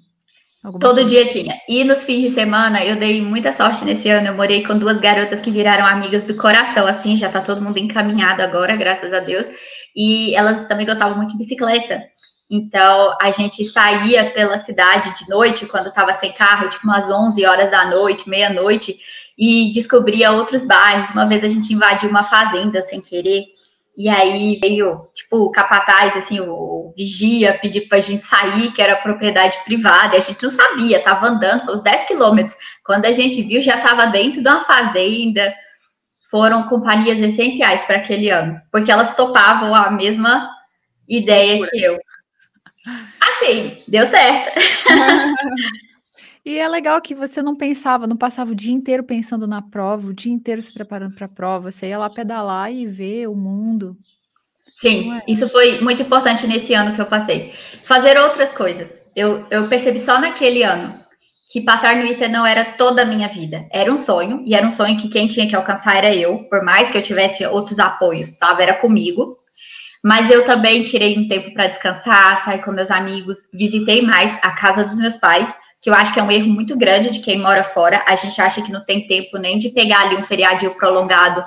Todo 0.79 0.95
coisa? 0.95 1.05
dia 1.05 1.27
tinha. 1.27 1.55
E 1.67 1.83
nos 1.83 2.05
fins 2.05 2.21
de 2.21 2.29
semana 2.29 2.83
eu 2.85 2.95
dei 2.95 3.21
muita 3.21 3.51
sorte 3.51 3.83
nesse 3.83 4.09
ano. 4.09 4.27
Eu 4.27 4.35
morei 4.35 4.63
com 4.63 4.77
duas 4.77 4.97
garotas 4.99 5.41
que 5.41 5.51
viraram 5.51 5.85
amigas 5.85 6.23
do 6.23 6.37
coração, 6.37 6.87
assim, 6.87 7.17
já 7.17 7.29
tá 7.29 7.41
todo 7.41 7.61
mundo 7.61 7.77
encaminhado 7.77 8.41
agora, 8.41 8.75
graças 8.77 9.11
a 9.11 9.19
Deus. 9.19 9.49
E 9.95 10.35
elas 10.35 10.67
também 10.67 10.85
gostavam 10.85 11.17
muito 11.17 11.31
de 11.31 11.37
bicicleta. 11.37 12.01
Então, 12.49 13.15
a 13.21 13.31
gente 13.31 13.65
saía 13.65 14.29
pela 14.31 14.59
cidade 14.59 15.13
de 15.15 15.29
noite, 15.29 15.65
quando 15.65 15.87
estava 15.87 16.13
sem 16.13 16.31
carro, 16.31 16.69
tipo 16.69 16.85
umas 16.85 17.09
11 17.09 17.45
horas 17.45 17.71
da 17.71 17.85
noite, 17.89 18.29
meia-noite, 18.29 18.95
e 19.37 19.71
descobria 19.73 20.31
outros 20.31 20.65
bairros. 20.65 21.09
Uma 21.09 21.25
vez 21.25 21.43
a 21.43 21.49
gente 21.49 21.73
invadiu 21.73 22.09
uma 22.09 22.23
fazenda 22.23 22.81
sem 22.81 23.01
querer, 23.01 23.45
e 23.97 24.09
aí 24.09 24.59
veio, 24.59 24.91
tipo, 25.13 25.37
o 25.37 25.51
capataz, 25.51 26.15
assim, 26.17 26.39
o, 26.39 26.93
vigia, 26.95 27.57
pedir 27.59 27.81
pra 27.81 27.99
gente 27.99 28.25
sair, 28.25 28.71
que 28.71 28.81
era 28.81 28.95
propriedade 28.95 29.57
privada, 29.65 30.15
e 30.15 30.17
a 30.17 30.21
gente 30.21 30.41
não 30.41 30.49
sabia, 30.49 31.01
tava 31.01 31.27
andando, 31.27 31.61
foi 31.61 31.73
uns 31.73 31.81
10 31.81 32.07
quilômetros. 32.07 32.55
Quando 32.85 33.05
a 33.05 33.11
gente 33.11 33.41
viu, 33.41 33.61
já 33.61 33.77
tava 33.77 34.07
dentro 34.07 34.41
de 34.41 34.49
uma 34.49 34.61
fazenda. 34.61 35.53
Foram 36.33 36.63
companhias 36.63 37.19
essenciais 37.19 37.85
para 37.85 37.97
aquele 37.97 38.31
ano, 38.31 38.59
porque 38.71 38.91
elas 38.91 39.15
topavam 39.15 39.75
a 39.75 39.91
mesma 39.91 40.49
ideia 41.07 41.61
que 41.63 41.79
eu. 41.79 41.95
Assim, 43.21 43.71
deu 43.87 44.07
certo. 44.07 44.59
E 46.45 46.59
é 46.59 46.67
legal 46.67 47.01
que 47.01 47.15
você 47.15 47.41
não 47.41 47.55
pensava, 47.55 48.05
não 48.05 48.17
passava 48.17 48.51
o 48.51 48.55
dia 48.55 48.73
inteiro 48.73 49.01
pensando 49.01 49.47
na 49.47 49.61
prova, 49.61 50.07
o 50.07 50.13
dia 50.13 50.33
inteiro 50.33 50.61
se 50.61 50.73
preparando 50.73 51.15
para 51.15 51.25
a 51.25 51.33
prova. 51.33 51.71
Você 51.71 51.87
ia 51.87 51.97
lá 51.97 52.09
pedalar 52.09 52.69
e 52.69 52.85
ver 52.85 53.29
o 53.29 53.33
mundo. 53.33 53.95
Sim, 54.57 55.13
é? 55.13 55.23
isso 55.25 55.47
foi 55.47 55.79
muito 55.79 56.01
importante 56.01 56.45
nesse 56.45 56.73
ano 56.73 56.93
que 56.93 56.99
eu 56.99 57.05
passei. 57.05 57.53
Fazer 57.85 58.17
outras 58.17 58.51
coisas. 58.51 59.15
Eu, 59.15 59.47
eu 59.49 59.69
percebi 59.69 59.97
só 59.97 60.19
naquele 60.19 60.63
ano 60.63 61.02
que 61.53 61.61
passar 61.61 61.95
no 61.95 62.03
ITA 62.03 62.27
não 62.29 62.43
era 62.43 62.65
toda 62.65 63.03
a 63.03 63.05
minha 63.05 63.27
vida. 63.27 63.67
Era 63.71 63.93
um 63.93 63.97
sonho, 63.97 64.41
e 64.43 64.55
era 64.55 64.65
um 64.65 64.71
sonho 64.71 64.97
que 64.97 65.07
quem 65.07 65.27
tinha 65.27 65.47
que 65.47 65.55
alcançar 65.55 65.97
era 65.97 66.11
eu, 66.11 66.39
por 66.49 66.63
mais 66.63 66.89
que 66.89 66.97
eu 66.97 67.01
tivesse 67.03 67.45
outros 67.45 67.77
apoios, 67.77 68.39
tava, 68.39 68.63
era 68.63 68.73
comigo. 68.73 69.27
Mas 70.03 70.31
eu 70.31 70.43
também 70.43 70.81
tirei 70.81 71.15
um 71.15 71.27
tempo 71.27 71.53
para 71.53 71.67
descansar, 71.67 72.43
sair 72.43 72.63
com 72.63 72.71
meus 72.71 72.89
amigos, 72.89 73.37
visitei 73.53 74.01
mais 74.01 74.35
a 74.41 74.49
casa 74.49 74.83
dos 74.83 74.97
meus 74.97 75.15
pais 75.15 75.53
que 75.79 75.89
eu 75.89 75.93
acho 75.93 76.13
que 76.13 76.19
é 76.19 76.23
um 76.23 76.31
erro 76.31 76.47
muito 76.47 76.77
grande 76.77 77.11
de 77.11 77.19
quem 77.19 77.37
mora 77.37 77.61
fora. 77.61 78.01
A 78.07 78.15
gente 78.15 78.41
acha 78.41 78.61
que 78.61 78.71
não 78.71 78.83
tem 78.85 79.05
tempo 79.05 79.37
nem 79.37 79.57
de 79.57 79.69
pegar 79.69 79.99
ali 79.99 80.15
um 80.15 80.23
feriadinho 80.23 80.73
prolongado 80.77 81.43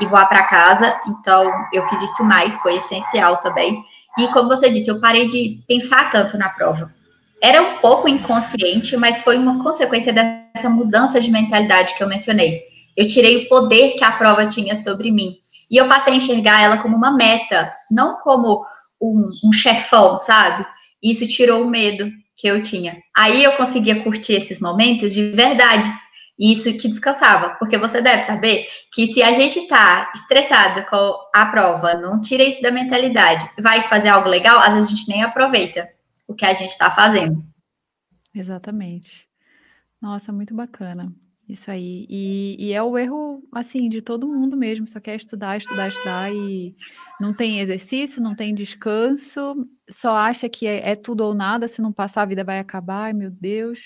e 0.00 0.06
voar 0.06 0.26
para 0.26 0.44
casa. 0.44 0.96
Então, 1.08 1.52
eu 1.72 1.86
fiz 1.88 2.00
isso 2.00 2.22
mais, 2.22 2.56
foi 2.58 2.76
essencial 2.76 3.38
também. 3.38 3.84
E 4.16 4.28
como 4.28 4.48
você 4.48 4.70
disse, 4.70 4.88
eu 4.88 5.00
parei 5.00 5.26
de 5.26 5.60
pensar 5.66 6.08
tanto 6.08 6.38
na 6.38 6.48
prova. 6.50 6.99
Era 7.42 7.62
um 7.62 7.78
pouco 7.78 8.06
inconsciente, 8.06 8.96
mas 8.98 9.22
foi 9.22 9.38
uma 9.38 9.62
consequência 9.62 10.12
dessa 10.12 10.68
mudança 10.68 11.18
de 11.18 11.30
mentalidade 11.30 11.94
que 11.94 12.02
eu 12.02 12.08
mencionei. 12.08 12.62
Eu 12.94 13.06
tirei 13.06 13.38
o 13.38 13.48
poder 13.48 13.92
que 13.92 14.04
a 14.04 14.12
prova 14.12 14.46
tinha 14.46 14.76
sobre 14.76 15.10
mim. 15.10 15.32
E 15.70 15.76
eu 15.78 15.88
passei 15.88 16.12
a 16.12 16.16
enxergar 16.16 16.62
ela 16.62 16.76
como 16.76 16.96
uma 16.96 17.16
meta, 17.16 17.70
não 17.90 18.18
como 18.18 18.62
um, 19.00 19.22
um 19.44 19.52
chefão, 19.52 20.18
sabe? 20.18 20.66
Isso 21.02 21.26
tirou 21.26 21.62
o 21.62 21.70
medo 21.70 22.10
que 22.36 22.46
eu 22.46 22.60
tinha. 22.60 22.98
Aí 23.16 23.42
eu 23.42 23.52
conseguia 23.52 24.02
curtir 24.02 24.34
esses 24.34 24.60
momentos 24.60 25.14
de 25.14 25.30
verdade. 25.30 25.90
Isso 26.38 26.72
que 26.74 26.88
descansava, 26.88 27.50
porque 27.58 27.78
você 27.78 28.02
deve 28.02 28.22
saber 28.22 28.66
que 28.92 29.06
se 29.06 29.22
a 29.22 29.32
gente 29.32 29.66
tá 29.66 30.10
estressado 30.14 30.82
com 30.86 31.14
a 31.34 31.46
prova, 31.46 31.94
não 31.94 32.20
tira 32.20 32.42
isso 32.42 32.62
da 32.62 32.70
mentalidade, 32.70 33.48
vai 33.58 33.88
fazer 33.88 34.08
algo 34.08 34.28
legal, 34.28 34.58
às 34.58 34.74
vezes 34.74 34.90
a 34.90 34.94
gente 34.94 35.08
nem 35.08 35.22
aproveita 35.22 35.86
o 36.30 36.34
que 36.34 36.46
a 36.46 36.52
gente 36.52 36.70
está 36.70 36.88
fazendo. 36.90 37.44
Exatamente. 38.32 39.28
Nossa, 40.00 40.32
muito 40.32 40.54
bacana. 40.54 41.12
Isso 41.48 41.68
aí. 41.68 42.06
E, 42.08 42.56
e, 42.58 42.72
é 42.72 42.80
o 42.80 42.96
erro, 42.96 43.42
assim, 43.52 43.88
de 43.88 44.00
todo 44.00 44.28
mundo 44.28 44.56
mesmo. 44.56 44.86
Só 44.86 45.00
quer 45.00 45.16
estudar, 45.16 45.56
estudar, 45.56 45.88
estudar 45.88 46.32
e 46.32 46.76
não 47.20 47.34
tem 47.34 47.58
exercício, 47.58 48.22
não 48.22 48.36
tem 48.36 48.54
descanso, 48.54 49.54
só 49.90 50.14
acha 50.14 50.48
que 50.48 50.66
é, 50.68 50.90
é 50.90 50.94
tudo 50.94 51.24
ou 51.24 51.34
nada. 51.34 51.66
Se 51.66 51.82
não 51.82 51.92
passar, 51.92 52.22
a 52.22 52.26
vida 52.26 52.44
vai 52.44 52.60
acabar. 52.60 53.06
Ai, 53.06 53.12
meu 53.12 53.30
Deus. 53.30 53.80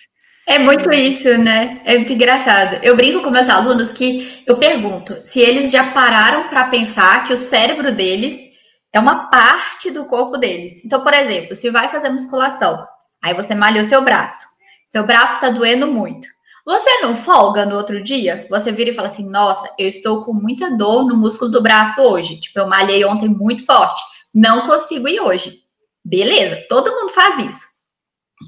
É 0.47 0.59
muito 0.59 0.91
isso, 0.91 1.39
né? 1.39 1.81
É 1.87 1.97
muito 1.97 2.13
engraçado. 2.13 2.79
Eu 2.83 2.95
brinco 2.95 3.23
com 3.23 3.31
meus 3.31 3.49
alunos 3.49 3.91
que 3.91 4.43
eu 4.47 4.59
pergunto 4.59 5.17
se 5.25 5.41
eles 5.41 5.71
já 5.71 5.91
pararam 5.93 6.51
para 6.51 6.69
pensar 6.69 7.25
que 7.25 7.33
o 7.33 7.39
cérebro 7.39 7.91
deles 7.91 8.54
é 8.95 9.01
uma 9.01 9.29
parte 9.29 9.91
do 9.91 10.05
corpo 10.05 10.37
deles. 10.39 10.81
Então, 10.85 11.03
por 11.03 11.13
exemplo, 11.13 11.55
se 11.57 11.69
vai 11.69 11.89
fazer 11.89 12.09
musculação, 12.11 12.87
aí 13.21 13.35
você 13.35 13.55
malhou 13.55 13.85
seu 13.85 14.01
braço, 14.03 14.47
seu 14.87 15.05
braço 15.05 15.35
está 15.35 15.51
doendo 15.51 15.89
muito. 15.89 16.29
Você 16.65 17.01
não 17.03 17.15
folga 17.15 17.67
no 17.67 17.77
outro 17.77 18.03
dia? 18.03 18.47
Você 18.49 18.73
vira 18.73 18.91
e 18.91 18.95
fala 18.95 19.09
assim: 19.09 19.29
Nossa, 19.29 19.69
eu 19.79 19.87
estou 19.87 20.25
com 20.25 20.33
muita 20.33 20.71
dor 20.71 21.05
no 21.07 21.17
músculo 21.17 21.51
do 21.51 21.61
braço 21.61 22.01
hoje. 22.01 22.41
Tipo, 22.41 22.61
eu 22.61 22.67
malhei 22.67 23.05
ontem 23.05 23.29
muito 23.29 23.67
forte. 23.67 24.01
Não 24.33 24.67
consigo 24.67 25.07
ir 25.07 25.21
hoje. 25.21 25.59
Beleza, 26.03 26.65
todo 26.69 26.91
mundo 26.91 27.11
faz 27.11 27.39
isso. 27.39 27.67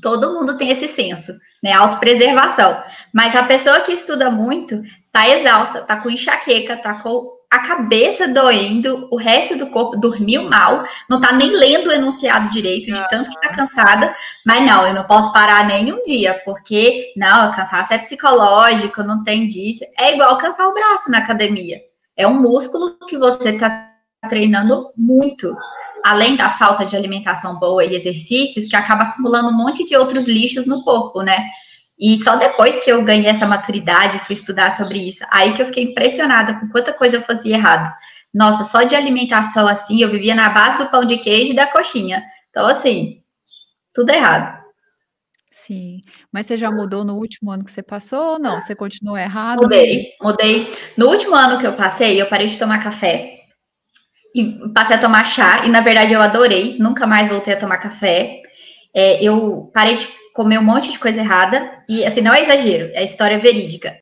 Todo 0.00 0.32
mundo 0.32 0.56
tem 0.56 0.70
esse 0.70 0.88
senso, 0.88 1.32
né? 1.62 1.72
Autopreservação. 1.72 2.82
Mas 3.12 3.36
a 3.36 3.42
pessoa 3.42 3.80
que 3.80 3.92
estuda 3.92 4.30
muito 4.30 4.80
tá 5.12 5.28
exausta, 5.28 5.82
tá 5.82 5.96
com 5.96 6.08
enxaqueca, 6.08 6.76
tá 6.76 7.02
com 7.02 7.35
a 7.56 7.66
cabeça 7.66 8.28
doendo, 8.28 9.08
o 9.10 9.16
resto 9.16 9.56
do 9.56 9.68
corpo 9.68 9.96
dormiu 9.96 10.48
mal, 10.48 10.84
não 11.08 11.20
tá 11.20 11.32
nem 11.32 11.50
lendo 11.50 11.88
o 11.88 11.92
enunciado 11.92 12.50
direito, 12.50 12.92
de 12.92 13.08
tanto 13.08 13.30
que 13.30 13.40
tá 13.40 13.48
cansada, 13.48 14.14
mas 14.44 14.64
não, 14.64 14.86
eu 14.86 14.94
não 14.94 15.04
posso 15.04 15.32
parar 15.32 15.66
nem 15.66 15.90
um 15.92 16.04
dia, 16.04 16.40
porque, 16.44 17.12
não, 17.16 17.50
cansaço 17.52 17.94
é 17.94 17.98
psicológico, 17.98 19.02
não 19.02 19.24
tem 19.24 19.46
disso. 19.46 19.84
É 19.98 20.14
igual 20.14 20.36
cansar 20.36 20.68
o 20.68 20.74
braço 20.74 21.10
na 21.10 21.18
academia. 21.18 21.80
É 22.14 22.26
um 22.26 22.40
músculo 22.40 22.96
que 23.08 23.16
você 23.16 23.54
tá 23.54 23.90
treinando 24.28 24.90
muito. 24.96 25.54
Além 26.04 26.36
da 26.36 26.50
falta 26.50 26.84
de 26.84 26.94
alimentação 26.94 27.58
boa 27.58 27.84
e 27.84 27.96
exercícios, 27.96 28.66
que 28.66 28.76
acaba 28.76 29.04
acumulando 29.04 29.48
um 29.48 29.56
monte 29.56 29.84
de 29.84 29.96
outros 29.96 30.28
lixos 30.28 30.66
no 30.66 30.84
corpo, 30.84 31.22
né? 31.22 31.46
E 31.98 32.18
só 32.18 32.36
depois 32.36 32.84
que 32.84 32.90
eu 32.90 33.02
ganhei 33.02 33.30
essa 33.30 33.46
maturidade, 33.46 34.18
fui 34.18 34.34
estudar 34.34 34.70
sobre 34.72 34.98
isso, 34.98 35.24
aí 35.30 35.52
que 35.54 35.62
eu 35.62 35.66
fiquei 35.66 35.84
impressionada 35.84 36.58
com 36.58 36.68
quanta 36.68 36.92
coisa 36.92 37.16
eu 37.16 37.22
fazia 37.22 37.54
errado. 37.54 37.90
Nossa, 38.32 38.64
só 38.64 38.82
de 38.82 38.94
alimentação 38.94 39.66
assim, 39.66 40.02
eu 40.02 40.10
vivia 40.10 40.34
na 40.34 40.50
base 40.50 40.76
do 40.76 40.90
pão 40.90 41.04
de 41.04 41.16
queijo 41.16 41.52
e 41.52 41.56
da 41.56 41.66
coxinha. 41.66 42.22
Então, 42.50 42.66
assim, 42.66 43.22
tudo 43.94 44.10
errado. 44.10 44.62
Sim. 45.66 46.02
Mas 46.30 46.46
você 46.46 46.56
já 46.56 46.70
mudou 46.70 47.04
no 47.04 47.16
último 47.16 47.50
ano 47.50 47.64
que 47.64 47.72
você 47.72 47.82
passou 47.82 48.34
ou 48.34 48.38
não? 48.38 48.60
Você 48.60 48.74
continuou 48.74 49.16
errado? 49.16 49.62
Mudei, 49.62 50.12
mudei. 50.20 50.72
No 50.96 51.08
último 51.08 51.34
ano 51.34 51.58
que 51.58 51.66
eu 51.66 51.72
passei, 51.72 52.20
eu 52.20 52.28
parei 52.28 52.46
de 52.46 52.58
tomar 52.58 52.82
café 52.82 53.40
e 54.34 54.70
passei 54.74 54.96
a 54.96 55.00
tomar 55.00 55.24
chá. 55.24 55.64
E 55.64 55.70
na 55.70 55.80
verdade 55.80 56.12
eu 56.12 56.20
adorei, 56.20 56.76
nunca 56.78 57.06
mais 57.06 57.28
voltei 57.28 57.54
a 57.54 57.58
tomar 57.58 57.78
café. 57.78 58.42
É, 58.94 59.22
eu 59.22 59.70
parei 59.72 59.94
de 59.94 60.06
comer 60.36 60.58
um 60.58 60.62
monte 60.62 60.92
de 60.92 60.98
coisa 60.98 61.20
errada, 61.20 61.82
e 61.88 62.04
assim, 62.04 62.20
não 62.20 62.34
é 62.34 62.42
exagero, 62.42 62.90
é 62.92 63.02
história 63.02 63.38
verídica. 63.38 63.96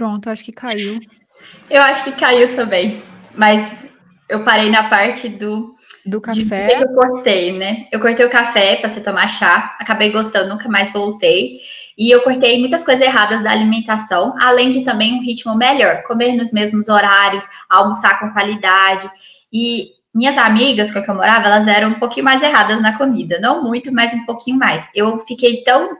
Pronto, 0.00 0.30
acho 0.30 0.42
que 0.42 0.50
caiu. 0.50 0.98
Eu 1.68 1.82
acho 1.82 2.04
que 2.04 2.12
caiu 2.12 2.56
também. 2.56 3.02
Mas 3.36 3.86
eu 4.30 4.42
parei 4.42 4.70
na 4.70 4.88
parte 4.88 5.28
do. 5.28 5.74
Do 6.06 6.22
café. 6.22 6.68
que 6.68 6.82
eu 6.82 6.88
cortei, 6.94 7.58
né? 7.58 7.86
Eu 7.92 8.00
cortei 8.00 8.24
o 8.24 8.30
café 8.30 8.76
para 8.76 8.88
você 8.88 9.02
tomar 9.02 9.28
chá. 9.28 9.76
Acabei 9.78 10.08
gostando, 10.08 10.48
nunca 10.48 10.70
mais 10.70 10.90
voltei. 10.90 11.60
E 11.98 12.10
eu 12.10 12.22
cortei 12.22 12.58
muitas 12.58 12.82
coisas 12.82 13.04
erradas 13.06 13.42
da 13.42 13.50
alimentação, 13.50 14.34
além 14.40 14.70
de 14.70 14.84
também 14.84 15.12
um 15.12 15.22
ritmo 15.22 15.54
melhor, 15.54 16.02
comer 16.04 16.32
nos 16.32 16.50
mesmos 16.50 16.88
horários, 16.88 17.46
almoçar 17.68 18.18
com 18.18 18.32
qualidade. 18.32 19.06
E 19.52 19.90
minhas 20.14 20.38
amigas 20.38 20.90
com 20.90 21.02
que 21.02 21.10
eu 21.10 21.14
morava, 21.14 21.44
elas 21.44 21.66
eram 21.68 21.90
um 21.90 21.98
pouquinho 21.98 22.24
mais 22.24 22.42
erradas 22.42 22.80
na 22.80 22.96
comida, 22.96 23.38
não 23.38 23.62
muito, 23.62 23.92
mas 23.92 24.14
um 24.14 24.24
pouquinho 24.24 24.56
mais. 24.56 24.88
Eu 24.94 25.18
fiquei 25.18 25.62
tão 25.62 25.94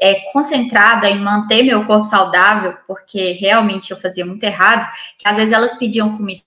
é, 0.00 0.14
concentrada 0.32 1.08
em 1.08 1.18
manter 1.18 1.62
meu 1.62 1.84
corpo 1.84 2.04
saudável, 2.04 2.76
porque 2.86 3.32
realmente 3.32 3.90
eu 3.90 3.96
fazia 3.96 4.26
muito 4.26 4.42
errado, 4.44 4.90
que 5.18 5.26
às 5.26 5.36
vezes 5.36 5.52
elas 5.52 5.74
pediam 5.76 6.16
comida 6.16 6.42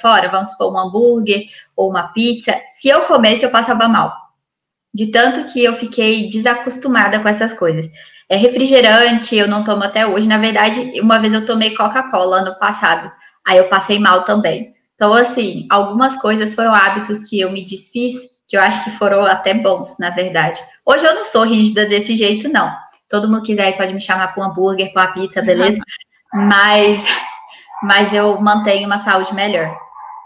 fora, 0.00 0.28
vamos 0.28 0.50
supor, 0.50 0.72
um 0.72 0.78
hambúrguer 0.78 1.46
ou 1.76 1.90
uma 1.90 2.08
pizza. 2.08 2.54
Se 2.66 2.88
eu 2.88 3.02
comesse, 3.02 3.44
eu 3.44 3.50
passava 3.50 3.88
mal. 3.88 4.14
De 4.94 5.06
tanto 5.06 5.52
que 5.52 5.64
eu 5.64 5.74
fiquei 5.74 6.28
desacostumada 6.28 7.18
com 7.18 7.28
essas 7.28 7.52
coisas. 7.54 7.88
É 8.28 8.36
refrigerante, 8.36 9.34
eu 9.34 9.48
não 9.48 9.64
tomo 9.64 9.82
até 9.82 10.06
hoje. 10.06 10.28
Na 10.28 10.38
verdade, 10.38 11.00
uma 11.00 11.18
vez 11.18 11.32
eu 11.34 11.46
tomei 11.46 11.74
Coca-Cola 11.74 12.40
ano 12.40 12.58
passado. 12.58 13.10
Aí 13.46 13.58
eu 13.58 13.68
passei 13.68 13.98
mal 13.98 14.22
também. 14.24 14.70
Então, 14.94 15.12
assim, 15.14 15.66
algumas 15.68 16.16
coisas 16.16 16.54
foram 16.54 16.74
hábitos 16.74 17.24
que 17.24 17.40
eu 17.40 17.50
me 17.50 17.64
desfiz, 17.64 18.14
que 18.52 18.56
eu 18.58 18.60
acho 18.60 18.84
que 18.84 18.90
foram 18.90 19.24
até 19.24 19.54
bons, 19.54 19.96
na 19.98 20.10
verdade. 20.10 20.62
Hoje 20.84 21.06
eu 21.06 21.14
não 21.14 21.24
sou 21.24 21.42
rígida 21.42 21.86
desse 21.86 22.14
jeito, 22.14 22.50
não. 22.50 22.70
Todo 23.08 23.26
mundo 23.26 23.42
quiser 23.42 23.74
pode 23.78 23.94
me 23.94 24.00
chamar 24.00 24.28
para 24.28 24.44
um 24.44 24.50
hambúrguer, 24.50 24.92
para 24.92 25.06
uma 25.06 25.12
pizza, 25.14 25.40
beleza? 25.40 25.80
Mas, 26.34 27.04
mas 27.82 28.14
eu 28.14 28.40
mantenho 28.40 28.86
uma 28.86 28.96
saúde 28.96 29.34
melhor 29.34 29.78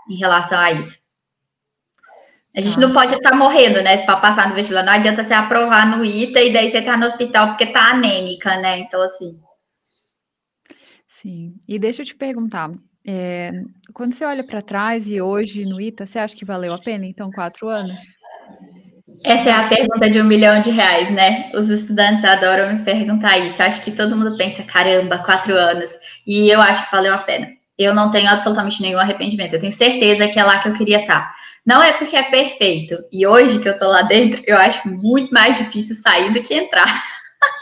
em 0.09 0.17
relação 0.17 0.57
a 0.57 0.71
isso. 0.71 0.99
A 2.57 2.61
gente 2.61 2.79
não 2.79 2.93
pode 2.93 3.13
estar 3.13 3.31
tá 3.31 3.37
morrendo, 3.37 3.83
né, 3.83 4.05
para 4.05 4.19
passar 4.19 4.49
no 4.49 4.55
vestibular. 4.55 4.85
Não 4.85 4.93
adianta 4.93 5.25
você 5.25 5.35
aprovar 5.35 5.85
no 5.85 6.05
ITA 6.05 6.43
e 6.43 6.53
daí 6.53 6.69
você 6.69 6.81
tá 6.81 6.97
no 6.97 7.07
hospital 7.07 7.49
porque 7.49 7.67
tá 7.67 7.91
anêmica, 7.91 8.57
né? 8.59 8.79
Então, 8.79 9.03
assim. 9.03 9.37
Sim. 11.21 11.57
E 11.67 11.77
deixa 11.77 12.03
eu 12.03 12.07
te 12.07 12.15
perguntar, 12.15 12.71
é, 13.05 13.51
quando 13.93 14.15
você 14.15 14.25
olha 14.25 14.47
para 14.47 14.63
trás 14.63 15.09
e 15.09 15.21
hoje 15.21 15.65
no 15.65 15.81
ITA, 15.81 16.07
você 16.07 16.21
acha 16.21 16.37
que 16.37 16.45
valeu 16.45 16.73
a 16.73 16.79
pena, 16.79 17.05
então, 17.05 17.33
quatro 17.33 17.69
anos? 17.69 18.01
Essa 19.25 19.51
é 19.51 19.53
a 19.53 19.69
pergunta 19.69 20.09
de 20.09 20.21
um 20.21 20.25
milhão 20.25 20.61
de 20.63 20.71
reais, 20.71 21.11
né? 21.11 21.51
Os 21.55 21.71
estudantes 21.71 22.25
adoram 22.25 22.73
me 22.73 22.83
perguntar 22.83 23.39
isso. 23.39 23.63
Acho 23.63 23.83
que 23.83 23.91
todo 23.91 24.17
mundo 24.17 24.37
pensa, 24.37 24.63
caramba, 24.63 25.19
quatro 25.19 25.55
anos. 25.55 25.93
E 26.27 26.49
eu 26.49 26.61
acho 26.61 26.85
que 26.85 26.93
valeu 26.93 27.15
a 27.15 27.19
pena. 27.19 27.49
Eu 27.79 27.95
não 27.95 28.11
tenho 28.11 28.31
absolutamente 28.31 28.81
nenhum 28.81 28.99
arrependimento. 28.99 29.53
Eu 29.53 29.61
tenho 29.61 29.73
certeza 29.73 30.29
que 30.29 30.39
é 30.39 30.45
lá 30.45 30.59
que 30.59 30.69
eu 30.69 30.75
queria 30.75 31.01
estar. 31.01 31.35
Não 31.65 31.83
é 31.83 31.93
porque 31.93 32.17
é 32.17 32.23
perfeito. 32.23 32.97
E 33.13 33.27
hoje 33.27 33.59
que 33.59 33.69
eu 33.69 33.77
tô 33.77 33.89
lá 33.89 34.03
dentro, 34.03 34.43
eu 34.47 34.57
acho 34.57 34.89
muito 34.89 35.33
mais 35.33 35.59
difícil 35.59 35.95
sair 35.97 36.33
do 36.33 36.43
que 36.43 36.55
entrar. 36.55 36.87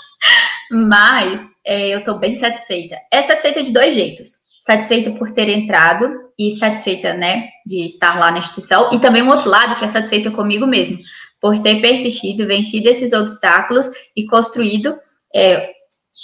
Mas 0.70 1.50
é, 1.64 1.88
eu 1.88 2.02
tô 2.02 2.14
bem 2.14 2.34
satisfeita. 2.34 2.96
É 3.10 3.22
satisfeita 3.22 3.62
de 3.62 3.72
dois 3.72 3.94
jeitos 3.94 4.44
satisfeita 4.64 5.10
por 5.10 5.30
ter 5.30 5.50
entrado 5.50 6.10
e 6.38 6.50
satisfeita, 6.52 7.12
né, 7.12 7.48
de 7.66 7.84
estar 7.86 8.18
lá 8.18 8.30
na 8.30 8.38
instituição, 8.38 8.90
e 8.94 8.98
também 8.98 9.22
um 9.22 9.28
outro 9.28 9.50
lado 9.50 9.76
que 9.76 9.84
é 9.84 9.88
satisfeita 9.88 10.30
comigo 10.30 10.66
mesmo, 10.66 10.96
por 11.44 11.58
ter 11.58 11.82
persistido, 11.82 12.46
vencido 12.46 12.88
esses 12.88 13.12
obstáculos 13.12 13.86
e 14.16 14.24
construído, 14.24 14.96
é, 15.36 15.72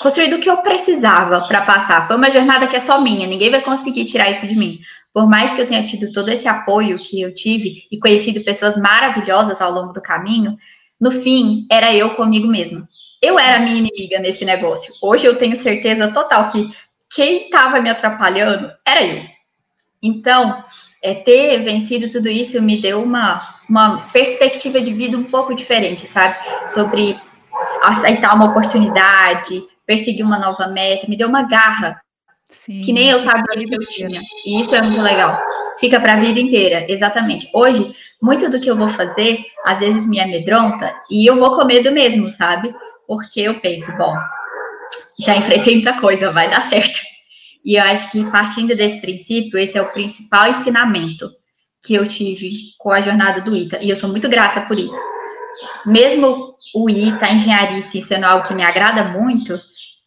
construído 0.00 0.36
o 0.36 0.38
que 0.38 0.48
eu 0.48 0.56
precisava 0.62 1.42
para 1.46 1.60
passar. 1.60 2.06
Foi 2.06 2.16
uma 2.16 2.30
jornada 2.30 2.66
que 2.66 2.74
é 2.74 2.80
só 2.80 3.02
minha, 3.02 3.26
ninguém 3.26 3.50
vai 3.50 3.60
conseguir 3.60 4.06
tirar 4.06 4.30
isso 4.30 4.46
de 4.46 4.56
mim. 4.56 4.78
Por 5.12 5.28
mais 5.28 5.52
que 5.52 5.60
eu 5.60 5.66
tenha 5.66 5.84
tido 5.84 6.10
todo 6.10 6.30
esse 6.30 6.48
apoio 6.48 6.98
que 6.98 7.20
eu 7.20 7.34
tive 7.34 7.86
e 7.92 7.98
conhecido 7.98 8.42
pessoas 8.42 8.78
maravilhosas 8.78 9.60
ao 9.60 9.70
longo 9.70 9.92
do 9.92 10.00
caminho, 10.00 10.56
no 10.98 11.10
fim, 11.10 11.66
era 11.70 11.94
eu 11.94 12.14
comigo 12.14 12.48
mesma. 12.48 12.88
Eu 13.20 13.38
era 13.38 13.60
minha 13.60 13.76
inimiga 13.76 14.18
nesse 14.20 14.46
negócio. 14.46 14.90
Hoje 15.02 15.26
eu 15.26 15.36
tenho 15.36 15.54
certeza 15.54 16.08
total 16.08 16.48
que 16.48 16.66
quem 17.14 17.44
estava 17.44 17.78
me 17.78 17.90
atrapalhando 17.90 18.72
era 18.86 19.04
eu. 19.04 19.22
Então, 20.02 20.62
é, 21.02 21.12
ter 21.12 21.58
vencido 21.58 22.08
tudo 22.08 22.30
isso 22.30 22.62
me 22.62 22.80
deu 22.80 23.02
uma, 23.02 23.59
uma 23.70 23.98
perspectiva 24.12 24.80
de 24.80 24.92
vida 24.92 25.16
um 25.16 25.22
pouco 25.22 25.54
diferente, 25.54 26.06
sabe? 26.06 26.36
Sobre 26.68 27.16
aceitar 27.82 28.34
uma 28.34 28.46
oportunidade, 28.46 29.62
perseguir 29.86 30.26
uma 30.26 30.38
nova 30.38 30.66
meta, 30.66 31.06
me 31.08 31.16
deu 31.16 31.28
uma 31.28 31.44
garra 31.44 32.02
Sim, 32.50 32.82
que 32.82 32.92
nem 32.92 33.08
eu 33.10 33.18
sabia 33.20 33.64
que 33.64 33.74
eu 33.74 33.86
tinha. 33.86 34.20
E 34.44 34.60
isso 34.60 34.74
é 34.74 34.82
muito 34.82 35.00
legal. 35.00 35.40
Fica 35.78 36.00
para 36.00 36.14
a 36.14 36.16
vida 36.16 36.40
inteira, 36.40 36.84
exatamente. 36.88 37.48
Hoje, 37.54 37.94
muito 38.20 38.50
do 38.50 38.60
que 38.60 38.68
eu 38.68 38.76
vou 38.76 38.88
fazer, 38.88 39.40
às 39.64 39.78
vezes 39.78 40.06
me 40.06 40.18
amedronta 40.18 40.92
e 41.08 41.24
eu 41.24 41.36
vou 41.36 41.54
com 41.54 41.64
medo 41.64 41.92
mesmo, 41.92 42.28
sabe? 42.28 42.74
Porque 43.06 43.40
eu 43.40 43.60
penso, 43.60 43.96
bom, 43.96 44.14
já 45.20 45.36
enfrentei 45.36 45.74
muita 45.74 45.92
coisa, 45.92 46.32
vai 46.32 46.50
dar 46.50 46.62
certo. 46.62 47.00
E 47.64 47.78
eu 47.78 47.84
acho 47.84 48.10
que 48.10 48.28
partindo 48.32 48.74
desse 48.74 49.00
princípio, 49.00 49.58
esse 49.60 49.78
é 49.78 49.82
o 49.82 49.92
principal 49.92 50.48
ensinamento 50.48 51.30
que 51.82 51.94
eu 51.94 52.06
tive 52.06 52.74
com 52.78 52.90
a 52.90 53.00
jornada 53.00 53.40
do 53.40 53.56
ITA. 53.56 53.82
E 53.82 53.90
eu 53.90 53.96
sou 53.96 54.08
muito 54.08 54.28
grata 54.28 54.60
por 54.62 54.78
isso. 54.78 55.00
Mesmo 55.86 56.54
o 56.74 56.88
ITA, 56.88 57.26
a 57.26 57.32
engenharia 57.32 57.78
e 57.78 58.02
sendo 58.02 58.24
algo 58.24 58.46
que 58.46 58.54
me 58.54 58.62
agrada 58.62 59.04
muito, 59.04 59.60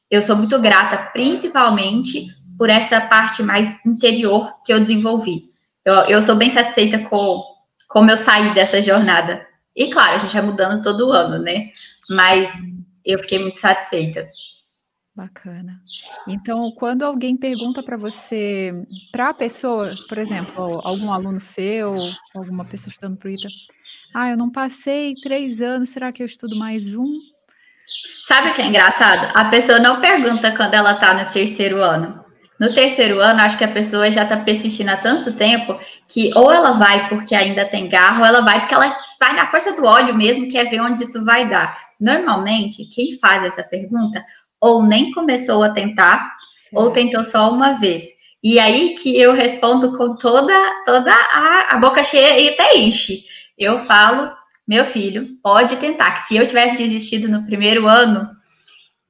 eu 0.09 0.21
sou 0.21 0.35
muito 0.35 0.59
grata, 0.59 0.97
principalmente 1.11 2.27
por 2.57 2.69
essa 2.69 3.01
parte 3.01 3.41
mais 3.41 3.77
interior 3.85 4.51
que 4.65 4.71
eu 4.71 4.79
desenvolvi. 4.79 5.41
Eu, 5.83 5.95
eu 6.05 6.21
sou 6.21 6.35
bem 6.35 6.49
satisfeita 6.49 6.99
com 6.99 7.41
como 7.87 8.09
eu 8.09 8.17
saí 8.17 8.53
dessa 8.53 8.81
jornada. 8.81 9.45
E 9.75 9.87
claro, 9.87 10.15
a 10.15 10.17
gente 10.17 10.33
vai 10.33 10.41
mudando 10.41 10.83
todo 10.83 11.11
ano, 11.11 11.39
né? 11.39 11.69
Mas 12.09 12.61
eu 13.03 13.19
fiquei 13.19 13.39
muito 13.39 13.57
satisfeita. 13.57 14.27
Bacana. 15.15 15.79
Então, 16.27 16.71
quando 16.71 17.03
alguém 17.03 17.37
pergunta 17.37 17.83
para 17.83 17.95
você, 17.95 18.73
para 19.11 19.29
a 19.29 19.33
pessoa, 19.33 19.93
por 20.09 20.17
exemplo, 20.17 20.81
algum 20.83 21.11
aluno 21.11 21.39
seu, 21.39 21.93
alguma 22.33 22.65
pessoa 22.65 22.89
estudando 22.89 23.17
para 23.17 23.27
o 23.27 23.31
ITA, 23.31 23.47
ah, 24.15 24.29
eu 24.31 24.37
não 24.37 24.51
passei 24.51 25.13
três 25.15 25.61
anos, 25.61 25.89
será 25.89 26.11
que 26.11 26.23
eu 26.23 26.25
estudo 26.25 26.55
mais 26.55 26.95
um? 26.95 27.19
Sabe 28.23 28.49
o 28.49 28.53
que 28.55 28.61
é 28.61 28.65
engraçado? 28.65 29.31
A 29.35 29.45
pessoa 29.45 29.77
não 29.77 30.01
pergunta 30.01 30.55
quando 30.55 30.73
ela 30.73 30.93
está 30.93 31.13
no 31.13 31.31
terceiro 31.31 31.77
ano. 31.77 32.23
No 32.59 32.73
terceiro 32.73 33.19
ano, 33.19 33.41
acho 33.41 33.57
que 33.57 33.63
a 33.63 33.71
pessoa 33.71 34.09
já 34.09 34.23
está 34.23 34.37
persistindo 34.37 34.89
há 34.89 34.97
tanto 34.97 35.33
tempo 35.33 35.77
que 36.07 36.31
ou 36.35 36.51
ela 36.51 36.71
vai 36.71 37.09
porque 37.09 37.35
ainda 37.35 37.65
tem 37.65 37.89
garro, 37.89 38.21
ou 38.21 38.25
ela 38.25 38.41
vai 38.41 38.61
porque 38.61 38.73
ela 38.73 38.95
vai 39.19 39.35
na 39.35 39.45
força 39.45 39.75
do 39.75 39.85
ódio 39.85 40.15
mesmo, 40.15 40.49
quer 40.49 40.69
ver 40.69 40.79
onde 40.79 41.03
isso 41.03 41.23
vai 41.25 41.49
dar. 41.49 41.77
Normalmente, 41.99 42.85
quem 42.85 43.17
faz 43.19 43.43
essa 43.43 43.63
pergunta 43.63 44.23
ou 44.63 44.81
nem 44.81 45.11
começou 45.11 45.61
a 45.61 45.69
tentar, 45.69 46.37
Sim. 46.69 46.77
ou 46.77 46.89
tentou 46.89 47.21
só 47.21 47.51
uma 47.51 47.73
vez. 47.73 48.05
E 48.41 48.57
aí 48.57 48.95
que 48.95 49.19
eu 49.19 49.33
respondo 49.33 49.97
com 49.97 50.15
toda, 50.15 50.53
toda 50.85 51.11
a, 51.13 51.75
a 51.75 51.77
boca 51.77 52.01
cheia 52.01 52.39
e 52.39 52.47
até 52.47 52.77
enche. 52.77 53.25
Eu 53.57 53.77
falo, 53.77 54.31
meu 54.65 54.85
filho, 54.85 55.27
pode 55.43 55.75
tentar, 55.75 56.11
que 56.11 56.27
se 56.27 56.37
eu 56.37 56.47
tivesse 56.47 56.75
desistido 56.75 57.27
no 57.27 57.45
primeiro 57.45 57.87
ano, 57.87 58.29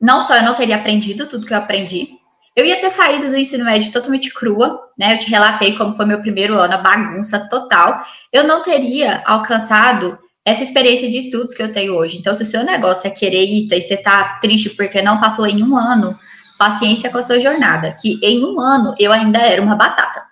não 0.01 0.19
só 0.19 0.37
eu 0.37 0.43
não 0.43 0.55
teria 0.55 0.77
aprendido 0.77 1.27
tudo 1.27 1.45
que 1.45 1.53
eu 1.53 1.57
aprendi, 1.57 2.09
eu 2.55 2.65
ia 2.65 2.81
ter 2.81 2.89
saído 2.89 3.29
do 3.29 3.37
ensino 3.37 3.63
médio 3.63 3.91
totalmente 3.91 4.33
crua, 4.33 4.79
né? 4.97 5.13
Eu 5.13 5.19
te 5.19 5.29
relatei 5.29 5.75
como 5.75 5.91
foi 5.91 6.05
meu 6.07 6.19
primeiro 6.19 6.55
ano, 6.55 6.73
a 6.73 6.77
bagunça 6.77 7.47
total. 7.47 8.03
Eu 8.31 8.43
não 8.43 8.63
teria 8.63 9.21
alcançado 9.25 10.17
essa 10.45 10.63
experiência 10.63 11.09
de 11.09 11.17
estudos 11.17 11.53
que 11.53 11.63
eu 11.63 11.71
tenho 11.71 11.95
hoje. 11.95 12.17
Então, 12.17 12.35
se 12.35 12.43
o 12.43 12.45
seu 12.45 12.63
negócio 12.63 13.07
é 13.07 13.09
querer 13.09 13.45
ITA 13.45 13.75
e 13.75 13.81
você 13.81 13.97
tá 13.97 14.37
triste 14.41 14.69
porque 14.71 15.01
não 15.01 15.19
passou 15.19 15.45
em 15.45 15.63
um 15.63 15.77
ano, 15.77 16.17
paciência 16.57 17.09
com 17.09 17.17
a 17.17 17.23
sua 17.23 17.39
jornada, 17.39 17.95
que 17.99 18.19
em 18.21 18.43
um 18.43 18.59
ano 18.59 18.93
eu 18.99 19.11
ainda 19.11 19.39
era 19.39 19.61
uma 19.61 19.75
batata. 19.75 20.23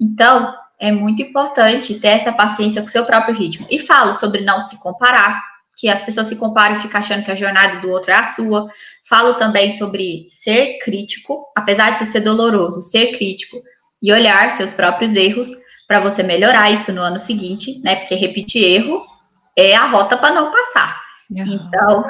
Então, 0.00 0.54
é 0.78 0.92
muito 0.92 1.22
importante 1.22 1.94
ter 1.94 2.08
essa 2.08 2.32
paciência 2.32 2.82
com 2.82 2.88
o 2.88 2.90
seu 2.90 3.04
próprio 3.04 3.34
ritmo. 3.34 3.66
E 3.70 3.78
falo 3.78 4.12
sobre 4.12 4.42
não 4.42 4.60
se 4.60 4.78
comparar, 4.80 5.40
que 5.76 5.88
as 5.88 6.02
pessoas 6.02 6.26
se 6.26 6.36
comparam 6.36 6.76
e 6.76 6.78
ficam 6.78 7.00
achando 7.00 7.24
que 7.24 7.30
a 7.30 7.34
jornada 7.34 7.78
do 7.78 7.90
outro 7.90 8.12
é 8.12 8.14
a 8.14 8.22
sua. 8.22 8.66
Falo 9.08 9.34
também 9.34 9.70
sobre 9.70 10.26
ser 10.28 10.78
crítico, 10.78 11.46
apesar 11.56 11.90
de 11.90 12.04
ser 12.06 12.20
doloroso, 12.20 12.82
ser 12.82 13.16
crítico 13.16 13.60
e 14.00 14.12
olhar 14.12 14.50
seus 14.50 14.72
próprios 14.72 15.16
erros 15.16 15.48
para 15.88 16.00
você 16.00 16.22
melhorar 16.22 16.70
isso 16.70 16.92
no 16.92 17.00
ano 17.02 17.18
seguinte, 17.18 17.80
né? 17.82 17.96
Porque 17.96 18.14
repetir 18.14 18.62
erro 18.62 19.13
é 19.56 19.74
a 19.74 19.86
rota 19.86 20.16
para 20.16 20.34
não 20.34 20.50
passar. 20.50 21.00
Uhum. 21.30 21.44
Então, 21.46 22.04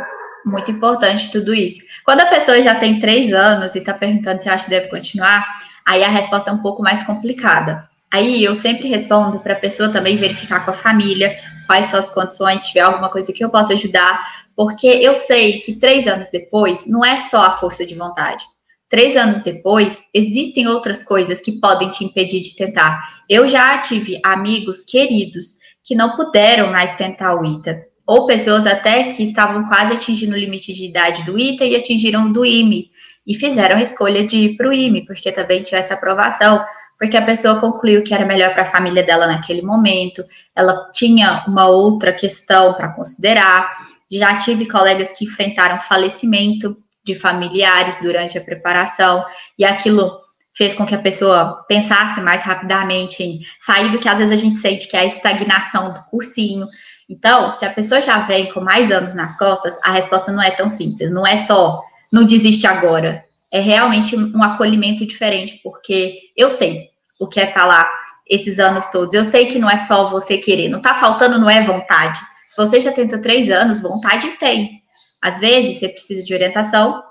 muito 0.45 0.71
importante 0.71 1.31
tudo 1.31 1.55
isso. 1.55 1.83
Quando 2.05 2.21
a 2.21 2.27
pessoa 2.27 2.61
já 2.61 2.75
tem 2.75 2.99
três 2.99 3.33
anos 3.33 3.75
e 3.75 3.79
está 3.79 3.95
perguntando 3.95 4.41
se 4.41 4.49
acha 4.49 4.65
que 4.65 4.71
deve 4.71 4.89
continuar, 4.89 5.47
aí 5.85 6.05
a 6.05 6.09
resposta 6.09 6.51
é 6.51 6.53
um 6.53 6.63
pouco 6.63 6.83
mais 6.83 7.03
complicada. 7.03 7.89
Aí 8.13 8.45
eu 8.45 8.55
sempre 8.55 8.89
respondo 8.89 9.41
para 9.41 9.55
a 9.55 9.59
pessoa 9.59 9.89
também 9.89 10.17
verificar 10.17 10.65
com 10.65 10.71
a 10.71 10.75
família 10.75 11.37
quais 11.67 11.87
são 11.87 11.99
as 11.99 12.11
condições, 12.11 12.61
se 12.61 12.69
tiver 12.69 12.83
alguma 12.83 13.09
coisa 13.09 13.33
que 13.33 13.45
eu 13.45 13.51
possa 13.51 13.73
ajudar, 13.73 14.45
porque 14.55 14.87
eu 14.87 15.17
sei 15.17 15.61
que 15.61 15.77
três 15.77 16.07
anos 16.07 16.31
depois 16.31 16.87
não 16.87 17.05
é 17.05 17.17
só 17.17 17.47
a 17.47 17.51
força 17.51 17.85
de 17.85 17.95
vontade. 17.95 18.45
três 18.89 19.17
anos 19.17 19.41
depois, 19.41 20.05
existem 20.15 20.69
outras 20.69 21.03
coisas 21.03 21.41
que 21.41 21.59
podem 21.59 21.89
te 21.89 22.05
impedir 22.05 22.41
de 22.41 22.55
tentar. 22.55 23.03
Eu 23.29 23.45
já 23.49 23.77
tive 23.79 24.21
amigos 24.25 24.85
queridos 24.85 25.57
que 25.85 25.95
não 25.95 26.17
puderam 26.17 26.73
mais 26.73 26.97
tentar 26.97 27.35
o 27.35 27.45
ITA, 27.45 27.85
ou 28.07 28.27
pessoas 28.27 28.67
até 28.67 29.05
que 29.05 29.23
estavam 29.23 29.69
quase 29.69 29.93
atingindo 29.93 30.35
o 30.35 30.39
limite 30.39 30.73
de 30.73 30.87
idade 30.87 31.23
do 31.25 31.39
ITA 31.39 31.65
e 31.65 31.77
atingiram 31.77 32.33
do 32.33 32.45
IME, 32.45 32.91
e 33.27 33.35
fizeram 33.35 33.77
a 33.77 33.83
escolha 33.83 34.27
de 34.27 34.37
ir 34.37 34.57
para 34.57 34.69
o 34.69 34.73
IME, 34.73 35.05
porque 35.07 35.31
também 35.31 35.63
tinha 35.63 35.79
essa 35.79 35.95
aprovação, 35.95 36.65
porque 36.99 37.17
a 37.17 37.25
pessoa 37.25 37.61
concluiu 37.61 38.03
que 38.03 38.15
era 38.15 38.25
melhor 38.25 38.53
para 38.53 38.63
a 38.63 38.71
família 38.71 39.03
dela 39.03 39.27
naquele 39.27 39.63
momento, 39.63 40.25
ela 40.55 40.91
tinha 40.93 41.45
uma 41.47 41.67
outra 41.67 42.13
questão 42.13 42.73
para 42.75 42.91
considerar. 42.91 43.71
Já 44.11 44.37
tive 44.37 44.67
colegas 44.67 45.13
que 45.13 45.25
enfrentaram 45.25 45.79
falecimento 45.79 46.77
de 47.03 47.15
familiares 47.15 47.99
durante 48.01 48.39
a 48.39 48.41
preparação, 48.41 49.25
e 49.59 49.65
aquilo 49.65 50.24
fez 50.57 50.75
com 50.75 50.87
que 50.87 50.95
a 50.95 51.01
pessoa 51.01 51.65
pensasse 51.69 52.21
mais 52.21 52.43
rapidamente 52.43 53.23
em 53.23 53.41
sair 53.59 53.91
do 53.91 53.99
que 53.99 54.09
às 54.09 54.19
vezes 54.19 54.33
a 54.33 54.43
gente 54.43 54.59
sente 54.59 54.89
que 54.89 54.97
é 54.97 55.01
a 55.01 55.05
estagnação 55.05 55.93
do 55.93 56.03
cursinho. 56.05 56.67
Então, 57.09 57.53
se 57.53 57.65
a 57.65 57.71
pessoa 57.71 58.01
já 58.01 58.19
vem 58.21 58.53
com 58.53 58.61
mais 58.61 58.91
anos 58.91 59.15
nas 59.15 59.37
costas, 59.37 59.79
a 59.83 59.91
resposta 59.91 60.33
não 60.33 60.43
é 60.43 60.51
tão 60.51 60.69
simples, 60.69 61.11
não 61.11 61.27
é 61.27 61.37
só 61.37 61.79
não 62.13 62.25
desiste 62.25 62.67
agora. 62.67 63.23
É 63.53 63.61
realmente 63.61 64.17
um 64.17 64.43
acolhimento 64.43 65.05
diferente, 65.05 65.61
porque 65.63 66.19
eu 66.37 66.49
sei 66.49 66.91
o 67.19 67.27
que 67.27 67.41
é 67.41 67.49
estar 67.49 67.61
tá 67.61 67.67
lá 67.67 67.91
esses 68.29 68.59
anos 68.59 68.89
todos. 68.89 69.15
Eu 69.15 69.25
sei 69.25 69.47
que 69.47 69.59
não 69.59 69.69
é 69.69 69.77
só 69.77 70.07
você 70.07 70.39
querer, 70.39 70.69
não 70.69 70.81
tá 70.81 70.95
faltando, 70.95 71.39
não 71.39 71.51
é 71.51 71.61
vontade. 71.61 72.21
Se 72.49 72.57
você 72.57 72.81
já 72.81 72.93
tentou 72.93 73.21
três 73.21 73.51
anos, 73.51 73.81
vontade 73.81 74.29
tem. 74.39 74.83
Às 75.21 75.41
vezes 75.41 75.79
você 75.79 75.89
precisa 75.89 76.25
de 76.25 76.35
orientação, 76.35 77.03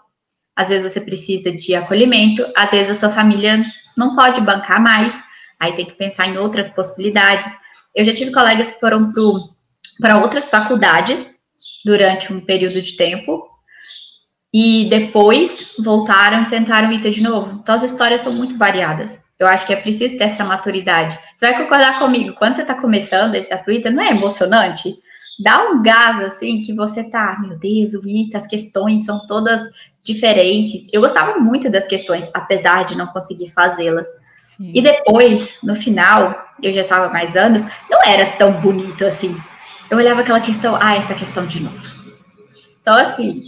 às 0.56 0.70
vezes 0.70 0.92
você 0.92 1.02
precisa 1.02 1.52
de 1.52 1.76
acolhimento, 1.76 2.46
às 2.56 2.72
vezes 2.72 2.92
a 2.92 3.00
sua 3.00 3.10
família 3.10 3.64
não 3.98 4.16
pode 4.16 4.42
bancar 4.42 4.82
mais, 4.82 5.22
aí 5.60 5.74
tem 5.74 5.86
que 5.86 5.94
pensar 5.94 6.28
em 6.28 6.38
outras 6.38 6.68
possibilidades. 6.68 7.52
Eu 7.96 8.04
já 8.04 8.14
tive 8.14 8.32
colegas 8.32 8.72
que 8.72 8.80
foram 8.80 9.08
para 10.00 10.20
outras 10.20 10.50
faculdades 10.50 11.32
durante 11.86 12.34
um 12.34 12.42
período 12.42 12.82
de 12.82 12.96
tempo 12.96 13.48
e 14.54 14.88
depois 14.90 15.76
voltaram 15.80 16.44
e 16.44 16.48
tentaram 16.48 16.92
ITA 16.92 17.10
de 17.10 17.24
novo. 17.24 17.60
Então 17.62 17.74
as 17.74 17.84
histórias 17.84 18.22
são 18.22 18.34
muito 18.34 18.58
variadas. 18.58 19.20
Eu 19.40 19.48
acho 19.48 19.66
que 19.66 19.74
é 19.74 19.76
preciso 19.76 20.18
ter 20.18 20.26
essa 20.26 20.44
maturidade. 20.44 21.18
Você 21.36 21.50
vai 21.50 21.62
concordar 21.62 22.00
comigo, 22.00 22.36
quando 22.36 22.56
você 22.56 22.62
está 22.62 22.76
começando 22.76 23.36
esse 23.36 23.52
ITA, 23.54 23.90
não 23.90 24.04
é 24.04 24.12
emocionante? 24.12 24.94
Dá 25.44 25.70
um 25.70 25.82
gás 25.82 26.20
assim 26.22 26.62
que 26.62 26.74
você 26.74 27.04
tá, 27.10 27.40
meu 27.42 27.58
Deus, 27.60 27.94
o 27.96 28.08
ITA, 28.08 28.38
as 28.38 28.48
questões 28.48 29.06
são 29.06 29.26
todas 29.26 29.62
diferentes. 30.04 30.92
Eu 30.94 31.02
gostava 31.02 31.40
muito 31.40 31.70
das 31.70 31.88
questões, 31.88 32.30
apesar 32.34 32.84
de 32.86 32.98
não 32.98 33.08
conseguir 33.08 33.50
fazê-las. 33.50 34.08
E 34.60 34.82
depois, 34.82 35.58
no 35.64 35.76
final, 35.76 36.38
eu 36.62 36.72
já 36.72 36.82
estava 36.82 37.12
mais 37.12 37.36
anos, 37.36 37.66
não 37.90 38.00
era 38.06 38.38
tão 38.38 38.52
bonito 38.62 39.06
assim. 39.06 39.36
Eu 39.90 39.98
olhava 39.98 40.22
aquela 40.22 40.40
questão, 40.40 40.78
ah, 40.80 40.96
essa 40.96 41.16
questão 41.16 41.48
de 41.48 41.60
novo. 41.60 42.04
Então, 42.80 42.94
assim, 42.96 43.40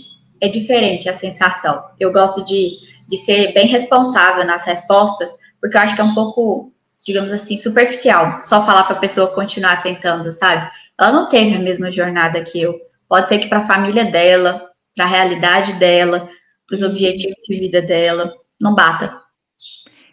é 0.41 0.47
diferente 0.47 1.09
a 1.09 1.13
sensação. 1.13 1.83
Eu 1.99 2.11
gosto 2.11 2.43
de, 2.43 2.71
de 3.07 3.17
ser 3.17 3.53
bem 3.53 3.67
responsável 3.67 4.45
nas 4.45 4.65
respostas, 4.65 5.31
porque 5.61 5.77
eu 5.77 5.81
acho 5.81 5.95
que 5.95 6.01
é 6.01 6.03
um 6.03 6.15
pouco, 6.15 6.71
digamos 7.05 7.31
assim, 7.31 7.57
superficial 7.57 8.39
só 8.41 8.65
falar 8.65 8.83
para 8.85 8.95
a 8.95 8.99
pessoa 8.99 9.33
continuar 9.33 9.81
tentando, 9.81 10.31
sabe? 10.31 10.69
Ela 10.99 11.11
não 11.11 11.29
teve 11.29 11.55
a 11.55 11.59
mesma 11.59 11.91
jornada 11.91 12.41
que 12.41 12.61
eu. 12.61 12.79
Pode 13.07 13.29
ser 13.29 13.39
que 13.39 13.47
para 13.47 13.59
a 13.59 13.67
família 13.67 14.05
dela, 14.05 14.69
para 14.95 15.05
a 15.05 15.09
realidade 15.09 15.73
dela, 15.73 16.27
para 16.65 16.75
os 16.75 16.81
objetivos 16.81 17.37
de 17.47 17.59
vida 17.59 17.81
dela, 17.81 18.33
não 18.61 18.73
bata. 18.73 19.21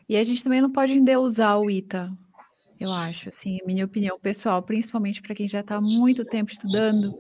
E 0.09 0.17
a 0.17 0.25
gente 0.25 0.43
também 0.43 0.61
não 0.61 0.71
pode 0.71 0.93
endeusar 0.93 1.59
o 1.59 1.71
ITA, 1.71 2.11
eu 2.83 2.93
acho, 2.93 3.29
assim, 3.29 3.59
minha 3.65 3.85
opinião 3.85 4.19
pessoal, 4.21 4.61
principalmente 4.61 5.23
para 5.23 5.37
quem 5.37 5.47
já 5.47 5.61
está 5.61 5.77
muito 5.81 6.25
tempo 6.25 6.51
estudando, 6.51 7.15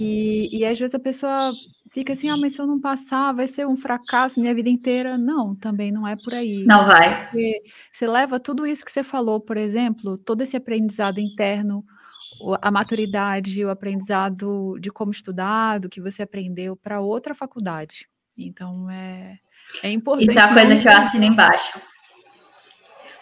e, 0.00 0.48
e 0.50 0.64
às 0.64 0.78
vezes 0.78 0.94
a 0.94 0.98
pessoa 0.98 1.52
fica 1.90 2.14
assim, 2.14 2.30
ah, 2.30 2.38
mas 2.38 2.54
se 2.54 2.60
eu 2.60 2.66
não 2.66 2.80
passar, 2.80 3.34
vai 3.34 3.46
ser 3.46 3.66
um 3.66 3.76
fracasso 3.76 4.40
minha 4.40 4.54
vida 4.54 4.70
inteira. 4.70 5.18
Não, 5.18 5.54
também 5.54 5.92
não 5.92 6.08
é 6.08 6.14
por 6.24 6.34
aí. 6.34 6.64
Não 6.64 6.86
vai. 6.86 7.26
Porque 7.26 7.62
você 7.92 8.06
leva 8.06 8.40
tudo 8.40 8.66
isso 8.66 8.84
que 8.84 8.90
você 8.90 9.04
falou, 9.04 9.38
por 9.40 9.58
exemplo, 9.58 10.16
todo 10.16 10.40
esse 10.40 10.56
aprendizado 10.56 11.18
interno, 11.18 11.84
a 12.62 12.70
maturidade, 12.70 13.62
o 13.62 13.70
aprendizado 13.70 14.78
de 14.80 14.90
como 14.90 15.12
estudar, 15.12 15.80
do 15.80 15.88
que 15.90 16.00
você 16.00 16.22
aprendeu 16.22 16.74
para 16.76 17.00
outra 17.00 17.34
faculdade. 17.34 18.08
Então 18.36 18.90
é, 18.90 19.34
é 19.82 19.90
importante. 19.90 20.30
Isso 20.30 20.38
é 20.38 20.44
uma 20.44 20.54
coisa 20.54 20.76
que 20.76 20.88
eu 20.88 20.92
assino 20.92 21.24
embaixo. 21.24 21.80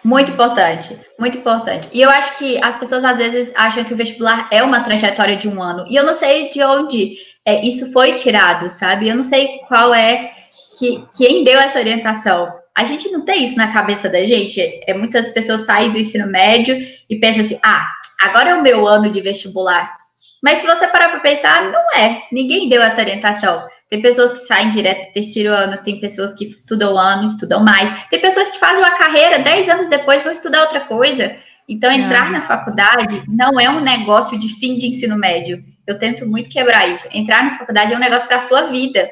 Muito 0.05 0.33
importante, 0.33 0.99
muito 1.17 1.39
importante. 1.39 1.89
E 1.93 2.01
eu 2.01 2.11
acho 2.11 2.37
que 2.37 2.59
as 2.63 2.75
pessoas 2.75 3.05
às 3.05 3.17
vezes 3.17 3.53
acham 3.55 3.85
que 3.85 3.95
o 3.95 3.97
vestibular 3.97 4.49
é 4.51 4.63
uma 4.63 4.83
trajetória 4.83 5.37
de 5.37 5.49
um 5.49 5.63
ano. 5.63 5.87
E 5.89 5.95
eu 5.95 6.05
não 6.05 6.15
sei 6.15 6.51
de 6.51 6.61
onde 6.63 7.17
é, 7.45 7.65
isso 7.65 7.93
foi 7.93 8.15
tirado, 8.15 8.69
sabe? 8.69 9.09
Eu 9.09 9.15
não 9.15 9.23
sei 9.23 9.61
qual 9.69 9.95
é 9.95 10.33
que 10.79 11.05
quem 11.17 11.45
deu 11.45 11.59
essa 11.59 11.79
orientação. 11.79 12.53
A 12.75 12.83
gente 12.83 13.11
não 13.11 13.25
tem 13.25 13.45
isso 13.45 13.57
na 13.57 13.73
cabeça 13.73 14.09
da 14.09 14.25
gente. 14.25 14.61
É, 14.87 14.95
muitas 14.95 15.29
pessoas 15.29 15.61
saem 15.61 15.93
do 15.93 15.99
ensino 15.99 16.27
médio 16.27 16.77
e 17.09 17.21
pensam 17.21 17.43
assim: 17.43 17.59
ah, 17.63 17.87
agora 18.21 18.51
é 18.51 18.55
o 18.55 18.63
meu 18.63 18.89
ano 18.89 19.09
de 19.09 19.21
vestibular. 19.21 19.99
Mas 20.43 20.59
se 20.59 20.67
você 20.67 20.89
parar 20.89 21.11
para 21.11 21.21
pensar, 21.21 21.71
não 21.71 21.93
é. 21.95 22.23
Ninguém 22.33 22.69
deu 22.69 22.83
essa 22.83 23.01
orientação. 23.01 23.65
Tem 23.93 24.01
pessoas 24.01 24.33
que 24.33 24.47
saem 24.47 24.71
direto 24.71 25.09
do 25.09 25.13
terceiro 25.13 25.53
ano, 25.53 25.77
tem 25.83 26.01
pessoas 26.01 26.35
que 26.35 26.47
estudam 26.47 26.97
ano, 26.97 27.27
estudam 27.27 27.63
mais, 27.63 28.07
tem 28.09 28.19
pessoas 28.23 28.49
que 28.49 28.59
fazem 28.59 28.83
uma 28.83 28.97
carreira, 28.97 29.41
dez 29.41 29.69
anos 29.69 29.87
depois 29.87 30.23
vão 30.23 30.33
estudar 30.33 30.63
outra 30.63 30.81
coisa. 30.81 31.37
Então, 31.69 31.93
entrar 31.93 32.31
na 32.31 32.41
faculdade 32.41 33.23
não 33.29 33.61
é 33.61 33.69
um 33.69 33.83
negócio 33.83 34.39
de 34.39 34.49
fim 34.49 34.77
de 34.77 34.87
ensino 34.87 35.19
médio. 35.19 35.63
Eu 35.87 35.99
tento 35.99 36.27
muito 36.27 36.49
quebrar 36.49 36.89
isso. 36.89 37.07
Entrar 37.13 37.45
na 37.45 37.53
faculdade 37.53 37.93
é 37.93 37.97
um 37.99 38.01
negócio 38.01 38.27
para 38.27 38.39
a 38.39 38.41
sua 38.41 38.63
vida. 38.63 39.07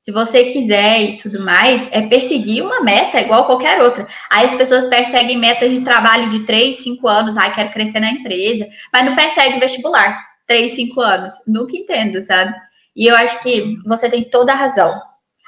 Se 0.00 0.12
você 0.12 0.44
quiser 0.44 1.02
e 1.02 1.16
tudo 1.16 1.40
mais, 1.40 1.88
é 1.90 2.00
perseguir 2.02 2.64
uma 2.64 2.82
meta 2.82 3.20
igual 3.20 3.46
qualquer 3.46 3.82
outra. 3.82 4.06
Aí 4.30 4.44
as 4.44 4.52
pessoas 4.52 4.84
perseguem 4.84 5.38
metas 5.38 5.72
de 5.72 5.80
trabalho 5.80 6.30
de 6.30 6.46
3, 6.46 6.76
5 6.76 7.08
anos. 7.08 7.36
Ai, 7.36 7.52
quero 7.52 7.70
crescer 7.70 7.98
na 7.98 8.12
empresa. 8.12 8.68
Mas 8.92 9.04
não 9.06 9.16
persegue 9.16 9.58
vestibular. 9.58 10.24
3, 10.46 10.70
5 10.70 11.00
anos. 11.00 11.34
Nunca 11.48 11.76
entendo, 11.76 12.22
sabe? 12.22 12.54
E 12.96 13.06
eu 13.06 13.16
acho 13.16 13.42
que 13.42 13.76
você 13.86 14.08
tem 14.08 14.24
toda 14.24 14.52
a 14.52 14.56
razão. 14.56 15.00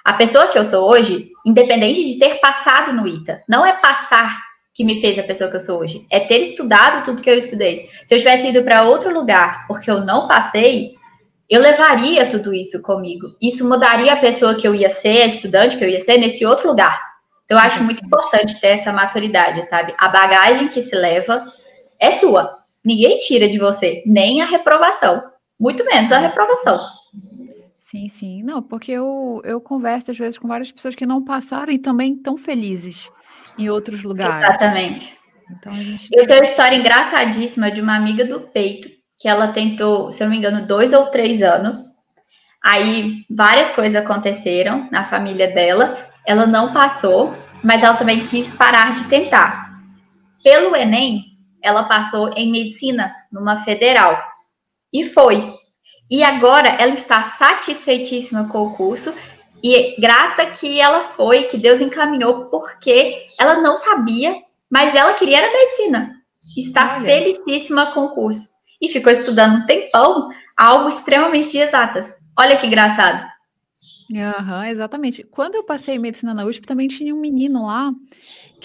A 0.05 0.13
pessoa 0.13 0.49
que 0.49 0.59
eu 0.59 0.65
sou 0.65 0.89
hoje, 0.89 1.31
independente 1.45 2.05
de 2.05 2.19
ter 2.19 2.37
passado 2.37 2.93
no 2.93 3.07
ITA, 3.07 3.43
não 3.49 3.65
é 3.65 3.73
passar 3.73 4.41
que 4.73 4.85
me 4.85 5.01
fez 5.01 5.19
a 5.19 5.23
pessoa 5.23 5.49
que 5.49 5.57
eu 5.57 5.61
sou 5.61 5.81
hoje, 5.81 6.07
é 6.11 6.21
ter 6.21 6.39
estudado 6.39 7.05
tudo 7.05 7.23
que 7.23 7.31
eu 7.31 7.39
estudei. 7.39 7.89
Se 8.05 8.15
eu 8.15 8.19
tivesse 8.19 8.49
ido 8.49 8.63
para 8.63 8.83
outro 8.83 9.13
lugar 9.13 9.67
porque 9.67 9.91
eu 9.91 10.05
não 10.05 10.29
passei, 10.29 10.95
eu 11.49 11.61
levaria 11.61 12.29
tudo 12.29 12.53
isso 12.53 12.83
comigo. 12.83 13.35
Isso 13.41 13.67
mudaria 13.67 14.13
a 14.13 14.21
pessoa 14.21 14.55
que 14.55 14.67
eu 14.67 14.75
ia 14.75 14.91
ser, 14.91 15.23
a 15.23 15.27
estudante 15.27 15.77
que 15.77 15.85
eu 15.85 15.89
ia 15.89 16.01
ser 16.01 16.19
nesse 16.19 16.45
outro 16.45 16.69
lugar. 16.69 17.01
Então, 17.45 17.57
eu 17.57 17.65
acho 17.65 17.83
muito 17.83 18.05
importante 18.05 18.61
ter 18.61 18.69
essa 18.69 18.93
maturidade, 18.93 19.67
sabe? 19.69 19.95
A 19.99 20.09
bagagem 20.09 20.69
que 20.69 20.83
se 20.83 20.95
leva 20.97 21.45
é 21.99 22.11
sua. 22.11 22.59
Ninguém 22.85 23.19
tira 23.19 23.49
de 23.49 23.59
você, 23.59 24.03
nem 24.05 24.43
a 24.43 24.47
reprovação, 24.47 25.23
muito 25.59 25.85
menos 25.85 26.13
a 26.13 26.19
reprovação. 26.19 26.96
Sim, 27.89 28.09
sim. 28.09 28.43
Não, 28.43 28.61
porque 28.61 28.91
eu, 28.91 29.41
eu 29.45 29.61
converso 29.61 30.11
às 30.11 30.19
vezes 30.19 30.37
com 30.37 30.49
várias 30.49 30.73
pessoas 30.73 30.97
que 30.97 31.07
não 31.07 31.25
passaram 31.25 31.73
e 31.73 31.79
também 31.79 32.15
estão 32.15 32.37
felizes 32.37 33.09
em 33.57 33.71
outros 33.71 34.03
lugares. 34.03 34.45
Exatamente. 34.45 35.17
Então, 35.49 35.73
gente... 35.73 36.09
Eu 36.13 36.27
tenho 36.27 36.41
uma 36.41 36.45
história 36.45 36.75
engraçadíssima 36.75 37.71
de 37.71 37.81
uma 37.81 37.95
amiga 37.95 38.25
do 38.25 38.41
peito, 38.41 38.89
que 39.23 39.29
ela 39.29 39.53
tentou, 39.53 40.11
se 40.11 40.21
eu 40.21 40.25
não 40.25 40.33
me 40.33 40.39
engano, 40.39 40.67
dois 40.67 40.93
ou 40.93 41.07
três 41.07 41.45
anos. 41.45 41.77
Aí 42.61 43.25
várias 43.31 43.71
coisas 43.71 43.95
aconteceram 43.95 44.89
na 44.91 45.05
família 45.05 45.55
dela. 45.55 45.97
Ela 46.27 46.45
não 46.45 46.73
passou, 46.73 47.37
mas 47.63 47.85
ela 47.85 47.95
também 47.95 48.27
quis 48.27 48.53
parar 48.53 48.95
de 48.95 49.05
tentar. 49.05 49.81
Pelo 50.43 50.75
Enem, 50.75 51.27
ela 51.63 51.85
passou 51.85 52.33
em 52.35 52.51
medicina 52.51 53.15
numa 53.31 53.55
federal. 53.59 54.21
E 54.93 55.05
foi. 55.05 55.53
E 56.11 56.23
agora 56.23 56.69
ela 56.69 56.95
está 56.95 57.23
satisfeitíssima 57.23 58.49
com 58.49 58.67
o 58.67 58.75
curso 58.75 59.13
e 59.63 60.01
grata 60.01 60.47
que 60.47 60.81
ela 60.81 61.03
foi, 61.03 61.45
que 61.45 61.59
Deus 61.59 61.81
encaminhou, 61.81 62.47
porque 62.47 63.27
ela 63.39 63.61
não 63.61 63.77
sabia, 63.77 64.35
mas 64.71 64.95
ela 64.95 65.15
queria 65.15 65.39
era 65.39 65.53
medicina. 65.53 66.17
Está 66.57 66.97
Olha. 66.97 67.05
felicíssima 67.05 67.93
com 67.93 68.05
o 68.05 68.15
curso. 68.15 68.49
E 68.81 68.89
ficou 68.89 69.11
estudando 69.11 69.57
um 69.57 69.67
tempão 69.67 70.29
algo 70.57 70.89
extremamente 70.89 71.51
de 71.51 71.59
exatas. 71.59 72.15
Olha 72.39 72.57
que 72.57 72.67
engraçado. 72.67 73.27
Uhum, 74.11 74.65
exatamente. 74.65 75.25
Quando 75.25 75.57
eu 75.57 75.65
passei 75.65 75.99
medicina 75.99 76.33
na 76.33 76.45
USP, 76.45 76.67
também 76.67 76.87
tinha 76.87 77.15
um 77.15 77.21
menino 77.21 77.67
lá 77.67 77.93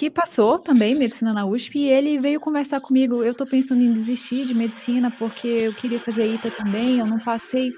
que 0.01 0.09
passou 0.09 0.57
também 0.57 0.95
medicina 0.95 1.31
na 1.31 1.45
USP 1.45 1.77
e 1.77 1.87
ele 1.87 2.17
veio 2.17 2.39
conversar 2.39 2.81
comigo. 2.81 3.23
Eu 3.23 3.33
estou 3.33 3.45
pensando 3.45 3.83
em 3.83 3.93
desistir 3.93 4.47
de 4.47 4.53
medicina 4.55 5.11
porque 5.11 5.47
eu 5.47 5.75
queria 5.75 5.99
fazer 5.99 6.25
ITA 6.25 6.49
também, 6.49 6.97
eu 6.97 7.05
não 7.05 7.19
passei. 7.19 7.71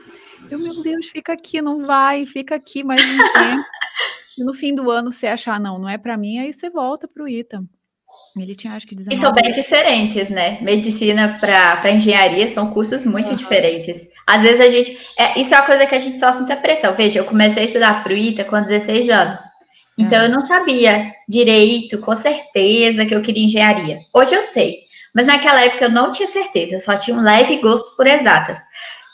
Eu, 0.49 0.57
meu 0.57 0.81
Deus, 0.81 1.07
fica 1.07 1.33
aqui, 1.33 1.61
não 1.61 1.81
vai, 1.81 2.25
fica 2.25 2.55
aqui 2.55 2.81
mais 2.81 3.01
um 3.01 3.17
tempo. 3.33 3.65
E 4.37 4.43
no 4.45 4.53
fim 4.53 4.73
do 4.73 4.89
ano 4.89 5.11
você 5.11 5.27
achar, 5.27 5.59
não, 5.59 5.77
não 5.77 5.89
é 5.89 5.97
para 5.97 6.15
mim, 6.15 6.39
aí 6.39 6.53
você 6.53 6.69
volta 6.69 7.09
para 7.09 7.25
o 7.25 7.27
ITA. 7.27 7.61
Ele 8.37 8.55
tinha, 8.55 8.73
acho 8.73 8.87
que, 8.87 8.95
19 8.95 9.17
E 9.17 9.19
são 9.19 9.33
bem 9.33 9.51
diferentes, 9.51 10.29
né? 10.29 10.61
Medicina 10.61 11.37
para 11.41 11.91
engenharia 11.91 12.47
são 12.47 12.71
cursos 12.71 13.03
muito 13.03 13.31
uhum. 13.31 13.35
diferentes. 13.35 14.07
Às 14.25 14.41
vezes 14.41 14.61
a 14.61 14.69
gente. 14.69 14.97
É, 15.19 15.39
isso 15.41 15.53
é 15.53 15.57
uma 15.57 15.65
coisa 15.65 15.85
que 15.85 15.95
a 15.95 15.99
gente 15.99 16.17
sofre 16.17 16.37
muita 16.37 16.55
pressão. 16.55 16.95
Veja, 16.95 17.19
eu 17.19 17.25
comecei 17.25 17.63
a 17.63 17.65
estudar 17.65 18.01
para 18.01 18.13
o 18.13 18.15
ITA 18.15 18.45
com 18.45 18.61
16 18.61 19.09
anos. 19.09 19.41
Então 19.97 20.19
uhum. 20.19 20.25
eu 20.25 20.31
não 20.31 20.41
sabia 20.41 21.11
direito, 21.27 21.99
com 21.99 22.15
certeza, 22.15 23.05
que 23.05 23.13
eu 23.13 23.21
queria 23.21 23.45
engenharia. 23.45 23.99
Hoje 24.13 24.33
eu 24.33 24.43
sei. 24.43 24.77
Mas 25.13 25.27
naquela 25.27 25.61
época 25.61 25.85
eu 25.85 25.91
não 25.91 26.11
tinha 26.11 26.27
certeza, 26.27 26.75
eu 26.75 26.81
só 26.81 26.95
tinha 26.95 27.15
um 27.15 27.21
leve 27.21 27.57
gosto 27.57 27.95
por 27.95 28.07
exatas. 28.07 28.57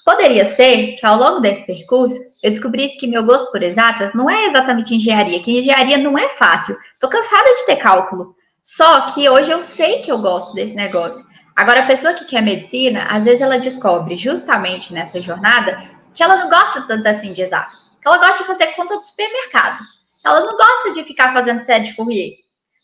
Poderia 0.05 0.45
ser 0.45 0.95
que 0.95 1.05
ao 1.05 1.17
longo 1.17 1.41
desse 1.41 1.65
percurso 1.67 2.17
eu 2.41 2.49
descobrisse 2.49 2.97
que 2.97 3.05
meu 3.05 3.23
gosto 3.23 3.51
por 3.51 3.61
exatas 3.61 4.13
não 4.13 4.29
é 4.29 4.47
exatamente 4.47 4.95
engenharia, 4.95 5.41
que 5.41 5.59
engenharia 5.59 5.97
não 5.97 6.17
é 6.17 6.29
fácil. 6.29 6.75
Tô 6.99 7.09
cansada 7.09 7.55
de 7.55 7.65
ter 7.65 7.75
cálculo. 7.75 8.35
Só 8.63 9.01
que 9.01 9.29
hoje 9.29 9.51
eu 9.51 9.61
sei 9.61 9.99
que 9.99 10.11
eu 10.11 10.19
gosto 10.19 10.53
desse 10.53 10.75
negócio. 10.75 11.23
Agora, 11.55 11.81
a 11.81 11.87
pessoa 11.87 12.13
que 12.13 12.25
quer 12.25 12.41
medicina, 12.41 13.07
às 13.09 13.25
vezes 13.25 13.41
ela 13.41 13.59
descobre 13.59 14.15
justamente 14.15 14.93
nessa 14.93 15.21
jornada 15.21 15.83
que 16.13 16.23
ela 16.23 16.37
não 16.37 16.49
gosta 16.49 16.87
tanto 16.87 17.07
assim 17.07 17.33
de 17.33 17.41
exatas. 17.41 17.91
Que 18.01 18.07
ela 18.07 18.17
gosta 18.17 18.37
de 18.37 18.45
fazer 18.45 18.67
conta 18.67 18.95
do 18.95 19.01
supermercado. 19.01 19.77
Ela 20.25 20.41
não 20.41 20.57
gosta 20.57 20.91
de 20.93 21.03
ficar 21.03 21.33
fazendo 21.33 21.61
série 21.61 21.85
de 21.85 21.93
Fourier. 21.93 22.33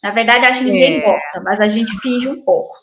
Na 0.01 0.11
verdade, 0.11 0.45
acho 0.45 0.59
que 0.59 0.65
ninguém 0.65 0.97
é. 0.97 1.01
gosta, 1.01 1.41
mas 1.41 1.59
a 1.59 1.67
gente 1.67 1.97
finge 1.99 2.27
um 2.27 2.43
pouco. 2.43 2.75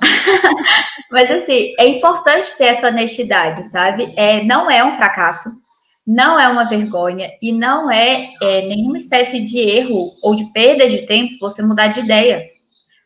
Mas 1.10 1.30
assim, 1.30 1.74
é 1.78 1.86
importante 1.86 2.56
ter 2.56 2.66
essa 2.66 2.88
honestidade, 2.88 3.68
sabe? 3.70 4.14
É, 4.16 4.42
não 4.44 4.70
é 4.70 4.84
um 4.84 4.96
fracasso, 4.96 5.50
não 6.06 6.38
é 6.38 6.48
uma 6.48 6.64
vergonha 6.64 7.30
e 7.42 7.52
não 7.52 7.90
é, 7.90 8.30
é 8.42 8.62
nenhuma 8.62 8.96
espécie 8.96 9.40
de 9.40 9.58
erro 9.58 10.12
ou 10.22 10.34
de 10.34 10.44
perda 10.52 10.88
de 10.88 11.06
tempo 11.06 11.38
você 11.40 11.62
mudar 11.62 11.88
de 11.88 12.00
ideia. 12.00 12.42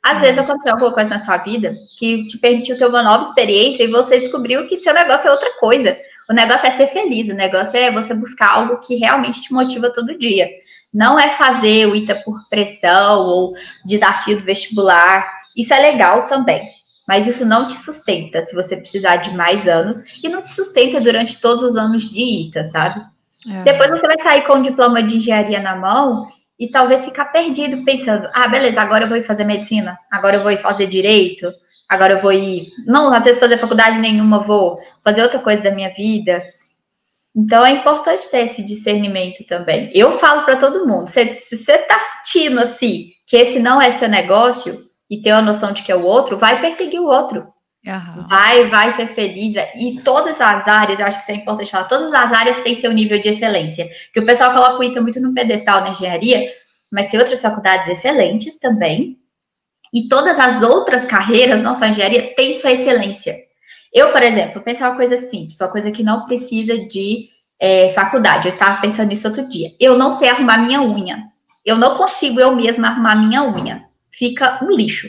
Às 0.05 0.21
vezes 0.21 0.39
aconteceu 0.39 0.73
alguma 0.73 0.93
coisa 0.93 1.11
na 1.11 1.19
sua 1.19 1.39
vida 1.39 1.73
que 1.99 2.27
te 2.27 2.39
permitiu 2.39 2.77
ter 2.77 2.87
uma 2.87 3.03
nova 3.03 3.25
experiência 3.25 3.85
e 3.85 3.91
você 3.91 4.19
descobriu 4.19 4.67
que 4.67 4.77
seu 4.77 4.93
negócio 4.93 5.29
é 5.29 5.33
outra 5.33 5.51
coisa. 5.59 5.97
O 6.29 6.35
negócio 6.35 6.67
é 6.67 6.71
ser 6.71 6.87
feliz, 6.89 7.29
o 7.29 7.35
negócio 7.35 7.79
é 7.79 7.91
você 7.91 8.15
buscar 8.15 8.53
algo 8.53 8.79
que 8.79 8.97
realmente 8.97 9.41
te 9.41 9.53
motiva 9.53 9.91
todo 9.91 10.19
dia. 10.19 10.49
Não 10.95 11.19
é 11.19 11.31
fazer 11.31 11.89
o 11.89 11.97
ITA 11.97 12.23
por 12.25 12.41
pressão 12.49 13.21
ou 13.27 13.53
desafio 13.85 14.37
do 14.39 14.45
vestibular. 14.45 15.29
Isso 15.57 15.75
é 15.75 15.81
legal 15.81 16.29
também 16.29 16.63
mas 17.07 17.27
isso 17.27 17.45
não 17.45 17.67
te 17.67 17.79
sustenta 17.79 18.43
se 18.43 18.55
você 18.55 18.77
precisar 18.77 19.17
de 19.17 19.37
mais 19.37 19.69
anos 19.69 19.99
e 20.23 20.29
não 20.29 20.43
te 20.43 20.49
sustenta 20.49 21.01
durante 21.01 21.41
todos 21.41 21.63
os 21.63 21.77
anos 21.77 22.05
de 22.05 22.23
ITA, 22.23 22.65
sabe? 22.65 23.05
É. 23.51 23.63
Depois 23.63 23.91
você 23.91 24.07
vai 24.07 24.19
sair 24.21 24.43
com 24.47 24.55
o 24.55 24.63
diploma 24.63 25.03
de 25.03 25.19
engenharia 25.19 25.61
na 25.61 25.77
mão 25.77 26.27
e 26.59 26.69
talvez 26.69 27.05
ficar 27.05 27.27
perdido 27.27 27.85
pensando: 27.85 28.27
ah, 28.33 28.49
beleza, 28.49 28.81
agora 28.81 29.05
eu 29.05 29.09
vou 29.09 29.19
ir 29.19 29.23
fazer 29.23 29.45
medicina, 29.45 29.97
agora 30.11 30.37
eu 30.37 30.43
vou 30.43 30.51
ir 30.51 30.57
fazer 30.57 30.87
direito, 30.87 31.47
agora 31.89 32.15
eu 32.15 32.23
vou 32.23 32.33
ir. 32.33 32.69
Não, 32.87 33.13
às 33.13 33.25
vezes 33.25 33.39
fazer 33.39 33.59
faculdade 33.59 33.99
nenhuma, 33.99 34.39
vou 34.39 34.79
fazer 35.03 35.23
outra 35.23 35.41
coisa 35.41 35.63
da 35.63 35.71
minha 35.71 35.91
vida. 35.91 36.43
Então 37.37 37.65
é 37.65 37.71
importante 37.71 38.31
ter 38.31 38.45
esse 38.45 38.63
discernimento 38.65 39.45
também. 39.47 39.91
Eu 39.93 40.13
falo 40.13 40.45
para 40.45 40.57
todo 40.57 40.87
mundo: 40.87 41.09
se, 41.09 41.37
se 41.37 41.57
você 41.57 41.73
está 41.73 41.99
sentindo 41.99 42.61
assim 42.61 43.11
que 43.27 43.37
esse 43.37 43.59
não 43.59 43.81
é 43.81 43.91
seu 43.91 44.09
negócio, 44.09 44.85
e 45.11 45.21
ter 45.21 45.31
a 45.31 45.43
noção 45.43 45.73
de 45.73 45.83
que 45.83 45.93
é 45.93 45.97
o 45.97 46.05
outro, 46.05 46.37
vai 46.37 46.61
perseguir 46.61 47.01
o 47.01 47.07
outro. 47.07 47.47
Uhum. 47.87 48.27
Vai, 48.27 48.69
vai 48.69 48.91
ser 48.93 49.07
feliz. 49.07 49.55
E 49.79 50.01
todas 50.03 50.41
as 50.41 50.67
áreas, 50.67 50.99
eu 50.99 51.07
acho 51.07 51.19
que 51.19 51.23
isso 51.25 51.33
é 51.33 51.43
importante 51.43 51.71
falar, 51.71 51.85
todas 51.85 52.15
as 52.15 52.33
áreas 52.33 52.59
têm 52.61 52.75
seu 52.75 52.93
nível 52.93 53.21
de 53.21 53.29
excelência. 53.29 53.89
Que 54.13 54.21
o 54.21 54.27
pessoal 54.27 54.53
coloca 54.53 54.79
o 54.79 54.85
ITA 54.85 55.03
muito 55.03 55.21
no 55.21 55.35
pedestal 55.35 55.83
na 55.83 55.91
engenharia, 55.91 56.51
mas 56.91 57.11
tem 57.11 57.21
outras 57.21 57.43
faculdades 57.43 57.89
excelentes 57.89 58.59
também. 58.59 59.19
E 59.93 60.09
todas 60.09 60.39
as 60.39 60.63
outras 60.63 61.05
carreiras, 61.05 61.61
não 61.61 61.75
só 61.75 61.87
engenharia, 61.87 62.35
têm 62.35 62.53
sua 62.53 62.73
excelência. 62.73 63.37
Eu, 63.95 64.11
por 64.11 64.23
exemplo, 64.23 64.61
pensar 64.61 64.91
uma 64.91 64.97
coisa 64.97 65.17
simples, 65.17 65.61
uma 65.61 65.71
coisa 65.71 65.91
que 65.91 66.03
não 66.03 66.27
precisa 66.27 66.77
de 66.77 67.29
é, 67.61 67.89
faculdade. 67.91 68.49
Eu 68.49 68.51
estava 68.51 68.81
pensando 68.81 69.09
nisso 69.09 69.29
outro 69.29 69.49
dia. 69.49 69.71
Eu 69.79 69.97
não 69.97 70.11
sei 70.11 70.29
arrumar 70.29 70.59
minha 70.59 70.83
unha. 70.83 71.25
Eu 71.65 71.77
não 71.77 71.97
consigo 71.97 72.41
eu 72.41 72.55
mesma 72.55 72.89
arrumar 72.89 73.15
minha 73.15 73.43
unha 73.45 73.89
fica 74.17 74.61
um 74.63 74.71
lixo. 74.71 75.09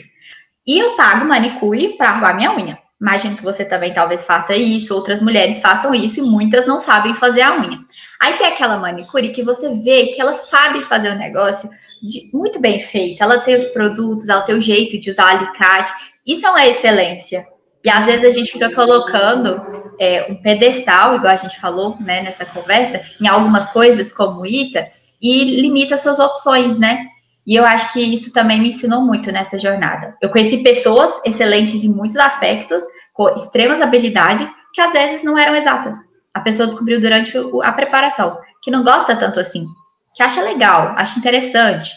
E 0.66 0.78
eu 0.78 0.96
pago 0.96 1.24
manicure 1.24 1.96
para 1.96 2.10
arrumar 2.10 2.34
minha 2.34 2.54
unha. 2.54 2.78
Imagino 3.00 3.36
que 3.36 3.42
você 3.42 3.64
também 3.64 3.92
talvez 3.92 4.24
faça 4.24 4.56
isso, 4.56 4.94
outras 4.94 5.20
mulheres 5.20 5.60
façam 5.60 5.94
isso 5.94 6.18
e 6.18 6.22
muitas 6.22 6.66
não 6.66 6.80
sabem 6.80 7.14
fazer 7.14 7.42
a 7.42 7.56
unha. 7.56 7.78
Aí 8.20 8.34
tem 8.36 8.46
aquela 8.46 8.78
manicure 8.78 9.32
que 9.32 9.44
você 9.44 9.68
vê 9.84 10.06
que 10.06 10.20
ela 10.20 10.34
sabe 10.34 10.82
fazer 10.82 11.10
o 11.10 11.18
negócio 11.18 11.68
de, 12.02 12.30
muito 12.32 12.58
bem 12.58 12.78
feito, 12.78 13.22
ela 13.22 13.38
tem 13.38 13.54
os 13.54 13.66
produtos, 13.66 14.28
ela 14.28 14.42
tem 14.42 14.54
o 14.54 14.60
jeito 14.60 14.98
de 14.98 15.10
usar 15.10 15.28
alicate. 15.28 15.92
Isso 16.26 16.46
é 16.46 16.50
uma 16.50 16.66
excelência. 16.66 17.46
E 17.86 17.88
às 17.88 18.04
vezes 18.04 18.24
a 18.24 18.36
gente 18.36 18.50
fica 18.50 18.74
colocando 18.74 19.64
é, 20.00 20.26
um 20.28 20.34
pedestal, 20.42 21.14
igual 21.14 21.32
a 21.32 21.36
gente 21.36 21.60
falou 21.60 21.96
né, 22.00 22.20
nessa 22.20 22.44
conversa, 22.44 23.00
em 23.20 23.28
algumas 23.28 23.68
coisas 23.68 24.12
como 24.12 24.44
ITA, 24.44 24.88
e 25.22 25.62
limita 25.62 25.96
suas 25.96 26.18
opções, 26.18 26.80
né? 26.80 27.06
E 27.46 27.54
eu 27.54 27.64
acho 27.64 27.92
que 27.92 28.00
isso 28.00 28.32
também 28.32 28.60
me 28.60 28.70
ensinou 28.70 29.02
muito 29.02 29.30
nessa 29.30 29.56
jornada. 29.56 30.16
Eu 30.20 30.30
conheci 30.30 30.64
pessoas 30.64 31.12
excelentes 31.24 31.84
em 31.84 31.88
muitos 31.88 32.16
aspectos, 32.16 32.82
com 33.14 33.28
extremas 33.28 33.80
habilidades, 33.80 34.52
que 34.74 34.80
às 34.80 34.92
vezes 34.92 35.22
não 35.22 35.38
eram 35.38 35.54
exatas. 35.54 35.96
A 36.34 36.40
pessoa 36.40 36.66
descobriu 36.66 37.00
durante 37.00 37.34
a 37.62 37.70
preparação 37.70 38.36
que 38.64 38.70
não 38.70 38.82
gosta 38.82 39.14
tanto 39.14 39.38
assim, 39.38 39.64
que 40.12 40.24
acha 40.24 40.42
legal, 40.42 40.92
acha 40.96 41.20
interessante, 41.20 41.92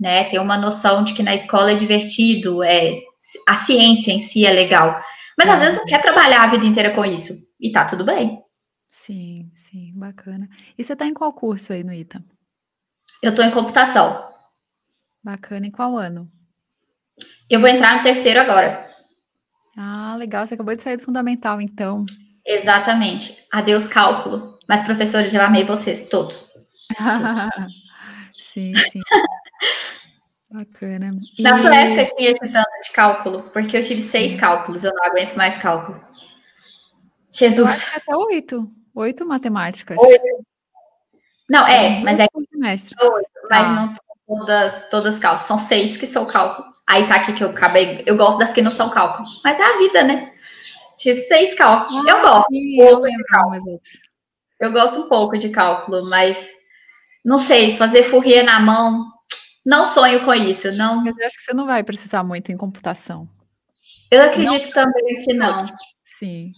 né? 0.00 0.24
Tem 0.24 0.40
uma 0.40 0.58
noção 0.58 1.04
de 1.04 1.14
que 1.14 1.22
na 1.22 1.32
escola 1.32 1.70
é 1.70 1.76
divertido, 1.76 2.60
é 2.64 2.98
a 3.46 3.54
ciência 3.54 4.10
em 4.10 4.18
si 4.18 4.44
é 4.44 4.50
legal, 4.50 5.00
mas 5.38 5.48
às 5.50 5.60
vezes 5.60 5.78
não 5.78 5.86
quer 5.86 6.02
trabalhar 6.02 6.42
a 6.42 6.46
vida 6.48 6.66
inteira 6.66 6.92
com 6.92 7.04
isso 7.04 7.32
e 7.60 7.70
tá 7.70 7.84
tudo 7.84 8.04
bem. 8.04 8.42
Sim, 8.90 9.48
sim, 9.54 9.92
bacana. 9.94 10.48
E 10.76 10.82
você 10.82 10.96
tá 10.96 11.06
em 11.06 11.14
qual 11.14 11.32
curso 11.32 11.72
aí 11.72 11.84
no 11.84 11.92
ITA? 11.92 12.20
Eu 13.22 13.32
tô 13.32 13.42
em 13.42 13.50
computação. 13.52 14.20
Bacana. 15.22 15.66
Em 15.66 15.70
qual 15.70 15.96
ano? 15.96 16.28
Eu 17.48 17.60
vou 17.60 17.68
entrar 17.68 17.96
no 17.96 18.02
terceiro 18.02 18.40
agora. 18.40 18.88
Ah, 19.76 20.16
legal. 20.16 20.44
Você 20.44 20.54
acabou 20.54 20.74
de 20.74 20.82
sair 20.82 20.96
do 20.96 21.04
fundamental, 21.04 21.60
então. 21.60 22.04
Exatamente. 22.44 23.44
Adeus, 23.52 23.86
cálculo. 23.86 24.58
Mas, 24.68 24.82
professores, 24.82 25.32
eu 25.32 25.42
amei 25.42 25.64
vocês, 25.64 26.08
todos. 26.08 26.48
todos. 26.98 27.72
sim, 28.32 28.72
sim. 28.74 29.00
Bacana. 30.50 31.16
E... 31.36 31.42
Na 31.42 31.58
sua 31.58 31.74
época 31.74 32.16
tinha 32.16 32.30
esse 32.30 32.52
tanto 32.52 32.80
de 32.82 32.90
cálculo, 32.92 33.42
porque 33.52 33.76
eu 33.76 33.82
tive 33.82 34.02
seis 34.02 34.38
cálculos, 34.38 34.84
eu 34.84 34.92
não 34.94 35.04
aguento 35.04 35.34
mais 35.34 35.58
cálculo. 35.58 36.02
Jesus. 37.30 37.94
até 37.94 38.16
oito. 38.16 38.70
Oito 38.94 39.26
matemáticas. 39.26 39.98
Oito. 39.98 40.46
Não, 41.48 41.66
é, 41.66 42.00
mas 42.02 42.18
é. 42.18 42.26
Semestre. 42.50 42.94
Oito, 43.00 43.30
mas 43.50 43.68
ah. 43.68 43.72
não 43.72 43.94
todas, 44.26 44.88
todas 44.90 45.18
cálculo. 45.18 45.46
São 45.46 45.58
seis 45.58 45.96
que 45.96 46.06
são 46.06 46.26
cálculo. 46.26 46.68
Aí 46.86 47.04
sabe 47.04 47.32
que 47.32 47.44
eu 47.44 47.50
acabei. 47.50 48.02
Eu 48.06 48.16
gosto 48.16 48.38
das 48.38 48.52
que 48.52 48.62
não 48.62 48.70
são 48.70 48.90
cálculo. 48.90 49.28
Mas 49.44 49.60
é 49.60 49.62
a 49.62 49.76
vida, 49.76 50.02
né? 50.02 50.32
Tive 50.96 51.16
seis 51.16 51.54
cálculos. 51.54 52.02
Ah, 52.08 52.10
eu 52.10 52.20
gosto 52.22 52.46
sim, 52.50 52.74
um 52.74 52.86
pouco 52.86 53.06
eu 53.06 53.16
de 53.16 53.24
cálculo. 53.24 53.80
Eu 54.60 54.72
gosto 54.72 55.00
um 55.00 55.08
pouco 55.08 55.38
de 55.38 55.48
cálculo, 55.50 56.08
mas 56.08 56.50
não 57.24 57.38
sei, 57.38 57.76
fazer 57.76 58.02
Fourier 58.02 58.44
na 58.44 58.58
mão. 58.58 59.04
Não 59.68 59.84
sonho 59.84 60.24
com 60.24 60.32
isso, 60.32 60.72
não. 60.72 61.04
Mas 61.04 61.18
eu 61.18 61.26
acho 61.26 61.36
que 61.36 61.44
você 61.44 61.52
não 61.52 61.66
vai 61.66 61.84
precisar 61.84 62.24
muito 62.24 62.50
em 62.50 62.56
computação. 62.56 63.28
Eu 64.10 64.22
acredito 64.22 64.64
não, 64.64 64.72
também 64.72 65.16
que 65.18 65.34
não. 65.34 65.66
Sim. 66.18 66.52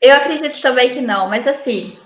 Eu 0.00 0.14
acredito 0.14 0.58
também 0.62 0.88
que 0.88 1.02
não, 1.02 1.28
mas 1.28 1.46
assim, 1.46 1.98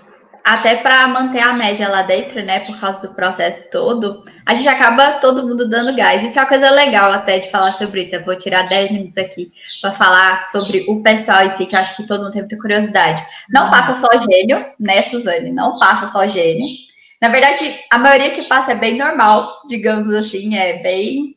até 0.43 0.75
para 0.75 1.07
manter 1.07 1.39
a 1.39 1.53
média 1.53 1.87
lá 1.87 2.01
dentro, 2.01 2.43
né, 2.43 2.59
por 2.59 2.77
causa 2.81 3.01
do 3.01 3.15
processo 3.15 3.71
todo, 3.71 4.21
a 4.45 4.53
gente 4.53 4.67
acaba 4.67 5.19
todo 5.19 5.47
mundo 5.47 5.69
dando 5.69 5.95
gás. 5.95 6.21
Isso 6.21 6.37
é 6.37 6.41
uma 6.41 6.49
coisa 6.49 6.69
legal 6.69 7.13
até 7.13 7.39
de 7.39 7.49
falar 7.49 7.71
sobre 7.71 8.03
isso. 8.03 8.15
Eu 8.15 8.23
vou 8.25 8.35
tirar 8.35 8.67
10 8.67 8.91
minutos 8.91 9.17
aqui 9.17 9.53
para 9.79 9.93
falar 9.93 10.43
sobre 10.43 10.85
o 10.89 11.01
pessoal 11.01 11.45
em 11.45 11.49
si, 11.49 11.65
que 11.65 11.77
eu 11.77 11.79
acho 11.79 11.95
que 11.95 12.05
todo 12.05 12.23
mundo 12.23 12.33
tem 12.33 12.41
muita 12.41 12.57
curiosidade. 12.57 13.23
Não 13.49 13.65
uhum. 13.65 13.71
passa 13.71 13.95
só 13.95 14.09
gênio, 14.29 14.65
né, 14.77 15.01
Suzane? 15.01 15.53
Não 15.53 15.79
passa 15.79 16.07
só 16.07 16.27
gênio. 16.27 16.90
Na 17.21 17.29
verdade, 17.29 17.79
a 17.89 17.97
maioria 17.97 18.31
que 18.31 18.43
passa 18.43 18.71
é 18.71 18.75
bem 18.75 18.97
normal, 18.97 19.61
digamos 19.67 20.11
assim, 20.13 20.55
é 20.55 20.81
bem. 20.81 21.35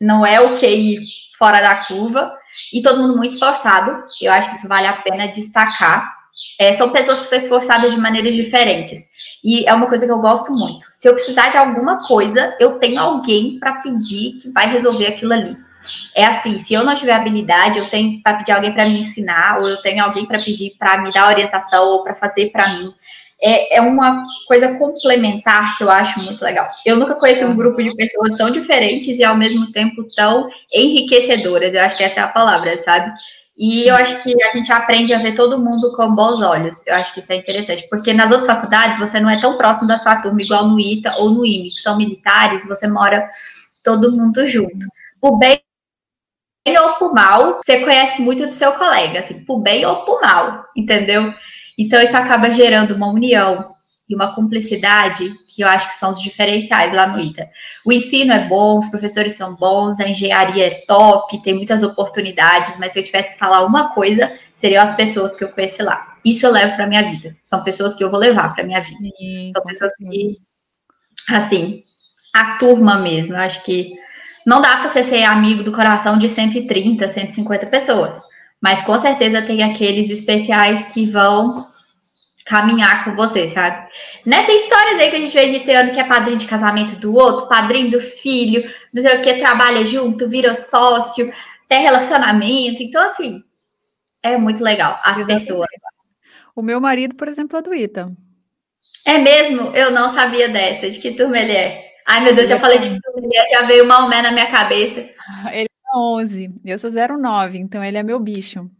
Não 0.00 0.26
é 0.26 0.40
o 0.40 0.56
QI 0.56 0.98
fora 1.38 1.60
da 1.60 1.76
curva. 1.84 2.32
E 2.72 2.82
todo 2.82 3.00
mundo 3.00 3.16
muito 3.16 3.34
esforçado. 3.34 4.02
Eu 4.20 4.32
acho 4.32 4.50
que 4.50 4.56
isso 4.56 4.68
vale 4.68 4.86
a 4.86 4.94
pena 4.94 5.28
destacar 5.28 6.04
é, 6.58 6.72
são 6.72 6.90
pessoas 6.90 7.20
que 7.20 7.26
são 7.26 7.38
esforçadas 7.38 7.92
de 7.92 8.00
maneiras 8.00 8.34
diferentes. 8.34 9.00
E 9.44 9.68
é 9.68 9.74
uma 9.74 9.86
coisa 9.86 10.06
que 10.06 10.12
eu 10.12 10.20
gosto 10.20 10.52
muito. 10.52 10.86
Se 10.92 11.08
eu 11.08 11.14
precisar 11.14 11.48
de 11.48 11.56
alguma 11.56 12.06
coisa, 12.06 12.56
eu 12.60 12.78
tenho 12.78 13.00
alguém 13.00 13.58
para 13.58 13.80
pedir 13.82 14.38
que 14.40 14.48
vai 14.50 14.70
resolver 14.70 15.06
aquilo 15.06 15.32
ali. 15.32 15.56
É 16.14 16.24
assim, 16.24 16.58
se 16.58 16.72
eu 16.72 16.84
não 16.84 16.94
tiver 16.94 17.12
habilidade, 17.12 17.78
eu 17.78 17.88
tenho 17.88 18.22
para 18.22 18.36
pedir 18.36 18.52
alguém 18.52 18.72
para 18.72 18.86
me 18.86 19.00
ensinar, 19.00 19.58
ou 19.60 19.68
eu 19.68 19.82
tenho 19.82 20.04
alguém 20.04 20.26
para 20.26 20.40
pedir 20.40 20.70
para 20.78 21.02
me 21.02 21.12
dar 21.12 21.28
orientação 21.28 21.88
ou 21.88 22.04
para 22.04 22.14
fazer 22.14 22.50
para 22.50 22.74
mim. 22.74 22.92
É, 23.42 23.78
é 23.78 23.80
uma 23.80 24.22
coisa 24.46 24.78
complementar 24.78 25.76
que 25.76 25.82
eu 25.82 25.90
acho 25.90 26.20
muito 26.20 26.42
legal. 26.42 26.68
Eu 26.86 26.96
nunca 26.96 27.14
conheci 27.14 27.44
um 27.44 27.56
grupo 27.56 27.82
de 27.82 27.94
pessoas 27.94 28.36
tão 28.36 28.50
diferentes 28.50 29.18
e 29.18 29.24
ao 29.24 29.36
mesmo 29.36 29.72
tempo 29.72 30.06
tão 30.14 30.48
enriquecedoras. 30.72 31.74
Eu 31.74 31.82
acho 31.82 31.96
que 31.96 32.04
essa 32.04 32.20
é 32.20 32.22
a 32.22 32.28
palavra, 32.28 32.78
sabe? 32.78 33.12
E 33.58 33.86
eu 33.86 33.94
acho 33.96 34.22
que 34.22 34.34
a 34.44 34.50
gente 34.50 34.72
aprende 34.72 35.12
a 35.12 35.18
ver 35.18 35.34
todo 35.34 35.58
mundo 35.58 35.94
com 35.94 36.14
bons 36.14 36.40
olhos. 36.40 36.86
Eu 36.86 36.94
acho 36.94 37.12
que 37.12 37.20
isso 37.20 37.32
é 37.32 37.36
interessante, 37.36 37.86
porque 37.90 38.12
nas 38.12 38.30
outras 38.30 38.46
faculdades 38.46 38.98
você 38.98 39.20
não 39.20 39.28
é 39.28 39.40
tão 39.40 39.58
próximo 39.58 39.86
da 39.86 39.98
sua 39.98 40.16
turma, 40.16 40.40
igual 40.40 40.68
no 40.68 40.80
ITA 40.80 41.14
ou 41.18 41.30
no 41.30 41.44
IME, 41.44 41.70
que 41.70 41.80
são 41.80 41.96
militares, 41.96 42.66
você 42.66 42.88
mora 42.88 43.26
todo 43.84 44.12
mundo 44.12 44.46
junto. 44.46 44.86
O 45.20 45.36
bem 45.36 45.60
ou 46.78 46.94
por 46.94 47.12
mal, 47.12 47.60
você 47.62 47.80
conhece 47.80 48.22
muito 48.22 48.46
do 48.46 48.54
seu 48.54 48.72
colega, 48.72 49.18
assim, 49.18 49.44
por 49.44 49.60
bem 49.60 49.84
ou 49.84 50.04
por 50.04 50.20
mal, 50.20 50.64
entendeu? 50.76 51.34
Então 51.82 52.00
isso 52.00 52.16
acaba 52.16 52.50
gerando 52.50 52.94
uma 52.94 53.08
união 53.08 53.72
e 54.08 54.14
uma 54.14 54.34
cumplicidade 54.34 55.32
que 55.54 55.62
eu 55.62 55.68
acho 55.68 55.88
que 55.88 55.94
são 55.94 56.10
os 56.10 56.20
diferenciais 56.20 56.92
lá 56.92 57.06
no 57.06 57.18
ITA. 57.18 57.48
O 57.84 57.92
ensino 57.92 58.32
é 58.32 58.46
bom, 58.46 58.78
os 58.78 58.88
professores 58.88 59.32
são 59.32 59.56
bons, 59.56 60.00
a 60.00 60.08
engenharia 60.08 60.66
é 60.66 60.70
top, 60.86 61.42
tem 61.42 61.54
muitas 61.54 61.82
oportunidades, 61.82 62.78
mas 62.78 62.92
se 62.92 62.98
eu 62.98 63.02
tivesse 63.02 63.32
que 63.32 63.38
falar 63.38 63.64
uma 63.64 63.94
coisa, 63.94 64.32
seriam 64.56 64.82
as 64.82 64.94
pessoas 64.94 65.36
que 65.36 65.44
eu 65.44 65.48
conheci 65.48 65.82
lá. 65.82 66.16
Isso 66.24 66.46
eu 66.46 66.52
levo 66.52 66.76
para 66.76 66.86
minha 66.86 67.02
vida. 67.02 67.34
São 67.42 67.64
pessoas 67.64 67.94
que 67.94 68.04
eu 68.04 68.10
vou 68.10 68.20
levar 68.20 68.54
para 68.54 68.64
minha 68.64 68.80
vida. 68.80 68.98
Sim, 69.18 69.50
são 69.52 69.62
pessoas 69.62 69.90
que 69.96 70.36
assim, 71.30 71.78
a 72.34 72.58
turma 72.58 72.98
mesmo, 72.98 73.34
eu 73.34 73.40
acho 73.40 73.62
que 73.62 73.90
não 74.46 74.60
dá 74.60 74.76
para 74.76 74.88
você 74.88 75.04
ser 75.04 75.22
amigo 75.22 75.62
do 75.62 75.72
coração 75.72 76.18
de 76.18 76.28
130, 76.28 77.06
150 77.06 77.66
pessoas, 77.66 78.20
mas 78.62 78.82
com 78.82 78.96
certeza 78.98 79.42
tem 79.42 79.64
aqueles 79.64 80.08
especiais 80.08 80.94
que 80.94 81.04
vão 81.04 81.66
caminhar 82.46 83.04
com 83.04 83.12
você, 83.12 83.48
sabe? 83.48 83.88
Né? 84.24 84.44
Tem 84.44 84.54
histórias 84.54 85.00
aí 85.00 85.10
que 85.10 85.16
a 85.16 85.20
gente 85.20 85.34
vê 85.34 85.46
de 85.46 85.60
ter 85.60 85.92
que 85.92 86.00
é 86.00 86.04
padrinho 86.04 86.38
de 86.38 86.46
casamento 86.46 86.96
do 86.96 87.14
outro, 87.14 87.48
padrinho 87.48 87.90
do 87.90 88.00
filho, 88.00 88.62
não 88.94 89.02
sei 89.02 89.16
o 89.16 89.20
que, 89.20 89.34
trabalha 89.34 89.84
junto, 89.84 90.28
vira 90.28 90.54
sócio, 90.54 91.32
tem 91.68 91.82
relacionamento. 91.82 92.82
Então, 92.82 93.04
assim, 93.04 93.42
é 94.22 94.36
muito 94.36 94.62
legal. 94.62 94.98
As 95.02 95.24
pessoas. 95.24 95.66
O 96.54 96.62
meu 96.62 96.80
marido, 96.80 97.16
por 97.16 97.28
exemplo, 97.28 97.58
é 97.58 97.62
do 97.62 97.74
Ita. 97.74 98.12
É 99.04 99.18
mesmo? 99.18 99.74
Eu 99.74 99.90
não 99.90 100.08
sabia 100.08 100.48
dessa. 100.48 100.88
De 100.88 100.98
que 101.00 101.14
turma 101.14 101.38
ele 101.38 101.52
é? 101.52 101.92
Ai, 102.06 102.20
meu 102.20 102.34
Deus, 102.34 102.48
já 102.48 102.58
falei 102.58 102.78
de 102.78 102.90
que 102.90 103.00
turma 103.00 103.20
ele 103.20 103.36
é, 103.36 103.46
já 103.46 103.62
veio 103.62 103.84
uma 103.84 104.00
Maomé 104.00 104.22
na 104.22 104.30
minha 104.30 104.46
cabeça. 104.46 105.00
Ele 105.52 105.64
é 105.64 105.71
11, 105.94 106.50
eu 106.64 106.78
sou 106.78 106.90
09, 106.90 107.58
então 107.58 107.82
ele 107.82 107.98
é 107.98 108.02
meu 108.02 108.18
bicho. 108.18 108.70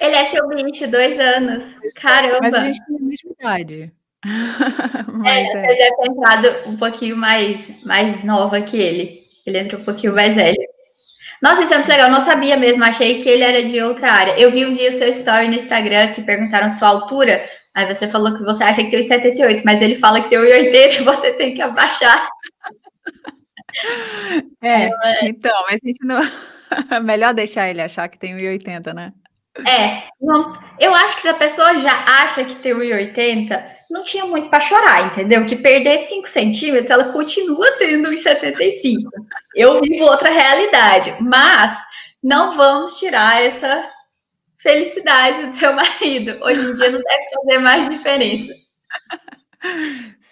Ele 0.00 0.14
é 0.14 0.24
seu 0.24 0.48
22 0.48 1.18
anos. 1.18 1.74
Caramba. 1.96 2.38
Mas 2.42 2.54
a 2.54 2.64
gente 2.64 2.84
tem 2.86 2.96
a 2.96 3.00
mesma 3.00 3.30
idade. 3.38 3.92
Mas, 5.12 5.54
é, 5.54 5.88
é. 5.88 5.90
Entrado 6.06 6.70
um 6.70 6.76
pouquinho 6.76 7.16
mais, 7.16 7.84
mais 7.84 8.22
nova 8.24 8.60
que 8.60 8.76
ele. 8.76 9.10
Ele 9.46 9.58
entra 9.58 9.78
um 9.78 9.84
pouquinho 9.84 10.14
mais 10.14 10.36
velho. 10.36 10.58
Nossa, 11.42 11.62
isso 11.62 11.72
é 11.72 11.78
muito 11.78 11.88
legal. 11.88 12.08
Eu 12.08 12.12
não 12.12 12.20
sabia 12.20 12.56
mesmo. 12.56 12.84
Achei 12.84 13.22
que 13.22 13.28
ele 13.28 13.42
era 13.42 13.64
de 13.64 13.82
outra 13.82 14.12
área. 14.12 14.38
Eu 14.38 14.50
vi 14.50 14.64
um 14.66 14.72
dia 14.72 14.90
o 14.90 14.92
seu 14.92 15.08
story 15.08 15.48
no 15.48 15.54
Instagram 15.54 16.12
que 16.12 16.22
perguntaram 16.22 16.68
sua 16.68 16.88
altura. 16.88 17.42
Aí 17.74 17.86
você 17.86 18.06
falou 18.06 18.36
que 18.36 18.42
você 18.42 18.64
acha 18.64 18.82
que 18.82 18.90
tem 18.90 19.00
1,78, 19.00 19.62
mas 19.64 19.80
ele 19.80 19.94
fala 19.94 20.20
que 20.20 20.28
tem 20.28 20.38
1,80 20.38 21.00
e 21.00 21.02
você 21.02 21.32
tem 21.32 21.54
que 21.54 21.62
abaixar. 21.62 22.28
É, 24.62 24.84
é, 24.84 25.28
então, 25.28 25.54
mas 25.68 25.80
a 25.82 25.86
gente 25.86 26.04
não. 26.04 26.20
Melhor 27.02 27.34
deixar 27.34 27.68
ele 27.68 27.82
achar 27.82 28.08
que 28.08 28.18
tem 28.18 28.34
1,80, 28.34 28.94
né? 28.94 29.12
É, 29.66 30.04
não, 30.20 30.56
eu 30.78 30.94
acho 30.94 31.16
que 31.16 31.22
se 31.22 31.28
a 31.28 31.34
pessoa 31.34 31.76
já 31.78 31.92
acha 32.22 32.44
que 32.44 32.54
tem 32.54 32.72
1,80, 32.72 33.62
não 33.90 34.04
tinha 34.04 34.24
muito 34.24 34.48
para 34.48 34.60
chorar, 34.60 35.06
entendeu? 35.06 35.44
Que 35.44 35.56
perder 35.56 35.98
5 35.98 36.28
centímetros, 36.28 36.90
ela 36.90 37.12
continua 37.12 37.72
tendo 37.78 38.10
1,75. 38.10 39.10
Eu 39.54 39.80
vivo 39.80 40.04
outra 40.04 40.30
realidade, 40.30 41.14
mas 41.20 41.76
não 42.22 42.56
vamos 42.56 42.98
tirar 42.98 43.42
essa 43.42 43.90
felicidade 44.56 45.46
do 45.46 45.54
seu 45.54 45.72
marido. 45.74 46.38
Hoje 46.42 46.64
em 46.64 46.74
dia 46.74 46.90
não 46.90 47.00
deve 47.00 47.24
fazer 47.34 47.58
mais 47.58 47.90
diferença. 47.90 48.52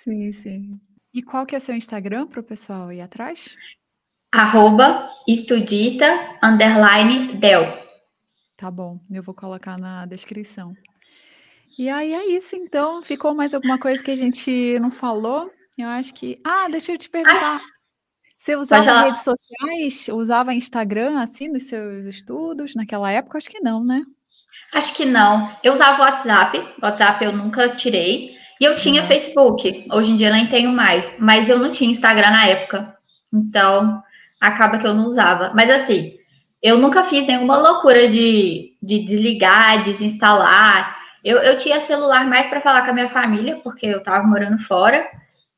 Sim, 0.05 0.33
sim. 0.33 0.81
E 1.13 1.23
qual 1.23 1.47
que 1.47 1.55
é 1.55 1.59
o 1.59 1.61
seu 1.61 1.75
Instagram 1.75 2.27
para 2.27 2.41
o 2.41 2.45
pessoal 2.45 2.93
ir 2.93 3.01
atrás? 3.01 3.57
Arroba 4.33 5.09
estudita, 5.27 6.07
underline, 6.43 7.37
del. 7.37 7.65
Tá 8.57 8.71
bom, 8.71 9.01
eu 9.11 9.23
vou 9.23 9.35
colocar 9.35 9.79
na 9.79 10.05
descrição. 10.05 10.73
E 11.79 11.89
aí 11.89 12.13
é 12.13 12.27
isso, 12.37 12.57
então. 12.57 13.03
Ficou 13.03 13.35
mais 13.35 13.55
alguma 13.55 13.79
coisa 13.79 14.03
que 14.03 14.11
a 14.11 14.17
gente 14.17 14.79
não 14.81 14.91
falou? 14.91 15.51
Eu 15.77 15.89
acho 15.89 16.13
que. 16.15 16.41
Ah, 16.45 16.69
deixa 16.69 16.93
eu 16.93 16.99
te 16.99 17.09
perguntar. 17.09 17.57
Acho... 17.57 17.65
Você 18.39 18.57
usava 18.57 19.03
redes 19.03 19.23
sociais? 19.23 20.09
Usava 20.09 20.55
Instagram 20.55 21.21
assim 21.21 21.49
nos 21.49 21.65
seus 21.65 22.05
estudos 22.07 22.75
naquela 22.75 23.11
época? 23.11 23.39
Acho 23.39 23.51
que 23.51 23.61
não, 23.61 23.85
né? 23.85 24.03
Acho 24.73 24.95
que 24.95 25.05
não. 25.05 25.55
Eu 25.63 25.73
usava 25.73 26.01
o 26.01 26.05
WhatsApp. 26.05 26.59
WhatsApp 26.83 27.25
eu 27.25 27.33
nunca 27.33 27.69
tirei. 27.71 28.38
E 28.61 28.65
eu 28.65 28.77
tinha 28.77 29.03
uhum. 29.03 29.09
Facebook. 29.09 29.87
Hoje 29.93 30.13
em 30.13 30.17
dia 30.17 30.29
eu 30.29 30.33
nem 30.33 30.47
tenho 30.47 30.73
mais. 30.73 31.15
Mas 31.19 31.49
eu 31.49 31.59
não 31.59 31.71
tinha 31.71 31.91
Instagram 31.91 32.31
na 32.31 32.47
época. 32.47 32.93
Então, 33.33 34.03
acaba 34.41 34.79
que 34.79 34.87
eu 34.87 34.95
não 34.95 35.07
usava. 35.07 35.53
Mas 35.55 35.71
assim, 35.71 36.15
eu 36.63 36.79
nunca 36.79 37.05
fiz 37.05 37.27
nenhuma 37.27 37.57
loucura 37.57 38.09
de, 38.09 38.73
de 38.83 39.01
desligar, 39.01 39.83
desinstalar. 39.83 40.97
Eu, 41.25 41.39
eu 41.39 41.57
tinha 41.57 41.81
celular 41.81 42.27
mais 42.27 42.47
para 42.47 42.61
falar 42.61 42.83
com 42.83 42.91
a 42.91 42.95
minha 42.95 43.09
família, 43.09 43.61
porque 43.63 43.87
eu 43.87 43.99
estava 43.99 44.27
morando 44.27 44.59
fora 44.59 45.07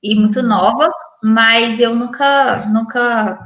e 0.03 0.15
muito 0.15 0.41
uhum. 0.41 0.47
nova, 0.47 0.91
mas 1.23 1.81
eu 1.81 1.95
nunca, 1.95 2.67
nunca 2.67 3.39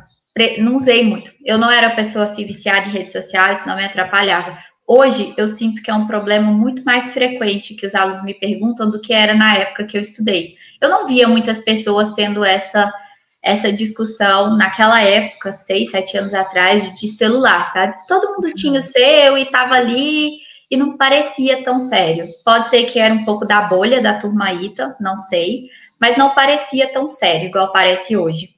não 0.58 0.76
usei 0.76 1.04
muito. 1.04 1.32
Eu 1.44 1.58
não 1.58 1.70
era 1.70 1.94
pessoa 1.94 2.24
assim 2.24 2.44
viciada 2.44 2.88
em 2.88 2.92
redes 2.92 3.12
sociais, 3.12 3.58
isso 3.58 3.68
não 3.68 3.76
me 3.76 3.84
atrapalhava. 3.84 4.56
Hoje 4.86 5.32
eu 5.36 5.48
sinto 5.48 5.82
que 5.82 5.90
é 5.90 5.94
um 5.94 6.06
problema 6.06 6.52
muito 6.52 6.84
mais 6.84 7.14
frequente 7.14 7.74
que 7.74 7.86
os 7.86 7.94
alunos 7.94 8.22
me 8.22 8.34
perguntam 8.34 8.90
do 8.90 9.00
que 9.00 9.14
era 9.14 9.34
na 9.34 9.56
época 9.56 9.86
que 9.86 9.96
eu 9.96 10.00
estudei. 10.02 10.56
Eu 10.80 10.90
não 10.90 11.06
via 11.06 11.26
muitas 11.26 11.58
pessoas 11.58 12.12
tendo 12.12 12.44
essa 12.44 12.92
essa 13.42 13.70
discussão 13.70 14.56
naquela 14.56 15.02
época, 15.02 15.52
seis, 15.52 15.90
sete 15.90 16.16
anos 16.16 16.32
atrás, 16.32 16.98
de 16.98 17.06
celular, 17.06 17.70
sabe? 17.70 17.94
Todo 18.08 18.32
mundo 18.32 18.54
tinha 18.54 18.72
o 18.72 18.76
uhum. 18.76 18.82
seu 18.82 19.36
e 19.36 19.44
tava 19.50 19.74
ali 19.74 20.38
e 20.70 20.76
não 20.78 20.96
parecia 20.96 21.62
tão 21.62 21.78
sério. 21.78 22.24
Pode 22.42 22.70
ser 22.70 22.84
que 22.84 22.98
era 22.98 23.12
um 23.12 23.22
pouco 23.26 23.46
da 23.46 23.60
bolha 23.62 24.00
da 24.00 24.18
turma 24.18 24.50
ITA, 24.50 24.94
não 24.98 25.20
sei, 25.20 25.68
mas 26.00 26.16
não 26.16 26.34
parecia 26.34 26.90
tão 26.90 27.06
sério 27.10 27.48
igual 27.48 27.70
parece 27.70 28.16
hoje. 28.16 28.53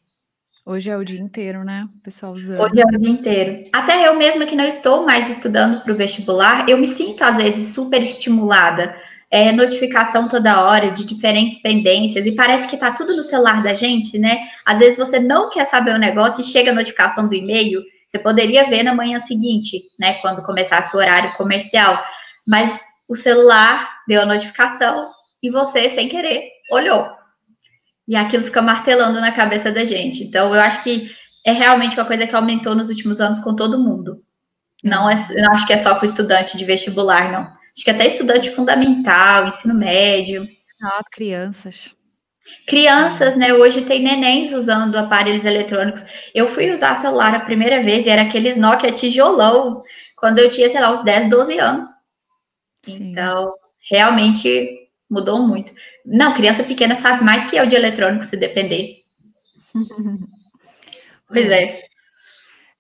Hoje 0.69 0.91
é 0.91 0.97
o 0.97 1.05
dia 1.05 1.21
inteiro, 1.21 1.63
né? 1.63 1.87
O 1.97 2.03
pessoal 2.03 2.33
usando. 2.33 2.61
Hoje 2.61 2.81
é 2.81 2.85
o 2.85 2.99
dia 2.99 3.09
inteiro. 3.09 3.57
Até 3.73 4.09
eu 4.09 4.17
mesma 4.17 4.45
que 4.45 4.57
não 4.57 4.65
estou 4.65 5.07
mais 5.07 5.29
estudando 5.29 5.81
para 5.81 5.93
o 5.93 5.97
vestibular, 5.97 6.69
eu 6.69 6.77
me 6.77 6.89
sinto 6.89 7.23
às 7.23 7.37
vezes 7.37 7.73
super 7.73 8.03
estimulada 8.03 8.93
é, 9.31 9.53
notificação 9.53 10.29
toda 10.29 10.65
hora 10.65 10.91
de 10.91 11.05
diferentes 11.05 11.63
pendências 11.63 12.27
e 12.27 12.33
parece 12.33 12.67
que 12.67 12.77
tá 12.77 12.91
tudo 12.91 13.15
no 13.15 13.23
celular 13.23 13.63
da 13.63 13.75
gente, 13.75 14.19
né? 14.19 14.39
Às 14.67 14.81
vezes 14.81 14.99
você 14.99 15.21
não 15.21 15.51
quer 15.51 15.65
saber 15.65 15.95
o 15.95 15.99
negócio 15.99 16.41
e 16.41 16.45
chega 16.45 16.73
a 16.73 16.75
notificação 16.75 17.29
do 17.29 17.35
e-mail, 17.35 17.81
você 18.09 18.19
poderia 18.19 18.69
ver 18.69 18.83
na 18.83 18.93
manhã 18.93 19.21
seguinte, 19.21 19.83
né? 20.01 20.15
Quando 20.15 20.43
começasse 20.43 20.97
o 20.97 20.99
horário 20.99 21.33
comercial, 21.35 22.03
mas 22.49 22.77
o 23.09 23.15
celular 23.15 23.89
deu 24.09 24.23
a 24.23 24.27
notificação 24.27 25.05
e 25.41 25.49
você, 25.49 25.89
sem 25.89 26.09
querer, 26.09 26.49
olhou. 26.73 27.07
E 28.09 28.15
aquilo 28.15 28.45
fica 28.45 28.63
martelando 28.63 29.21
na 29.21 29.33
cabeça 29.33 29.71
da 29.73 29.85
gente. 29.85 30.23
Então, 30.23 30.55
eu 30.55 30.61
acho 30.61 30.83
que 30.83 31.11
é 31.45 31.53
realmente 31.53 31.99
uma 31.99 32.07
coisa 32.07 32.27
que 32.27 32.35
aumentou 32.35 32.75
nos 32.75 32.89
últimos 32.89 33.21
anos 33.21 33.41
com 33.41 33.55
todo 33.55 33.83
mundo. 33.83 34.23
Não 34.83 35.09
é, 35.09 35.15
não 35.37 35.53
acho 35.53 35.67
que 35.67 35.73
é 35.73 35.77
só 35.77 35.95
com 35.99 36.07
estudante 36.07 36.57
de 36.57 36.65
vestibular, 36.65 37.33
não 37.33 37.57
acho 37.77 37.85
que 37.85 37.91
até 37.91 38.07
estudante 38.07 38.51
fundamental, 38.51 39.47
ensino 39.47 39.75
médio. 39.75 40.49
Ah, 40.83 41.03
crianças. 41.13 41.95
Crianças, 42.67 43.37
né? 43.37 43.53
Hoje 43.53 43.83
tem 43.83 44.03
nenéns 44.03 44.53
usando 44.53 44.97
aparelhos 44.97 45.45
eletrônicos. 45.45 46.05
Eu 46.35 46.49
fui 46.49 46.73
usar 46.73 46.95
celular 46.97 47.35
a 47.35 47.41
primeira 47.41 47.83
vez 47.83 48.07
e 48.07 48.09
era 48.09 48.23
aqueles 48.23 48.57
Nokia 48.57 48.93
tijolão, 48.93 49.83
quando 50.19 50.39
eu 50.39 50.51
tinha, 50.51 50.71
sei 50.71 50.81
lá, 50.81 50.91
uns 50.91 51.05
10, 51.05 51.29
12 51.29 51.59
anos. 51.59 51.91
Sim. 52.85 53.11
Então, 53.11 53.53
realmente 53.91 54.86
mudou 55.11 55.47
muito. 55.47 55.73
Não, 56.05 56.35
criança 56.35 56.65
pequena 56.65 56.95
sabe 56.95 57.25
mais 57.25 57.45
que 57.45 57.57
eu 57.57 57.67
de 57.67 57.77
eletrônico, 57.77 58.25
se 58.25 58.37
depender. 58.37 59.03
pois 61.29 61.51
é. 61.51 61.83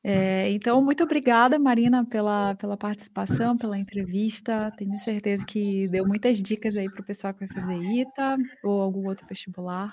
É, 0.08 0.48
então, 0.50 0.80
muito 0.80 1.02
obrigada, 1.02 1.58
Marina, 1.58 2.06
pela, 2.08 2.54
pela 2.54 2.76
participação, 2.76 3.56
pela 3.56 3.76
entrevista. 3.76 4.72
Tenho 4.78 5.00
certeza 5.00 5.44
que 5.44 5.88
deu 5.88 6.06
muitas 6.06 6.40
dicas 6.40 6.76
aí 6.76 6.88
para 6.88 7.02
o 7.02 7.04
pessoal 7.04 7.34
que 7.34 7.44
vai 7.44 7.48
fazer 7.48 7.74
ITA 7.74 8.36
ou 8.62 8.80
algum 8.80 9.08
outro 9.08 9.26
vestibular. 9.26 9.90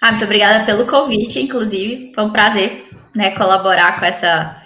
Ah, 0.00 0.10
muito 0.10 0.24
obrigada 0.24 0.64
pelo 0.64 0.86
convite, 0.86 1.38
inclusive. 1.38 2.12
Foi 2.14 2.24
um 2.24 2.32
prazer 2.32 2.88
né, 3.14 3.32
colaborar 3.32 3.98
com 3.98 4.06
essa, 4.06 4.62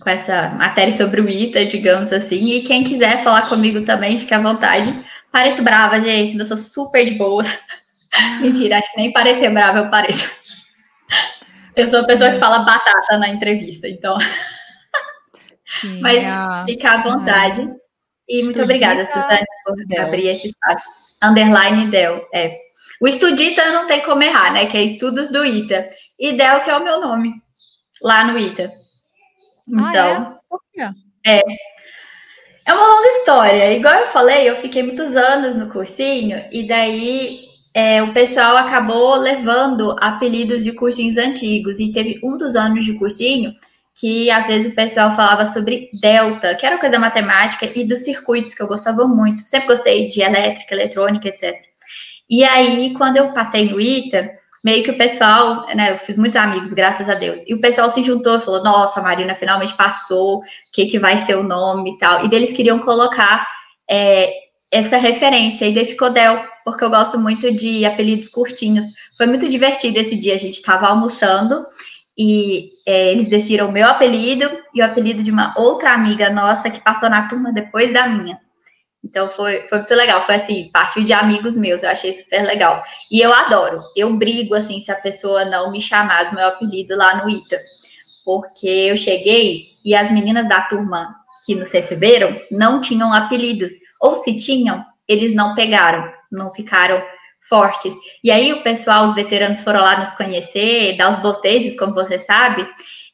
com 0.00 0.08
essa 0.08 0.48
matéria 0.50 0.92
sobre 0.92 1.20
o 1.20 1.28
ITA, 1.28 1.66
digamos 1.66 2.14
assim. 2.14 2.52
E 2.52 2.62
quem 2.62 2.82
quiser 2.82 3.22
falar 3.22 3.48
comigo 3.50 3.82
também, 3.84 4.18
fique 4.18 4.32
à 4.32 4.40
vontade. 4.40 4.90
Pareço 5.32 5.62
brava, 5.62 6.00
gente, 6.00 6.38
eu 6.38 6.44
sou 6.44 6.58
super 6.58 7.04
de 7.04 7.14
boa. 7.14 7.42
Mentira, 8.40 8.78
acho 8.78 8.92
que 8.92 9.00
nem 9.00 9.12
parecer 9.12 9.50
brava 9.50 9.78
eu 9.78 9.90
pareço. 9.90 10.30
Eu 11.74 11.86
sou 11.86 12.00
a 12.00 12.04
pessoa 12.04 12.30
que 12.30 12.38
fala 12.38 12.58
batata 12.60 13.16
na 13.16 13.28
entrevista, 13.28 13.88
então. 13.88 14.16
Sim, 15.80 16.00
Mas 16.00 16.22
é 16.22 16.64
fica 16.66 16.92
à 16.92 17.02
vontade. 17.02 17.62
É. 17.62 17.82
E 18.28 18.42
muito 18.44 18.62
obrigada, 18.62 19.04
Suzane, 19.06 19.44
por 19.64 19.74
Del. 19.86 20.06
abrir 20.06 20.28
esse 20.28 20.48
espaço. 20.48 21.18
Underline 21.22 21.90
Del, 21.90 22.26
é. 22.32 22.52
O 23.00 23.08
Estudita 23.08 23.72
não 23.72 23.86
tem 23.86 24.02
como 24.02 24.22
errar, 24.22 24.52
né? 24.52 24.66
Que 24.66 24.76
é 24.76 24.82
Estudos 24.82 25.28
do 25.28 25.44
ITA. 25.44 25.88
E 26.18 26.32
Del, 26.32 26.60
que 26.60 26.70
é 26.70 26.76
o 26.76 26.84
meu 26.84 27.00
nome, 27.00 27.32
lá 28.02 28.24
no 28.24 28.38
ITA. 28.38 28.70
Então, 29.68 30.38
ah, 30.78 30.92
é? 31.24 31.38
é. 31.38 31.42
É 32.66 32.72
uma 32.72 32.86
longa 32.86 33.08
história. 33.08 33.72
Igual 33.72 33.94
eu 33.94 34.06
falei, 34.06 34.48
eu 34.48 34.56
fiquei 34.56 34.82
muitos 34.82 35.16
anos 35.16 35.56
no 35.56 35.68
cursinho, 35.68 36.40
e 36.52 36.66
daí 36.66 37.38
é, 37.74 38.02
o 38.02 38.12
pessoal 38.12 38.56
acabou 38.56 39.16
levando 39.16 39.96
apelidos 40.00 40.62
de 40.62 40.72
cursinhos 40.72 41.16
antigos. 41.16 41.80
E 41.80 41.92
teve 41.92 42.20
um 42.22 42.36
dos 42.36 42.54
anos 42.54 42.84
de 42.84 42.94
cursinho 42.94 43.52
que 43.94 44.30
às 44.30 44.46
vezes 44.46 44.72
o 44.72 44.74
pessoal 44.74 45.14
falava 45.14 45.44
sobre 45.44 45.88
delta, 46.00 46.54
que 46.54 46.64
era 46.64 46.78
coisa 46.78 46.98
matemática, 46.98 47.66
e 47.78 47.84
dos 47.86 48.00
circuitos, 48.00 48.54
que 48.54 48.62
eu 48.62 48.66
gostava 48.66 49.06
muito. 49.06 49.42
Sempre 49.42 49.68
gostei 49.68 50.06
de 50.06 50.22
elétrica, 50.22 50.74
eletrônica, 50.74 51.28
etc. 51.28 51.54
E 52.28 52.42
aí, 52.44 52.94
quando 52.94 53.18
eu 53.18 53.32
passei 53.34 53.70
no 53.70 53.80
ITA, 53.80 54.30
meio 54.64 54.84
que 54.84 54.90
o 54.90 54.96
pessoal, 54.96 55.66
né, 55.74 55.92
eu 55.92 55.96
fiz 55.96 56.16
muitos 56.16 56.36
amigos, 56.36 56.72
graças 56.72 57.08
a 57.08 57.14
Deus, 57.14 57.40
e 57.48 57.54
o 57.54 57.60
pessoal 57.60 57.90
se 57.90 58.02
juntou 58.02 58.38
falou, 58.38 58.62
nossa, 58.62 59.00
a 59.00 59.02
Marina 59.02 59.34
finalmente 59.34 59.74
passou, 59.74 60.38
o 60.38 60.42
que, 60.72 60.86
que 60.86 60.98
vai 60.98 61.18
ser 61.18 61.36
o 61.36 61.42
nome 61.42 61.92
e 61.92 61.98
tal. 61.98 62.24
E 62.24 62.34
eles 62.34 62.52
queriam 62.52 62.78
colocar 62.78 63.46
é, 63.90 64.32
essa 64.70 64.96
referência, 64.96 65.66
e 65.66 65.74
daí 65.74 65.84
ficou 65.84 66.10
Del, 66.10 66.42
porque 66.64 66.84
eu 66.84 66.90
gosto 66.90 67.18
muito 67.18 67.52
de 67.52 67.84
apelidos 67.84 68.28
curtinhos. 68.28 68.86
Foi 69.16 69.26
muito 69.26 69.48
divertido 69.48 69.98
esse 69.98 70.16
dia, 70.16 70.34
a 70.34 70.38
gente 70.38 70.54
estava 70.54 70.86
almoçando, 70.86 71.58
e 72.16 72.68
é, 72.86 73.12
eles 73.12 73.28
decidiram 73.28 73.68
o 73.68 73.72
meu 73.72 73.86
apelido 73.86 74.48
e 74.74 74.80
o 74.80 74.84
apelido 74.84 75.22
de 75.22 75.30
uma 75.30 75.54
outra 75.56 75.92
amiga 75.92 76.30
nossa 76.30 76.70
que 76.70 76.80
passou 76.80 77.08
na 77.08 77.26
turma 77.26 77.52
depois 77.52 77.92
da 77.92 78.06
minha. 78.06 78.38
Então 79.04 79.28
foi, 79.28 79.66
foi 79.68 79.78
muito 79.78 79.94
legal, 79.94 80.22
foi 80.22 80.36
assim, 80.36 80.70
parte 80.72 81.02
de 81.02 81.12
amigos 81.12 81.56
meus, 81.56 81.82
eu 81.82 81.90
achei 81.90 82.12
super 82.12 82.42
legal. 82.44 82.82
E 83.10 83.20
eu 83.20 83.32
adoro, 83.32 83.80
eu 83.96 84.12
brigo 84.14 84.54
assim 84.54 84.80
se 84.80 84.92
a 84.92 84.96
pessoa 84.96 85.44
não 85.44 85.72
me 85.72 85.80
chamar 85.80 86.30
do 86.30 86.36
meu 86.36 86.46
apelido 86.46 86.96
lá 86.96 87.22
no 87.22 87.28
ITA. 87.28 87.58
Porque 88.24 88.66
eu 88.66 88.96
cheguei 88.96 89.60
e 89.84 89.94
as 89.94 90.10
meninas 90.10 90.48
da 90.48 90.62
turma 90.62 91.16
que 91.44 91.54
nos 91.56 91.72
receberam 91.72 92.32
não 92.50 92.80
tinham 92.80 93.12
apelidos, 93.12 93.72
ou 94.00 94.14
se 94.14 94.38
tinham, 94.38 94.84
eles 95.08 95.34
não 95.34 95.56
pegaram, 95.56 96.08
não 96.30 96.52
ficaram 96.52 97.02
fortes. 97.48 97.92
E 98.22 98.30
aí 98.30 98.52
o 98.52 98.62
pessoal, 98.62 99.06
os 99.06 99.14
veteranos 99.14 99.62
foram 99.62 99.80
lá 99.80 99.98
nos 99.98 100.12
conhecer, 100.12 100.96
dar 100.96 101.08
os 101.08 101.18
bostejos, 101.18 101.76
como 101.76 101.92
você 101.92 102.18
sabe, 102.18 102.66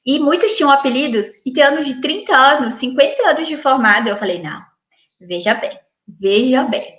e 0.04 0.18
muitos 0.18 0.56
tinham 0.56 0.70
apelidos, 0.70 1.26
e 1.44 1.52
tem 1.52 1.64
anos 1.64 1.86
de 1.86 2.00
30 2.00 2.34
anos, 2.34 2.74
50 2.74 3.30
anos 3.30 3.48
de 3.48 3.56
formado. 3.56 4.08
Eu 4.08 4.16
falei, 4.16 4.42
não, 4.42 4.62
veja 5.20 5.54
bem, 5.54 5.78
veja 6.20 6.64
bem. 6.64 6.94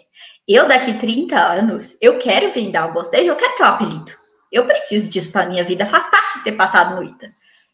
Eu 0.47 0.67
daqui 0.67 0.93
30 0.93 1.37
anos, 1.37 1.97
eu 2.01 2.17
quero 2.17 2.51
dar 2.71 2.87
um 2.87 2.93
bostejo, 2.93 3.29
eu 3.29 3.35
quero 3.35 3.55
ter 3.55 3.63
um 3.63 3.67
apelido. 3.67 4.11
Eu 4.51 4.65
preciso 4.65 5.07
disso 5.07 5.31
para 5.31 5.47
minha 5.47 5.63
vida, 5.63 5.85
faz 5.85 6.09
parte 6.09 6.39
de 6.39 6.43
ter 6.43 6.53
passado 6.53 6.95
no 6.95 7.03
ITA. 7.03 7.27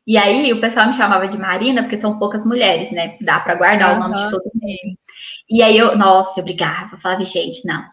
E 0.05 0.17
aí 0.17 0.51
o 0.51 0.59
pessoal 0.59 0.87
me 0.87 0.93
chamava 0.93 1.27
de 1.27 1.37
Marina, 1.37 1.83
porque 1.83 1.97
são 1.97 2.19
poucas 2.19 2.45
mulheres, 2.45 2.91
né? 2.91 3.17
Dá 3.21 3.39
para 3.39 3.55
guardar 3.55 3.91
uhum. 3.91 3.97
o 3.97 3.99
nome 4.01 4.17
de 4.17 4.29
todo 4.29 4.43
mundo. 4.53 4.97
E 5.49 5.63
aí 5.63 5.77
eu, 5.77 5.97
nossa, 5.97 6.39
eu 6.39 6.43
brigava, 6.43 6.97
falava, 6.97 7.23
gente, 7.23 7.65
não, 7.65 7.83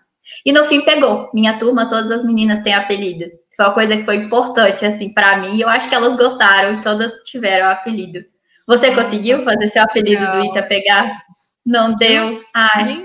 e 0.45 0.53
no 0.53 0.65
fim 0.65 0.81
pegou. 0.83 1.31
Minha 1.33 1.59
turma, 1.59 1.89
todas 1.89 2.11
as 2.11 2.25
meninas 2.25 2.63
têm 2.63 2.75
apelido. 2.75 3.25
Foi 3.57 3.67
uma 3.67 3.75
coisa 3.75 3.97
que 3.97 4.03
foi 4.03 4.17
importante, 4.17 4.85
assim, 4.85 5.13
para 5.13 5.37
mim. 5.39 5.61
Eu 5.61 5.69
acho 5.69 5.89
que 5.89 5.95
elas 5.95 6.17
gostaram 6.17 6.79
e 6.79 6.81
todas 6.81 7.13
tiveram 7.25 7.69
apelido. 7.69 8.21
Você 8.67 8.95
conseguiu 8.95 9.45
fazer 9.45 9.69
seu 9.69 9.83
apelido 9.83 10.25
do 10.33 10.45
Ita 10.45 10.63
pegar? 10.63 11.23
Não 11.65 11.95
deu? 11.97 12.41
Ai. 12.55 13.05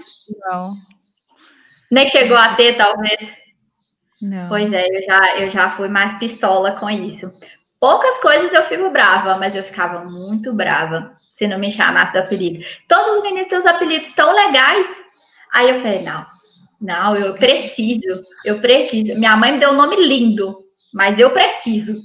Não. 0.49 0.73
Nem 1.91 2.07
chegou 2.07 2.37
a 2.37 2.55
ter, 2.55 2.75
talvez. 2.75 3.33
Não. 4.21 4.49
Pois 4.49 4.73
é, 4.73 4.87
eu 4.87 5.03
já, 5.03 5.37
eu 5.37 5.49
já 5.49 5.69
fui 5.69 5.87
mais 5.87 6.17
pistola 6.17 6.73
com 6.73 6.89
isso. 6.89 7.31
Poucas 7.79 8.17
coisas 8.19 8.53
eu 8.53 8.63
fico 8.63 8.89
brava, 8.89 9.37
mas 9.37 9.55
eu 9.55 9.63
ficava 9.63 10.03
muito 10.05 10.53
brava 10.53 11.11
se 11.31 11.47
não 11.47 11.59
me 11.59 11.71
chamasse 11.71 12.13
do 12.13 12.19
apelido. 12.19 12.65
Todos 12.87 13.17
os 13.17 13.21
meninos 13.21 13.47
têm 13.47 13.59
os 13.59 13.65
apelidos 13.65 14.11
tão 14.11 14.33
legais. 14.33 14.87
Aí 15.53 15.69
eu 15.69 15.75
falei, 15.75 16.01
não, 16.01 16.25
não, 16.81 17.15
eu 17.15 17.33
preciso, 17.35 18.21
eu 18.43 18.59
preciso. 18.59 19.17
Minha 19.19 19.37
mãe 19.37 19.53
me 19.53 19.59
deu 19.59 19.71
um 19.71 19.75
nome 19.75 19.95
lindo, 19.95 20.57
mas 20.93 21.19
eu 21.19 21.29
preciso. 21.29 22.01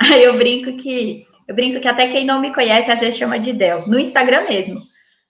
Aí 0.00 0.24
eu 0.24 0.36
brinco 0.36 0.76
que 0.78 1.26
eu 1.46 1.54
brinco 1.54 1.80
que 1.80 1.88
até 1.88 2.08
quem 2.08 2.24
não 2.24 2.40
me 2.40 2.52
conhece 2.52 2.90
às 2.90 2.98
vezes 2.98 3.18
chama 3.18 3.38
de 3.38 3.52
Del, 3.52 3.86
no 3.86 3.98
Instagram 3.98 4.48
mesmo. 4.48 4.80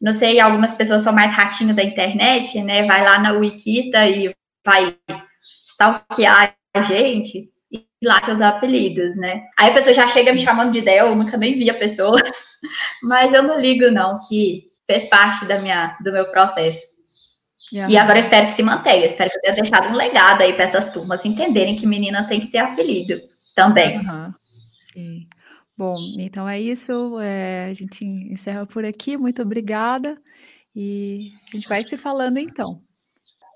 Não 0.00 0.12
sei, 0.12 0.38
algumas 0.38 0.74
pessoas 0.74 1.02
são 1.02 1.12
mais 1.12 1.32
ratinho 1.32 1.74
da 1.74 1.82
internet, 1.82 2.62
né? 2.62 2.86
Vai 2.86 3.02
lá 3.04 3.18
na 3.18 3.32
Wikita 3.32 4.06
e 4.06 4.30
vai 4.64 4.96
stalkear 5.66 6.54
a 6.74 6.82
gente 6.82 7.48
e 7.72 7.86
lá 8.04 8.20
tem 8.20 8.34
os 8.34 8.40
apelidos, 8.40 9.16
né? 9.16 9.42
Aí 9.58 9.70
a 9.70 9.74
pessoa 9.74 9.94
já 9.94 10.06
chega 10.06 10.32
me 10.32 10.38
chamando 10.38 10.72
de 10.72 10.82
Del, 10.82 11.06
eu 11.06 11.16
nunca 11.16 11.36
nem 11.36 11.54
vi 11.54 11.70
a 11.70 11.74
pessoa, 11.78 12.20
mas 13.02 13.32
eu 13.32 13.42
não 13.42 13.58
ligo 13.58 13.90
não, 13.90 14.20
que 14.28 14.64
fez 14.86 15.08
parte 15.08 15.44
da 15.46 15.58
minha 15.60 15.96
do 16.02 16.12
meu 16.12 16.26
processo. 16.30 16.96
E 17.72 17.96
agora 17.96 18.18
eu 18.18 18.22
espero 18.22 18.46
que 18.46 18.52
se 18.52 18.62
mantenha. 18.62 19.00
Eu 19.00 19.06
espero 19.06 19.28
que 19.28 19.36
eu 19.36 19.42
tenha 19.42 19.54
deixado 19.56 19.88
um 19.88 19.96
legado 19.96 20.42
aí 20.42 20.52
para 20.52 20.64
essas 20.64 20.92
turmas 20.92 21.24
entenderem 21.24 21.74
que 21.76 21.86
menina 21.86 22.26
tem 22.28 22.40
que 22.40 22.50
ter 22.50 22.58
apelido 22.58 23.20
também. 23.54 23.96
Uhum. 23.98 24.30
Sim. 24.92 25.26
Bom, 25.78 25.96
então 26.18 26.48
é 26.48 26.60
isso. 26.60 27.20
É, 27.20 27.66
a 27.66 27.72
gente 27.72 28.04
encerra 28.04 28.66
por 28.66 28.84
aqui. 28.84 29.16
Muito 29.16 29.42
obrigada. 29.42 30.18
E 30.74 31.32
a 31.48 31.56
gente 31.56 31.68
vai 31.68 31.82
se 31.82 31.96
falando 31.96 32.38
então. 32.38 32.80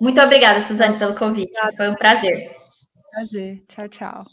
Muito 0.01 0.21
obrigada, 0.21 0.61
Suzane, 0.61 0.99
pelo 0.99 1.15
convite. 1.15 1.53
Foi 1.77 1.89
um 1.89 1.95
prazer. 1.95 2.51
Prazer. 3.13 3.63
Tchau, 3.69 3.89
tchau. 3.89 4.25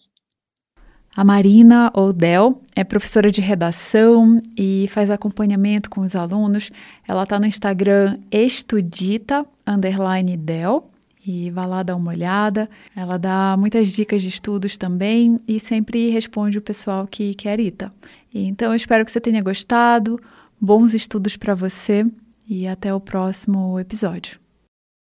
A 1.15 1.23
Marina 1.23 1.91
Odell 1.95 2.61
é 2.75 2.83
professora 2.83 3.31
de 3.31 3.41
redação 3.41 4.39
e 4.55 4.87
faz 4.89 5.09
acompanhamento 5.09 5.89
com 5.89 6.01
os 6.01 6.15
alunos. 6.15 6.69
Ela 7.07 7.23
está 7.23 7.39
no 7.39 7.47
Instagram 7.47 8.19
estudita, 8.31 9.45
underline 9.65 10.37
Del, 10.37 10.91
e 11.27 11.51
vá 11.51 11.65
lá 11.65 11.83
dar 11.83 11.97
uma 11.97 12.11
olhada. 12.11 12.69
Ela 12.95 13.17
dá 13.17 13.55
muitas 13.59 13.89
dicas 13.89 14.21
de 14.21 14.29
estudos 14.29 14.77
também 14.77 15.39
e 15.45 15.59
sempre 15.59 16.09
responde 16.09 16.57
o 16.57 16.61
pessoal 16.61 17.05
que 17.05 17.35
quer 17.35 17.59
ITA. 17.59 17.93
Então 18.33 18.71
eu 18.71 18.75
espero 18.75 19.03
que 19.03 19.11
você 19.11 19.19
tenha 19.19 19.43
gostado, 19.43 20.19
bons 20.59 20.93
estudos 20.93 21.35
para 21.35 21.53
você 21.53 22.05
e 22.47 22.65
até 22.65 22.93
o 22.93 23.01
próximo 23.01 23.77
episódio. 23.77 24.46